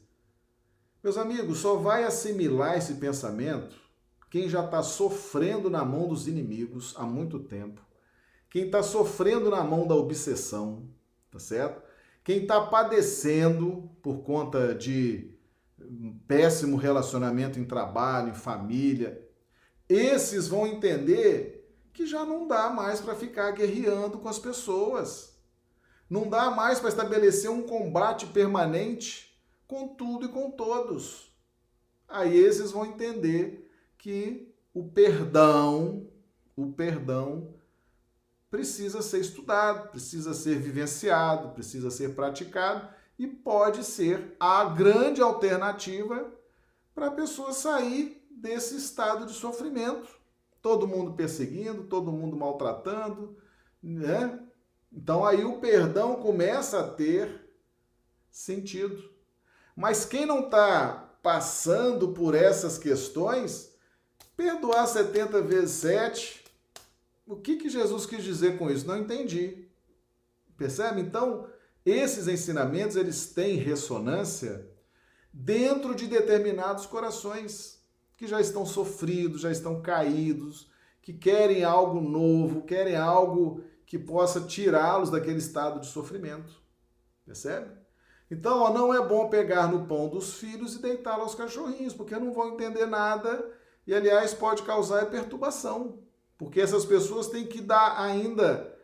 Meus 1.03 1.17
amigos, 1.17 1.59
só 1.59 1.77
vai 1.77 2.05
assimilar 2.05 2.77
esse 2.77 2.95
pensamento 2.95 3.87
quem 4.31 4.49
já 4.49 4.65
está 4.65 4.83
sofrendo 4.83 5.71
na 5.71 5.85
mão 5.85 6.09
dos 6.09 6.27
inimigos 6.27 6.95
há 6.99 7.05
muito 7.05 7.39
tempo, 7.39 7.81
quem 8.51 8.67
está 8.67 8.83
sofrendo 8.83 9.51
na 9.51 9.63
mão 9.63 9.87
da 9.87 9.95
obsessão, 9.95 10.89
tá 11.31 11.39
certo? 11.39 11.83
Quem 12.27 12.39
está 12.39 12.61
padecendo 12.61 13.89
por 14.03 14.25
conta 14.25 14.75
de 14.75 15.31
péssimo 16.27 16.77
relacionamento 16.77 17.61
em 17.61 17.65
trabalho, 17.65 18.31
em 18.31 18.35
família, 18.35 19.25
esses 19.89 20.49
vão 20.49 20.67
entender 20.67 21.73
que 21.93 22.05
já 22.05 22.25
não 22.25 22.49
dá 22.49 22.69
mais 22.69 23.01
para 23.01 23.15
ficar 23.15 23.53
guerreando 23.53 24.19
com 24.19 24.29
as 24.29 24.41
pessoas. 24.41 25.39
Não 26.11 26.29
dá 26.29 26.51
mais 26.51 26.81
para 26.81 26.89
estabelecer 26.89 27.49
um 27.49 27.63
combate 27.63 28.27
permanente 28.27 29.41
com 29.69 29.87
tudo 29.87 30.27
e 30.27 30.29
com 30.29 30.51
todos. 30.51 31.33
Aí 32.09 32.37
esses 32.37 32.73
vão 32.73 32.87
entender 32.87 33.71
que 33.97 34.53
o 34.75 34.83
perdão, 34.83 36.09
o 36.57 36.73
perdão 36.73 37.55
precisa 38.57 39.03
ser 39.03 39.21
estudado, 39.21 39.91
precisa 39.91 40.33
ser 40.33 40.59
vivenciado, 40.59 41.51
precisa 41.51 41.91
ser 41.91 42.15
praticado 42.15 42.89
e 43.19 43.27
pode 43.27 43.85
ser 43.85 44.35
a 44.41 44.65
grande 44.65 45.21
alternativa 45.21 46.33
para 46.95 47.09
a 47.09 47.11
pessoa 47.11 47.53
sair 47.53 48.27
desse 48.31 48.75
estado 48.75 49.27
de 49.27 49.35
sofrimento. 49.35 50.09
Todo 50.63 50.89
mundo 50.89 51.13
perseguindo, 51.13 51.85
todo 51.85 52.11
mundo 52.11 52.35
maltratando, 52.35 53.37
né? 53.83 54.43
Então 54.91 55.23
aí 55.23 55.45
o 55.45 55.61
perdão 55.61 56.17
começa 56.17 56.81
a 56.81 56.89
ter 56.89 57.53
sentido. 58.31 59.05
Mas 59.77 60.07
quem 60.07 60.25
não 60.25 60.47
está 60.47 61.15
passando 61.23 62.15
por 62.15 62.35
essas 62.35 62.79
questões, 62.79 63.77
perdoar 64.35 64.87
70 64.87 65.43
vezes 65.43 65.73
7 65.73 66.46
o 67.27 67.37
que, 67.37 67.57
que 67.57 67.69
Jesus 67.69 68.07
quis 68.07 68.23
dizer 68.23 68.57
com 68.57 68.71
isso? 68.71 68.87
Não 68.87 68.97
entendi. 68.97 69.69
Percebe? 70.57 71.01
Então, 71.01 71.49
esses 71.85 72.29
ensinamentos, 72.29 72.97
eles 72.97 73.33
têm 73.33 73.57
ressonância 73.57 74.71
dentro 75.33 75.95
de 75.95 76.07
determinados 76.07 76.87
corações 76.87 77.85
que 78.17 78.27
já 78.27 78.41
estão 78.41 78.65
sofridos, 78.65 79.43
já 79.43 79.51
estão 79.51 79.83
caídos, 79.83 80.71
que 81.03 81.13
querem 81.13 81.63
algo 81.63 82.01
novo, 82.01 82.63
querem 82.63 82.97
algo 82.97 83.63
que 83.85 83.99
possa 83.99 84.41
tirá-los 84.41 85.11
daquele 85.11 85.39
estado 85.39 85.81
de 85.81 85.87
sofrimento. 85.87 86.61
Percebe? 87.25 87.71
Então, 88.31 88.59
ó, 88.61 88.73
não 88.73 88.93
é 88.93 89.07
bom 89.07 89.29
pegar 89.29 89.71
no 89.71 89.87
pão 89.87 90.09
dos 90.09 90.35
filhos 90.35 90.75
e 90.75 90.83
deitá-lo 90.83 91.23
aos 91.23 91.35
cachorrinhos, 91.35 91.95
porque 91.95 92.17
não 92.17 92.33
vão 92.33 92.55
entender 92.55 92.87
nada 92.87 93.53
e, 93.87 93.95
aliás, 93.95 94.35
pode 94.35 94.63
causar 94.63 95.07
perturbação. 95.07 96.06
Porque 96.39 96.61
essas 96.61 96.85
pessoas 96.85 97.29
têm 97.29 97.47
que 97.47 97.61
dar 97.61 98.01
ainda 98.01 98.75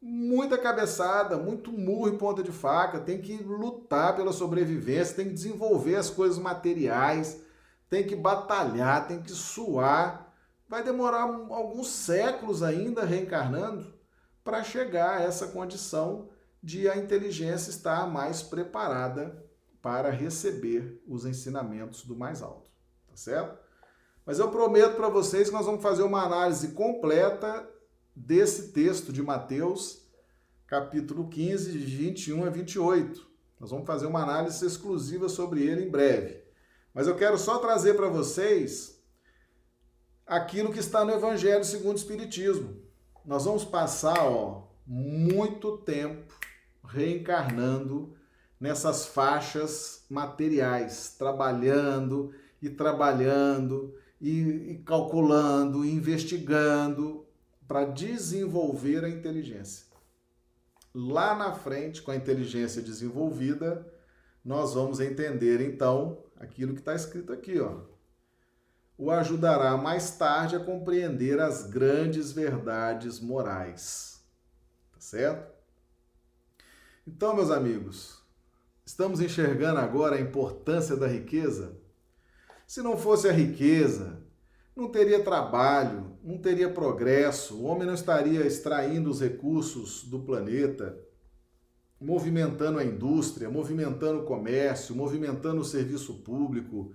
muita 0.00 0.58
cabeçada, 0.58 1.36
muito 1.36 1.72
murro 1.72 2.08
em 2.08 2.18
ponta 2.18 2.42
de 2.42 2.52
faca, 2.52 3.00
tem 3.00 3.20
que 3.20 3.36
lutar 3.42 4.14
pela 4.14 4.32
sobrevivência, 4.32 5.16
tem 5.16 5.26
que 5.26 5.34
desenvolver 5.34 5.96
as 5.96 6.10
coisas 6.10 6.38
materiais, 6.38 7.40
tem 7.88 8.04
que 8.04 8.14
batalhar, 8.14 9.06
tem 9.06 9.20
que 9.20 9.32
suar, 9.32 10.32
vai 10.68 10.82
demorar 10.82 11.22
alguns 11.22 11.88
séculos 11.88 12.62
ainda 12.62 13.04
reencarnando 13.04 13.94
para 14.44 14.62
chegar 14.62 15.18
a 15.18 15.22
essa 15.22 15.48
condição 15.48 16.28
de 16.62 16.88
a 16.88 16.96
inteligência 16.96 17.70
estar 17.70 18.06
mais 18.06 18.42
preparada 18.42 19.44
para 19.80 20.10
receber 20.10 21.02
os 21.06 21.24
ensinamentos 21.24 22.04
do 22.04 22.16
mais 22.16 22.42
alto, 22.42 22.68
tá 23.08 23.16
certo? 23.16 23.65
Mas 24.26 24.40
eu 24.40 24.50
prometo 24.50 24.96
para 24.96 25.08
vocês 25.08 25.48
que 25.48 25.54
nós 25.54 25.66
vamos 25.66 25.80
fazer 25.80 26.02
uma 26.02 26.24
análise 26.24 26.72
completa 26.72 27.70
desse 28.14 28.72
texto 28.72 29.12
de 29.12 29.22
Mateus, 29.22 30.02
capítulo 30.66 31.28
15, 31.28 31.70
de 31.70 31.78
21 31.78 32.44
a 32.44 32.50
28. 32.50 33.24
Nós 33.60 33.70
vamos 33.70 33.86
fazer 33.86 34.06
uma 34.06 34.24
análise 34.24 34.66
exclusiva 34.66 35.28
sobre 35.28 35.62
ele 35.62 35.84
em 35.84 35.90
breve. 35.90 36.42
Mas 36.92 37.06
eu 37.06 37.14
quero 37.14 37.38
só 37.38 37.58
trazer 37.58 37.94
para 37.94 38.08
vocês 38.08 39.00
aquilo 40.26 40.72
que 40.72 40.80
está 40.80 41.04
no 41.04 41.12
Evangelho 41.12 41.64
segundo 41.64 41.94
o 41.94 41.98
Espiritismo. 41.98 42.82
Nós 43.24 43.44
vamos 43.44 43.64
passar 43.64 44.26
ó, 44.26 44.66
muito 44.84 45.78
tempo 45.78 46.34
reencarnando 46.84 48.12
nessas 48.58 49.06
faixas 49.06 50.04
materiais, 50.10 51.14
trabalhando 51.16 52.34
e 52.60 52.68
trabalhando 52.68 53.95
e, 54.20 54.72
e 54.72 54.82
calculando, 54.84 55.84
investigando 55.84 57.26
para 57.66 57.84
desenvolver 57.84 59.04
a 59.04 59.08
inteligência. 59.08 59.86
Lá 60.94 61.34
na 61.34 61.52
frente, 61.52 62.00
com 62.00 62.10
a 62.10 62.16
inteligência 62.16 62.80
desenvolvida, 62.80 63.86
nós 64.44 64.74
vamos 64.74 65.00
entender 65.00 65.60
então 65.60 66.24
aquilo 66.38 66.72
que 66.72 66.80
está 66.80 66.94
escrito 66.94 67.32
aqui, 67.32 67.60
ó. 67.60 67.80
O 68.98 69.10
ajudará 69.10 69.76
mais 69.76 70.12
tarde 70.12 70.56
a 70.56 70.60
compreender 70.60 71.38
as 71.38 71.68
grandes 71.68 72.32
verdades 72.32 73.20
morais. 73.20 74.24
Tá 74.92 75.00
certo? 75.00 75.54
Então, 77.06 77.36
meus 77.36 77.50
amigos, 77.50 78.22
estamos 78.86 79.20
enxergando 79.20 79.80
agora 79.80 80.16
a 80.16 80.20
importância 80.20 80.96
da 80.96 81.06
riqueza? 81.06 81.76
Se 82.66 82.82
não 82.82 82.96
fosse 82.96 83.28
a 83.28 83.32
riqueza, 83.32 84.20
não 84.74 84.88
teria 84.88 85.22
trabalho, 85.22 86.18
não 86.22 86.36
teria 86.36 86.68
progresso, 86.68 87.54
o 87.54 87.64
homem 87.64 87.86
não 87.86 87.94
estaria 87.94 88.44
extraindo 88.44 89.08
os 89.08 89.20
recursos 89.20 90.02
do 90.02 90.18
planeta, 90.18 90.98
movimentando 92.00 92.80
a 92.80 92.84
indústria, 92.84 93.48
movimentando 93.48 94.20
o 94.20 94.24
comércio, 94.24 94.96
movimentando 94.96 95.60
o 95.60 95.64
serviço 95.64 96.14
público, 96.22 96.92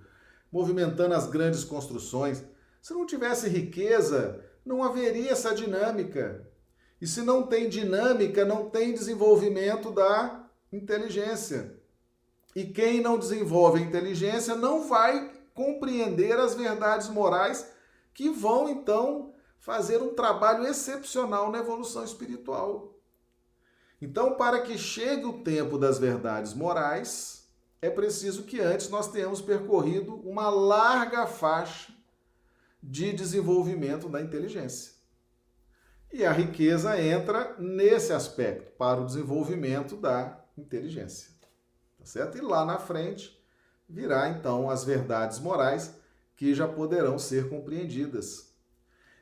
movimentando 0.52 1.14
as 1.14 1.26
grandes 1.26 1.64
construções. 1.64 2.44
Se 2.82 2.92
não 2.92 3.06
tivesse 3.06 3.48
riqueza, 3.48 4.44
não 4.64 4.84
haveria 4.84 5.32
essa 5.32 5.54
dinâmica. 5.54 6.46
E 7.00 7.06
se 7.06 7.22
não 7.22 7.46
tem 7.46 7.68
dinâmica, 7.68 8.44
não 8.44 8.68
tem 8.68 8.92
desenvolvimento 8.92 9.90
da 9.90 10.48
inteligência. 10.70 11.80
E 12.54 12.64
quem 12.64 13.00
não 13.00 13.18
desenvolve 13.18 13.80
a 13.80 13.82
inteligência 13.82 14.54
não 14.54 14.86
vai 14.86 15.41
compreender 15.54 16.38
as 16.38 16.54
verdades 16.54 17.08
morais 17.08 17.70
que 18.14 18.28
vão 18.28 18.68
então 18.68 19.32
fazer 19.58 20.02
um 20.02 20.14
trabalho 20.14 20.66
excepcional 20.66 21.50
na 21.50 21.58
evolução 21.58 22.02
espiritual. 22.02 22.94
Então, 24.00 24.34
para 24.34 24.60
que 24.62 24.76
chegue 24.76 25.24
o 25.24 25.42
tempo 25.44 25.78
das 25.78 25.98
verdades 25.98 26.52
morais, 26.54 27.48
é 27.80 27.88
preciso 27.88 28.42
que 28.42 28.60
antes 28.60 28.88
nós 28.88 29.10
tenhamos 29.10 29.40
percorrido 29.40 30.16
uma 30.28 30.48
larga 30.50 31.26
faixa 31.26 31.92
de 32.82 33.12
desenvolvimento 33.12 34.08
da 34.08 34.20
inteligência. 34.20 34.92
E 36.12 36.24
a 36.24 36.32
riqueza 36.32 37.00
entra 37.00 37.56
nesse 37.58 38.12
aspecto, 38.12 38.72
para 38.72 39.00
o 39.00 39.06
desenvolvimento 39.06 39.96
da 39.96 40.44
inteligência. 40.58 41.30
Tá 41.98 42.04
certo? 42.04 42.36
E 42.36 42.40
lá 42.40 42.64
na 42.64 42.78
frente 42.78 43.41
virá 43.92 44.30
então 44.30 44.70
as 44.70 44.84
verdades 44.84 45.38
morais 45.38 45.94
que 46.34 46.54
já 46.54 46.66
poderão 46.66 47.18
ser 47.18 47.50
compreendidas. 47.50 48.50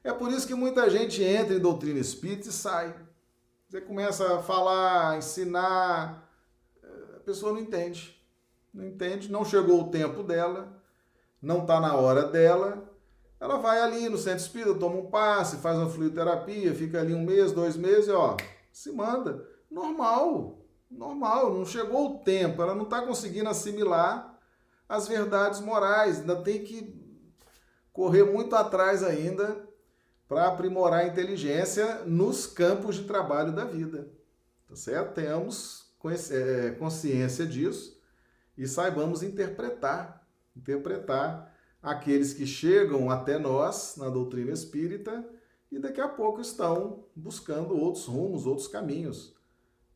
É 0.02 0.12
por 0.12 0.30
isso 0.30 0.46
que 0.46 0.54
muita 0.54 0.88
gente 0.88 1.22
entra 1.22 1.54
em 1.54 1.58
doutrina 1.58 1.98
espírita 1.98 2.48
e 2.48 2.52
sai. 2.52 2.94
Você 3.68 3.80
começa 3.80 4.36
a 4.36 4.42
falar, 4.42 5.18
ensinar, 5.18 6.30
a 7.16 7.20
pessoa 7.20 7.52
não 7.52 7.60
entende. 7.60 8.16
Não 8.72 8.84
entende, 8.84 9.30
não 9.30 9.44
chegou 9.44 9.82
o 9.82 9.90
tempo 9.90 10.22
dela, 10.22 10.80
não 11.42 11.62
está 11.62 11.80
na 11.80 11.94
hora 11.96 12.22
dela. 12.22 12.88
Ela 13.40 13.58
vai 13.58 13.80
ali 13.80 14.08
no 14.08 14.16
centro 14.16 14.40
espírita, 14.40 14.78
toma 14.78 14.96
um 14.96 15.10
passe, 15.10 15.56
faz 15.56 15.76
uma 15.76 15.90
fluidoterapia, 15.90 16.74
fica 16.74 17.00
ali 17.00 17.12
um 17.12 17.24
mês, 17.24 17.52
dois 17.52 17.76
meses, 17.76 18.08
ó, 18.08 18.36
se 18.72 18.92
manda. 18.92 19.44
Normal, 19.68 20.58
normal, 20.90 21.52
não 21.52 21.66
chegou 21.66 22.06
o 22.06 22.18
tempo, 22.18 22.62
ela 22.62 22.74
não 22.74 22.84
está 22.84 23.02
conseguindo 23.02 23.48
assimilar 23.48 24.30
as 24.91 25.07
verdades 25.07 25.61
morais, 25.61 26.18
ainda 26.18 26.43
tem 26.43 26.64
que 26.64 27.01
correr 27.93 28.24
muito 28.24 28.57
atrás 28.57 29.05
ainda 29.05 29.64
para 30.26 30.49
aprimorar 30.49 31.05
a 31.05 31.07
inteligência 31.07 32.01
nos 32.05 32.45
campos 32.45 32.97
de 32.97 33.05
trabalho 33.05 33.53
da 33.53 33.64
vida. 33.64 34.11
Tá 34.68 34.74
certo? 34.74 35.14
Tenhamos 35.14 35.95
é, 36.32 36.72
consciência 36.72 37.47
disso 37.47 38.03
e 38.59 38.66
saibamos 38.66 39.22
interpretar, 39.22 40.26
interpretar 40.57 41.55
aqueles 41.80 42.34
que 42.34 42.45
chegam 42.45 43.09
até 43.11 43.38
nós 43.38 43.95
na 43.97 44.09
doutrina 44.09 44.51
espírita 44.51 45.24
e 45.70 45.78
daqui 45.78 46.01
a 46.01 46.09
pouco 46.09 46.41
estão 46.41 47.05
buscando 47.14 47.76
outros 47.76 48.07
rumos, 48.07 48.45
outros 48.45 48.66
caminhos. 48.66 49.36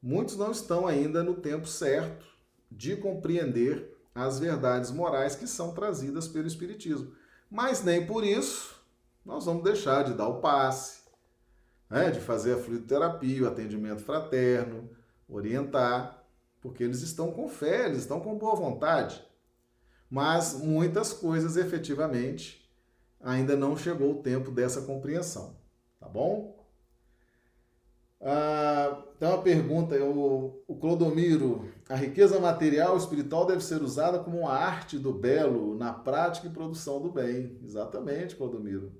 Muitos 0.01 0.37
não 0.37 0.53
estão 0.53 0.87
ainda 0.87 1.25
no 1.25 1.35
tempo 1.35 1.67
certo 1.67 2.25
de 2.71 2.97
compreender 2.97 3.94
as 4.15 4.39
verdades 4.39 4.91
morais 4.91 5.35
que 5.35 5.47
são 5.47 5.75
trazidas 5.75 6.29
pelo 6.29 6.47
Espiritismo. 6.47 7.13
Mas 7.51 7.83
nem 7.83 8.07
por 8.07 8.25
isso 8.25 8.81
nós 9.25 9.47
vamos 9.47 9.65
deixar 9.65 10.05
de 10.05 10.15
dar 10.15 10.29
o 10.29 10.41
passe, 10.41 11.03
né, 11.89 12.11
de 12.11 12.21
fazer 12.21 12.55
a 12.55 12.59
fluidoterapia, 12.59 13.45
o 13.45 13.49
atendimento 13.49 14.03
fraterno, 14.03 14.91
orientar, 15.29 16.25
porque 16.61 16.85
eles 16.85 17.03
estão 17.03 17.33
com 17.33 17.49
fé, 17.49 17.87
eles 17.87 17.99
estão 17.99 18.21
com 18.21 18.37
boa 18.37 18.55
vontade. 18.55 19.25
Mas 20.11 20.55
muitas 20.55 21.13
coisas 21.13 21.57
efetivamente 21.57 22.71
ainda 23.21 23.57
não 23.57 23.77
chegou 23.77 24.13
o 24.13 24.23
tempo 24.23 24.51
dessa 24.51 24.83
compreensão, 24.83 25.57
tá 25.99 26.09
bom? 26.09 26.55
Ah, 28.21 29.03
tem 29.19 29.29
uma 29.29 29.43
pergunta, 29.43 30.03
o, 30.03 30.63
o 30.67 30.77
Clodomiro, 30.77 31.73
a 31.89 31.95
riqueza 31.97 32.41
material 32.41 32.97
espiritual 32.97 33.47
deve 33.47 33.63
ser 33.63 33.83
usada 33.83 34.19
como 34.19 34.41
uma 34.41 34.53
arte 34.53 34.99
do 34.99 35.13
belo 35.13 35.77
na 35.77 35.93
prática 35.93 36.47
e 36.47 36.51
produção 36.51 37.01
do 37.01 37.11
bem. 37.11 37.59
Exatamente, 37.63 38.37
Clodomiro. 38.37 38.93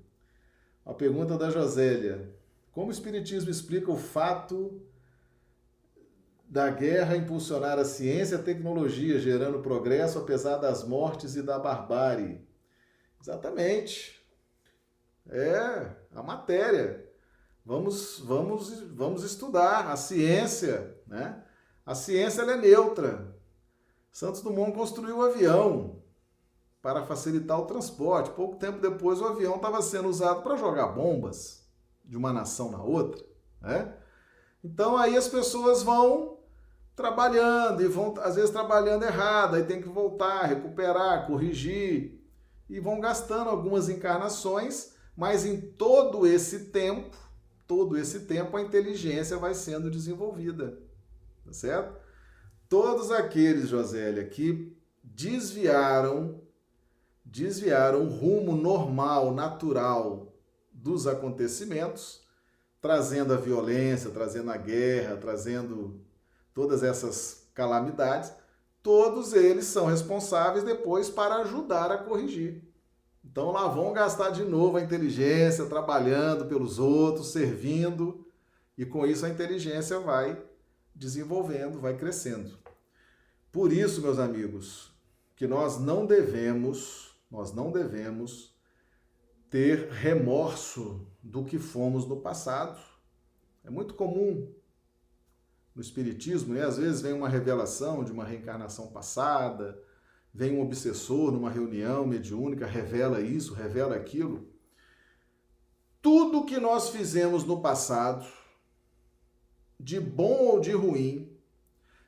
A 0.85 0.93
pergunta 0.93 1.37
da 1.37 1.49
Josélia. 1.49 2.31
Como 2.71 2.89
o 2.89 2.91
Espiritismo 2.91 3.49
explica 3.49 3.91
o 3.91 3.97
fato 3.97 4.81
da 6.47 6.69
guerra 6.69 7.17
impulsionar 7.17 7.79
a 7.79 7.85
ciência 7.85 8.35
e 8.35 8.39
a 8.39 8.43
tecnologia, 8.43 9.19
gerando 9.19 9.59
progresso 9.63 10.19
apesar 10.19 10.57
das 10.57 10.83
mortes 10.83 11.35
e 11.35 11.41
da 11.41 11.57
barbárie? 11.57 12.45
Exatamente. 13.19 14.23
É 15.27 15.89
a 16.13 16.21
matéria. 16.21 17.09
Vamos, 17.65 18.19
vamos, 18.19 18.79
vamos 18.91 19.23
estudar 19.23 19.89
a 19.89 19.95
ciência, 19.95 20.95
né? 21.07 21.44
A 21.85 21.93
ciência 21.93 22.41
é 22.41 22.57
neutra. 22.57 23.35
Santos 24.11 24.41
Dumont 24.41 24.73
construiu 24.73 25.17
o 25.17 25.21
avião 25.21 26.01
para 26.81 27.03
facilitar 27.03 27.59
o 27.59 27.65
transporte. 27.65 28.31
Pouco 28.31 28.55
tempo 28.55 28.79
depois, 28.79 29.21
o 29.21 29.25
avião 29.25 29.55
estava 29.55 29.81
sendo 29.81 30.07
usado 30.07 30.41
para 30.41 30.55
jogar 30.55 30.87
bombas 30.87 31.65
de 32.03 32.15
uma 32.15 32.31
nação 32.31 32.71
na 32.71 32.81
outra, 32.81 33.23
né? 33.61 33.93
Então 34.63 34.97
aí 34.97 35.15
as 35.15 35.27
pessoas 35.27 35.83
vão 35.83 36.39
trabalhando 36.95 37.81
e 37.83 37.87
vão 37.87 38.13
às 38.19 38.35
vezes 38.35 38.49
trabalhando 38.49 39.03
errado, 39.03 39.55
aí 39.55 39.63
tem 39.63 39.81
que 39.81 39.89
voltar, 39.89 40.45
recuperar, 40.45 41.27
corrigir 41.27 42.19
e 42.69 42.79
vão 42.79 42.99
gastando 42.99 43.49
algumas 43.49 43.89
encarnações, 43.89 44.93
mas 45.15 45.45
em 45.45 45.59
todo 45.59 46.25
esse 46.25 46.65
tempo 46.65 47.15
todo 47.67 47.97
esse 47.97 48.21
tempo 48.21 48.55
a 48.55 48.61
inteligência 48.61 49.37
vai 49.37 49.53
sendo 49.53 49.89
desenvolvida, 49.89 50.79
tá 51.45 51.53
certo? 51.53 51.95
Todos 52.67 53.11
aqueles, 53.11 53.69
Josélia, 53.69 54.25
que 54.25 54.75
desviaram, 55.03 56.41
desviaram 57.23 58.03
o 58.03 58.09
rumo 58.09 58.55
normal, 58.55 59.33
natural 59.33 60.33
dos 60.73 61.07
acontecimentos, 61.07 62.25
trazendo 62.81 63.33
a 63.33 63.37
violência, 63.37 64.09
trazendo 64.09 64.51
a 64.51 64.57
guerra, 64.57 65.17
trazendo 65.17 66.01
todas 66.53 66.83
essas 66.83 67.47
calamidades, 67.53 68.31
todos 68.81 69.33
eles 69.33 69.65
são 69.65 69.85
responsáveis 69.85 70.63
depois 70.63 71.09
para 71.09 71.37
ajudar 71.37 71.91
a 71.91 71.97
corrigir. 71.97 72.63
Então 73.23 73.51
lá 73.51 73.67
vão 73.67 73.93
gastar 73.93 74.29
de 74.29 74.43
novo 74.43 74.77
a 74.77 74.81
inteligência, 74.81 75.65
trabalhando 75.65 76.45
pelos 76.45 76.77
outros, 76.77 77.31
servindo, 77.31 78.25
e 78.77 78.85
com 78.85 79.05
isso 79.05 79.25
a 79.25 79.29
inteligência 79.29 79.99
vai 79.99 80.39
desenvolvendo, 80.95 81.79
vai 81.79 81.97
crescendo. 81.97 82.57
Por 83.51 83.71
isso, 83.71 84.01
meus 84.01 84.17
amigos, 84.17 84.91
que 85.35 85.45
nós 85.45 85.79
não 85.79 86.05
devemos, 86.05 87.15
nós 87.29 87.53
não 87.53 87.71
devemos 87.71 88.55
ter 89.49 89.89
remorso 89.89 91.07
do 91.21 91.43
que 91.43 91.59
fomos 91.59 92.05
no 92.05 92.21
passado. 92.21 92.79
É 93.63 93.69
muito 93.69 93.93
comum 93.93 94.53
no 95.73 95.81
espiritismo, 95.81 96.53
né? 96.53 96.63
Às 96.63 96.77
vezes 96.77 97.01
vem 97.01 97.13
uma 97.13 97.27
revelação 97.27 98.03
de 98.03 98.11
uma 98.11 98.23
reencarnação 98.23 98.87
passada, 98.87 99.81
vem 100.33 100.57
um 100.57 100.61
obsessor 100.61 101.31
numa 101.31 101.49
reunião 101.49 102.05
mediúnica, 102.05 102.65
revela 102.65 103.21
isso, 103.21 103.53
revela 103.53 103.95
aquilo. 103.95 104.47
Tudo 106.01 106.45
que 106.45 106.59
nós 106.59 106.89
fizemos 106.89 107.43
no 107.43 107.61
passado, 107.61 108.25
de 109.79 109.99
bom 109.99 110.47
ou 110.47 110.59
de 110.59 110.71
ruim, 110.71 111.31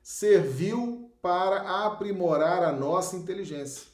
serviu 0.02 1.12
para 1.22 1.86
aprimorar 1.86 2.64
a 2.64 2.72
nossa 2.72 3.16
inteligência. 3.16 3.88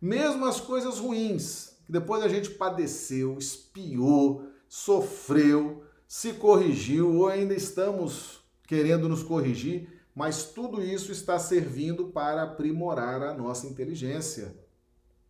Mesmo 0.00 0.46
as 0.46 0.60
coisas 0.60 0.98
ruins, 0.98 1.76
que 1.84 1.92
depois 1.92 2.22
a 2.22 2.28
gente 2.28 2.50
padeceu, 2.50 3.38
espiou, 3.38 4.48
sofreu, 4.68 5.84
se 6.06 6.34
corrigiu 6.34 7.16
ou 7.16 7.28
ainda 7.28 7.54
estamos 7.54 8.40
querendo 8.66 9.08
nos 9.08 9.22
corrigir, 9.22 9.88
mas 10.14 10.44
tudo 10.44 10.82
isso 10.82 11.12
está 11.12 11.38
servindo 11.38 12.08
para 12.08 12.42
aprimorar 12.42 13.22
a 13.22 13.34
nossa 13.34 13.66
inteligência. 13.66 14.56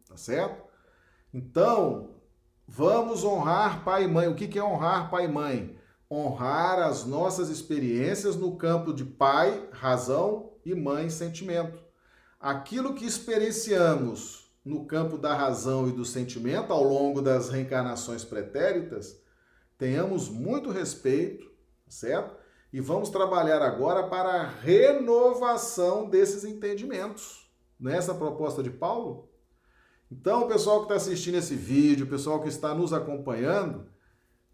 Tá 0.08 0.16
certo? 0.16 0.62
Então, 1.32 2.10
vamos 2.66 3.24
honrar 3.24 3.84
pai 3.84 4.04
e 4.04 4.08
mãe. 4.08 4.28
O 4.28 4.34
que 4.34 4.58
é 4.58 4.62
honrar 4.62 5.10
pai 5.10 5.24
e 5.24 5.28
mãe? 5.28 5.76
Honrar 6.11 6.78
as 6.78 7.04
nossas 7.04 7.48
experiências 7.48 8.36
no 8.36 8.57
campo 8.57 8.92
de 8.92 9.04
pai, 9.04 9.68
razão 9.72 10.52
e 10.64 10.74
mãe, 10.74 11.11
sentimento. 11.11 11.78
Aquilo 12.38 12.94
que 12.94 13.04
experienciamos 13.04 14.46
no 14.64 14.84
campo 14.84 15.16
da 15.16 15.34
razão 15.34 15.88
e 15.88 15.92
do 15.92 16.04
sentimento 16.04 16.72
ao 16.72 16.82
longo 16.82 17.22
das 17.22 17.48
reencarnações 17.48 18.24
pretéritas, 18.24 19.20
tenhamos 19.78 20.28
muito 20.28 20.70
respeito, 20.70 21.48
certo? 21.88 22.36
E 22.72 22.80
vamos 22.80 23.09
trabalhar 23.09 23.62
agora 23.62 24.09
para 24.09 24.28
a 24.28 24.46
renovação 24.46 26.09
desses 26.09 26.44
entendimentos. 26.44 27.48
Nessa 27.78 28.14
proposta 28.14 28.62
de 28.62 28.70
Paulo. 28.70 29.28
Então, 30.11 30.44
o 30.44 30.48
pessoal 30.48 30.78
que 30.78 30.84
está 30.84 30.94
assistindo 30.96 31.36
esse 31.36 31.54
vídeo, 31.54 32.07
o 32.07 32.09
pessoal 32.09 32.40
que 32.40 32.48
está 32.48 32.74
nos 32.74 32.92
acompanhando, 32.92 33.86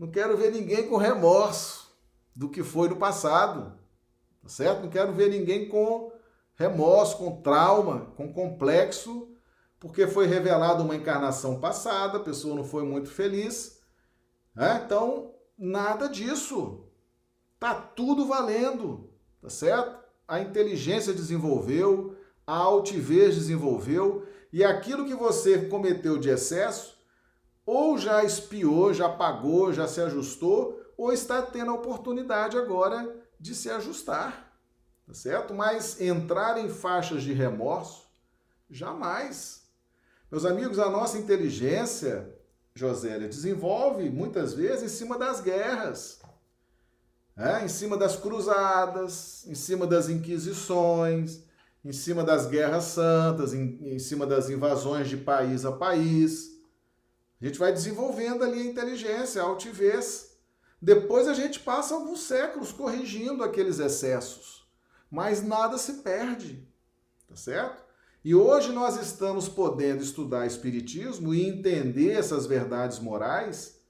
não 0.03 0.11
quero 0.11 0.36
ver 0.36 0.50
ninguém 0.50 0.88
com 0.88 0.96
remorso 0.96 1.96
do 2.34 2.48
que 2.48 2.64
foi 2.64 2.88
no 2.88 2.96
passado, 2.96 3.78
tá 4.42 4.48
certo? 4.48 4.82
Não 4.82 4.90
quero 4.90 5.12
ver 5.12 5.30
ninguém 5.30 5.68
com 5.68 6.11
remorso, 6.57 7.18
com 7.18 7.40
trauma, 7.40 8.12
com 8.16 8.32
complexo, 8.32 9.32
porque 9.78 10.09
foi 10.09 10.26
revelada 10.26 10.82
uma 10.82 10.96
encarnação 10.96 11.61
passada, 11.61 12.18
a 12.18 12.22
pessoa 12.22 12.57
não 12.57 12.64
foi 12.64 12.82
muito 12.82 13.11
feliz. 13.11 13.80
Né? 14.57 14.82
Então, 14.84 15.36
nada 15.57 16.09
disso. 16.09 16.84
Tá 17.61 17.72
tudo 17.72 18.26
valendo, 18.26 19.09
tá 19.40 19.48
certo? 19.48 20.03
A 20.26 20.40
inteligência 20.40 21.12
desenvolveu, 21.12 22.16
a 22.44 22.57
altivez 22.57 23.36
desenvolveu, 23.36 24.26
e 24.53 24.64
aquilo 24.64 25.07
que 25.07 25.14
você 25.14 25.66
cometeu 25.66 26.18
de 26.18 26.28
excesso, 26.28 26.91
ou 27.64 27.96
já 27.98 28.24
espiou, 28.24 28.92
já 28.92 29.08
pagou, 29.08 29.72
já 29.72 29.86
se 29.86 30.00
ajustou, 30.00 30.80
ou 30.96 31.12
está 31.12 31.42
tendo 31.42 31.70
a 31.70 31.74
oportunidade 31.74 32.56
agora 32.56 33.16
de 33.38 33.54
se 33.54 33.70
ajustar, 33.70 34.52
tá 35.06 35.14
certo? 35.14 35.54
Mas 35.54 36.00
entrar 36.00 36.58
em 36.58 36.68
faixas 36.68 37.22
de 37.22 37.32
remorso, 37.32 38.06
jamais. 38.70 39.62
Meus 40.30 40.44
amigos, 40.44 40.78
a 40.78 40.90
nossa 40.90 41.18
inteligência, 41.18 42.34
Josélia, 42.74 43.28
desenvolve 43.28 44.08
muitas 44.10 44.54
vezes 44.54 44.84
em 44.84 44.96
cima 44.96 45.18
das 45.18 45.40
guerras 45.40 46.22
é, 47.36 47.64
em 47.64 47.68
cima 47.68 47.96
das 47.96 48.16
cruzadas, 48.16 49.44
em 49.46 49.54
cima 49.54 49.86
das 49.86 50.08
inquisições, 50.08 51.42
em 51.84 51.92
cima 51.92 52.22
das 52.22 52.46
guerras 52.46 52.84
santas, 52.84 53.54
em, 53.54 53.78
em 53.82 53.98
cima 53.98 54.26
das 54.26 54.50
invasões 54.50 55.08
de 55.08 55.16
país 55.16 55.64
a 55.64 55.72
país. 55.72 56.51
A 57.43 57.47
gente 57.47 57.59
vai 57.59 57.72
desenvolvendo 57.72 58.45
ali 58.45 58.61
a 58.61 58.64
inteligência, 58.64 59.43
a 59.43 59.45
altivez. 59.45 60.36
Depois 60.80 61.26
a 61.26 61.34
gente 61.34 61.59
passa 61.59 61.93
alguns 61.93 62.20
séculos 62.20 62.70
corrigindo 62.70 63.43
aqueles 63.43 63.80
excessos, 63.80 64.64
mas 65.11 65.43
nada 65.43 65.76
se 65.76 65.95
perde, 65.95 66.64
tá 67.28 67.34
certo? 67.34 67.82
E 68.24 68.32
hoje 68.32 68.70
nós 68.70 68.97
estamos 68.97 69.49
podendo 69.49 70.05
estudar 70.05 70.47
Espiritismo 70.47 71.34
e 71.34 71.45
entender 71.45 72.12
essas 72.12 72.47
verdades 72.47 73.01
morais 73.01 73.80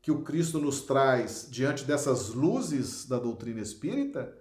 que 0.00 0.10
o 0.10 0.22
Cristo 0.22 0.58
nos 0.58 0.80
traz 0.80 1.46
diante 1.50 1.84
dessas 1.84 2.30
luzes 2.30 3.04
da 3.04 3.18
doutrina 3.18 3.60
espírita 3.60 4.34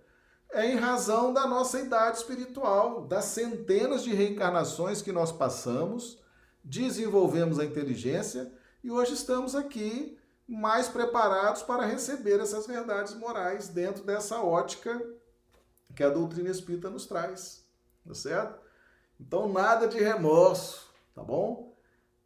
é 0.49 0.71
em 0.71 0.77
razão 0.77 1.33
da 1.33 1.45
nossa 1.45 1.81
idade 1.81 2.17
espiritual, 2.17 3.05
das 3.07 3.25
centenas 3.25 4.03
de 4.03 4.13
reencarnações 4.13 5.01
que 5.01 5.11
nós 5.11 5.33
passamos, 5.33 6.22
desenvolvemos 6.63 7.59
a 7.59 7.65
inteligência 7.65 8.51
e 8.83 8.89
hoje 8.89 9.13
estamos 9.13 9.55
aqui 9.55 10.17
mais 10.47 10.87
preparados 10.87 11.61
para 11.61 11.85
receber 11.85 12.39
essas 12.39 12.67
verdades 12.67 13.13
morais 13.15 13.67
dentro 13.67 14.03
dessa 14.03 14.41
ótica 14.41 15.01
que 15.95 16.03
a 16.03 16.09
doutrina 16.09 16.49
espírita 16.49 16.89
nos 16.89 17.05
traz, 17.05 17.65
tá 18.05 18.13
certo? 18.13 18.59
Então, 19.19 19.47
nada 19.47 19.87
de 19.87 19.99
remorso, 19.99 20.89
tá 21.13 21.23
bom? 21.23 21.75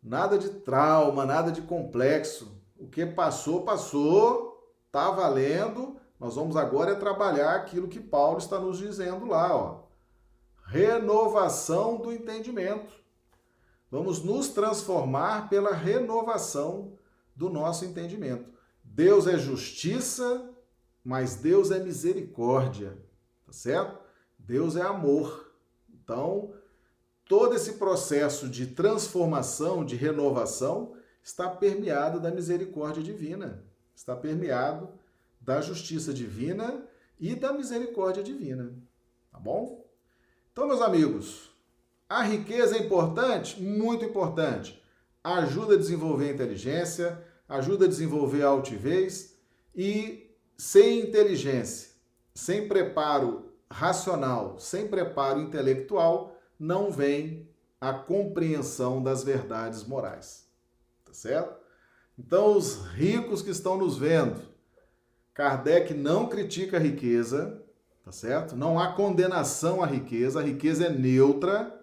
Nada 0.01 0.37
de 0.37 0.49
trauma, 0.49 1.25
nada 1.25 1.51
de 1.51 1.61
complexo. 1.61 2.61
O 2.77 2.87
que 2.87 3.05
passou, 3.05 3.63
passou, 3.63 4.73
tá 4.91 5.11
valendo. 5.11 5.99
Nós 6.19 6.35
vamos 6.35 6.55
agora 6.55 6.91
é 6.91 6.95
trabalhar 6.95 7.55
aquilo 7.55 7.87
que 7.87 7.99
Paulo 7.99 8.37
está 8.37 8.59
nos 8.59 8.77
dizendo 8.77 9.25
lá, 9.25 9.55
ó. 9.55 9.83
Renovação 10.65 11.97
do 11.97 12.11
entendimento. 12.11 12.93
Vamos 13.89 14.21
nos 14.23 14.49
transformar 14.49 15.49
pela 15.49 15.73
renovação 15.73 16.97
do 17.35 17.49
nosso 17.49 17.85
entendimento. 17.85 18.49
Deus 18.83 19.27
é 19.27 19.37
justiça, 19.37 20.49
mas 21.03 21.35
Deus 21.35 21.71
é 21.71 21.79
misericórdia, 21.79 22.97
tá 23.45 23.53
certo? 23.53 23.99
Deus 24.37 24.75
é 24.75 24.81
amor. 24.81 25.51
Então, 25.89 26.53
todo 27.25 27.55
esse 27.55 27.73
processo 27.73 28.49
de 28.49 28.67
transformação, 28.67 29.85
de 29.85 29.95
renovação, 29.95 30.95
está 31.23 31.49
permeado 31.49 32.19
da 32.19 32.31
misericórdia 32.31 33.03
divina, 33.03 33.63
está 33.95 34.15
permeado 34.15 34.89
da 35.39 35.61
justiça 35.61 36.13
divina 36.13 36.85
e 37.19 37.35
da 37.35 37.53
misericórdia 37.53 38.23
divina. 38.23 38.73
Tá 39.31 39.39
bom? 39.39 39.85
Então, 40.51 40.67
meus 40.67 40.81
amigos, 40.81 41.51
a 42.09 42.23
riqueza 42.23 42.77
é 42.77 42.79
importante? 42.79 43.61
Muito 43.61 44.05
importante. 44.05 44.81
Ajuda 45.23 45.75
a 45.75 45.77
desenvolver 45.77 46.29
a 46.29 46.33
inteligência, 46.33 47.21
ajuda 47.47 47.85
a 47.85 47.89
desenvolver 47.89 48.43
a 48.43 48.47
altivez 48.47 49.35
e 49.75 50.31
sem 50.57 51.01
inteligência, 51.01 51.89
sem 52.33 52.67
preparo 52.67 53.51
racional, 53.69 54.57
sem 54.59 54.87
preparo 54.87 55.41
intelectual, 55.41 56.35
não 56.59 56.89
vem 56.89 57.47
a 57.79 57.93
compreensão 57.93 59.03
das 59.03 59.23
verdades 59.23 59.83
morais 59.83 60.47
certo? 61.17 61.57
Então, 62.17 62.55
os 62.55 62.85
ricos 62.93 63.41
que 63.41 63.49
estão 63.49 63.77
nos 63.77 63.97
vendo, 63.97 64.41
Kardec 65.33 65.93
não 65.93 66.27
critica 66.27 66.77
a 66.77 66.79
riqueza, 66.79 67.61
tá 68.03 68.11
certo? 68.11 68.55
Não 68.55 68.79
há 68.79 68.93
condenação 68.93 69.83
à 69.83 69.85
riqueza, 69.85 70.39
a 70.39 70.43
riqueza 70.43 70.85
é 70.85 70.89
neutra. 70.89 71.73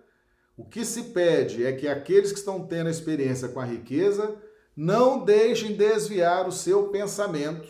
O 0.56 0.64
que 0.64 0.84
se 0.84 1.04
pede 1.04 1.64
é 1.64 1.72
que 1.72 1.88
aqueles 1.88 2.32
que 2.32 2.38
estão 2.38 2.64
tendo 2.66 2.88
experiência 2.88 3.48
com 3.48 3.60
a 3.60 3.64
riqueza 3.64 4.40
não 4.76 5.24
deixem 5.24 5.76
desviar 5.76 6.46
o 6.46 6.52
seu 6.52 6.88
pensamento, 6.88 7.68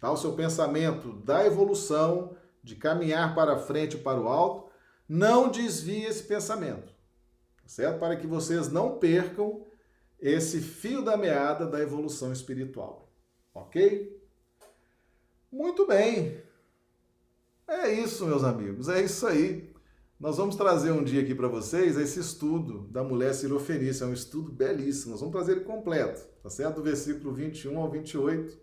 tá? 0.00 0.10
O 0.10 0.16
seu 0.16 0.32
pensamento 0.32 1.12
da 1.12 1.44
evolução, 1.44 2.36
de 2.62 2.76
caminhar 2.76 3.34
para 3.34 3.58
frente 3.58 3.96
e 3.96 4.00
para 4.00 4.20
o 4.20 4.28
alto, 4.28 4.70
não 5.08 5.50
desvie 5.50 6.04
esse 6.04 6.22
pensamento, 6.22 6.94
tá 7.56 7.68
certo? 7.68 7.98
Para 7.98 8.16
que 8.16 8.26
vocês 8.26 8.70
não 8.70 8.98
percam 8.98 9.66
esse 10.18 10.60
fio 10.60 11.02
da 11.02 11.16
meada 11.16 11.66
da 11.66 11.80
evolução 11.80 12.32
espiritual. 12.32 13.12
Ok? 13.52 14.18
Muito 15.52 15.86
bem. 15.86 16.42
É 17.68 17.92
isso, 17.92 18.26
meus 18.26 18.42
amigos, 18.42 18.88
é 18.88 19.02
isso 19.02 19.26
aí. 19.26 19.73
Nós 20.18 20.36
vamos 20.36 20.56
trazer 20.56 20.92
um 20.92 21.02
dia 21.02 21.22
aqui 21.22 21.34
para 21.34 21.48
vocês 21.48 21.96
esse 21.96 22.20
estudo 22.20 22.86
da 22.88 23.02
mulher 23.02 23.34
cirofenícia, 23.34 24.04
é 24.04 24.06
um 24.06 24.12
estudo 24.12 24.52
belíssimo. 24.52 25.10
Nós 25.10 25.20
vamos 25.20 25.34
trazer 25.34 25.52
ele 25.52 25.64
completo, 25.64 26.22
tá 26.42 26.48
certo? 26.48 26.76
Do 26.76 26.82
versículo 26.82 27.34
21 27.34 27.78
ao 27.78 27.90
28. 27.90 28.58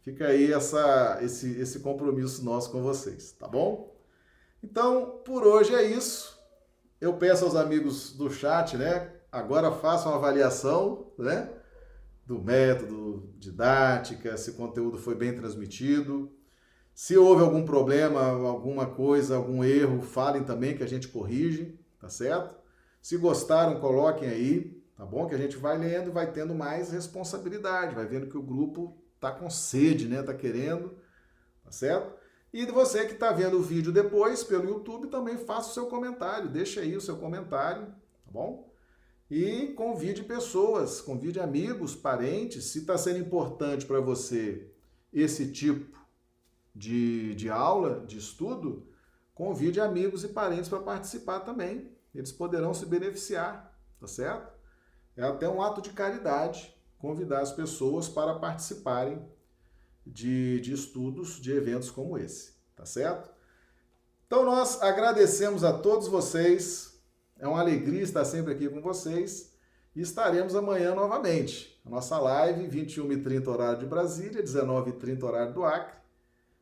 Fica 0.00 0.28
aí 0.28 0.52
essa, 0.52 1.18
esse, 1.22 1.58
esse 1.58 1.80
compromisso 1.80 2.44
nosso 2.44 2.70
com 2.70 2.82
vocês, 2.82 3.32
tá 3.32 3.46
bom? 3.46 3.94
Então, 4.62 5.22
por 5.24 5.46
hoje 5.46 5.74
é 5.74 5.82
isso. 5.82 6.38
Eu 7.00 7.14
peço 7.14 7.44
aos 7.44 7.54
amigos 7.54 8.12
do 8.12 8.30
chat, 8.30 8.76
né? 8.76 9.12
Agora 9.30 9.70
façam 9.70 10.10
uma 10.10 10.18
avaliação, 10.18 11.12
né? 11.18 11.50
Do 12.26 12.40
método, 12.40 13.34
didática, 13.38 14.36
se 14.36 14.50
o 14.50 14.54
conteúdo 14.54 14.98
foi 14.98 15.14
bem 15.14 15.34
transmitido. 15.34 16.32
Se 16.94 17.18
houve 17.18 17.42
algum 17.42 17.64
problema, 17.64 18.22
alguma 18.22 18.86
coisa, 18.86 19.34
algum 19.34 19.64
erro, 19.64 20.00
falem 20.00 20.44
também 20.44 20.76
que 20.76 20.82
a 20.82 20.86
gente 20.86 21.08
corrige, 21.08 21.76
tá 22.00 22.08
certo? 22.08 22.54
Se 23.02 23.16
gostaram, 23.16 23.80
coloquem 23.80 24.28
aí, 24.28 24.80
tá 24.96 25.04
bom? 25.04 25.26
Que 25.26 25.34
a 25.34 25.38
gente 25.38 25.56
vai 25.56 25.76
lendo 25.76 26.12
vai 26.12 26.30
tendo 26.30 26.54
mais 26.54 26.92
responsabilidade, 26.92 27.96
vai 27.96 28.06
vendo 28.06 28.28
que 28.28 28.38
o 28.38 28.42
grupo 28.42 28.96
tá 29.18 29.32
com 29.32 29.50
sede, 29.50 30.06
né? 30.06 30.22
Tá 30.22 30.32
querendo, 30.32 30.96
tá 31.64 31.72
certo? 31.72 32.14
E 32.52 32.64
você 32.66 33.04
que 33.04 33.14
está 33.14 33.32
vendo 33.32 33.58
o 33.58 33.62
vídeo 33.62 33.90
depois 33.90 34.44
pelo 34.44 34.68
YouTube, 34.68 35.08
também 35.08 35.36
faça 35.36 35.70
o 35.70 35.74
seu 35.74 35.86
comentário, 35.86 36.48
deixa 36.48 36.80
aí 36.80 36.96
o 36.96 37.00
seu 37.00 37.16
comentário, 37.16 37.86
tá 37.86 38.30
bom? 38.30 38.72
E 39.28 39.72
convide 39.76 40.22
pessoas, 40.22 41.00
convide 41.00 41.40
amigos, 41.40 41.96
parentes, 41.96 42.66
se 42.66 42.78
está 42.78 42.96
sendo 42.96 43.18
importante 43.18 43.84
para 43.84 43.98
você 43.98 44.70
esse 45.12 45.50
tipo 45.50 46.03
de, 46.74 47.34
de 47.34 47.48
aula, 47.48 48.04
de 48.06 48.18
estudo, 48.18 48.88
convide 49.32 49.80
amigos 49.80 50.24
e 50.24 50.28
parentes 50.28 50.68
para 50.68 50.80
participar 50.80 51.40
também. 51.40 51.92
Eles 52.14 52.32
poderão 52.32 52.74
se 52.74 52.86
beneficiar, 52.86 53.78
tá 54.00 54.06
certo? 54.06 54.52
É 55.16 55.22
até 55.22 55.48
um 55.48 55.62
ato 55.62 55.80
de 55.80 55.90
caridade 55.90 56.74
convidar 56.98 57.40
as 57.40 57.52
pessoas 57.52 58.08
para 58.08 58.38
participarem 58.38 59.22
de, 60.06 60.60
de 60.60 60.72
estudos, 60.72 61.40
de 61.40 61.52
eventos 61.52 61.90
como 61.90 62.18
esse, 62.18 62.54
tá 62.74 62.84
certo? 62.84 63.30
Então 64.26 64.44
nós 64.44 64.82
agradecemos 64.82 65.62
a 65.62 65.78
todos 65.78 66.08
vocês. 66.08 66.98
É 67.38 67.46
uma 67.46 67.60
alegria 67.60 68.02
estar 68.02 68.24
sempre 68.24 68.52
aqui 68.52 68.68
com 68.68 68.80
vocês. 68.80 69.52
E 69.94 70.00
estaremos 70.00 70.56
amanhã 70.56 70.92
novamente. 70.94 71.80
A 71.84 71.90
nossa 71.90 72.18
live, 72.18 72.66
21h30 72.66 73.46
horário 73.46 73.78
de 73.78 73.86
Brasília, 73.86 74.42
19h30 74.42 75.22
horário 75.22 75.54
do 75.54 75.62
Acre 75.62 76.03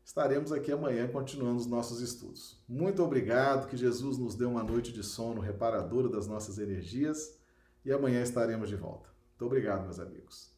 estaremos 0.05 0.53
aqui 0.53 0.71
amanhã 0.73 1.09
continuando 1.09 1.61
os 1.61 1.67
nossos 1.67 2.01
estudos. 2.01 2.63
Muito 2.69 3.03
obrigado, 3.03 3.69
que 3.69 3.77
Jesus 3.77 4.19
nos 4.19 4.35
dê 4.35 4.45
uma 4.45 4.63
noite 4.63 4.93
de 4.93 5.03
sono 5.03 5.41
reparadora 5.41 6.09
das 6.09 6.27
nossas 6.27 6.59
energias 6.59 7.39
e 7.85 7.93
amanhã 7.93 8.23
estaremos 8.23 8.69
de 8.69 8.77
volta. 8.77 9.09
Muito 9.31 9.47
obrigado, 9.47 9.85
meus 9.85 9.99
amigos. 9.99 10.52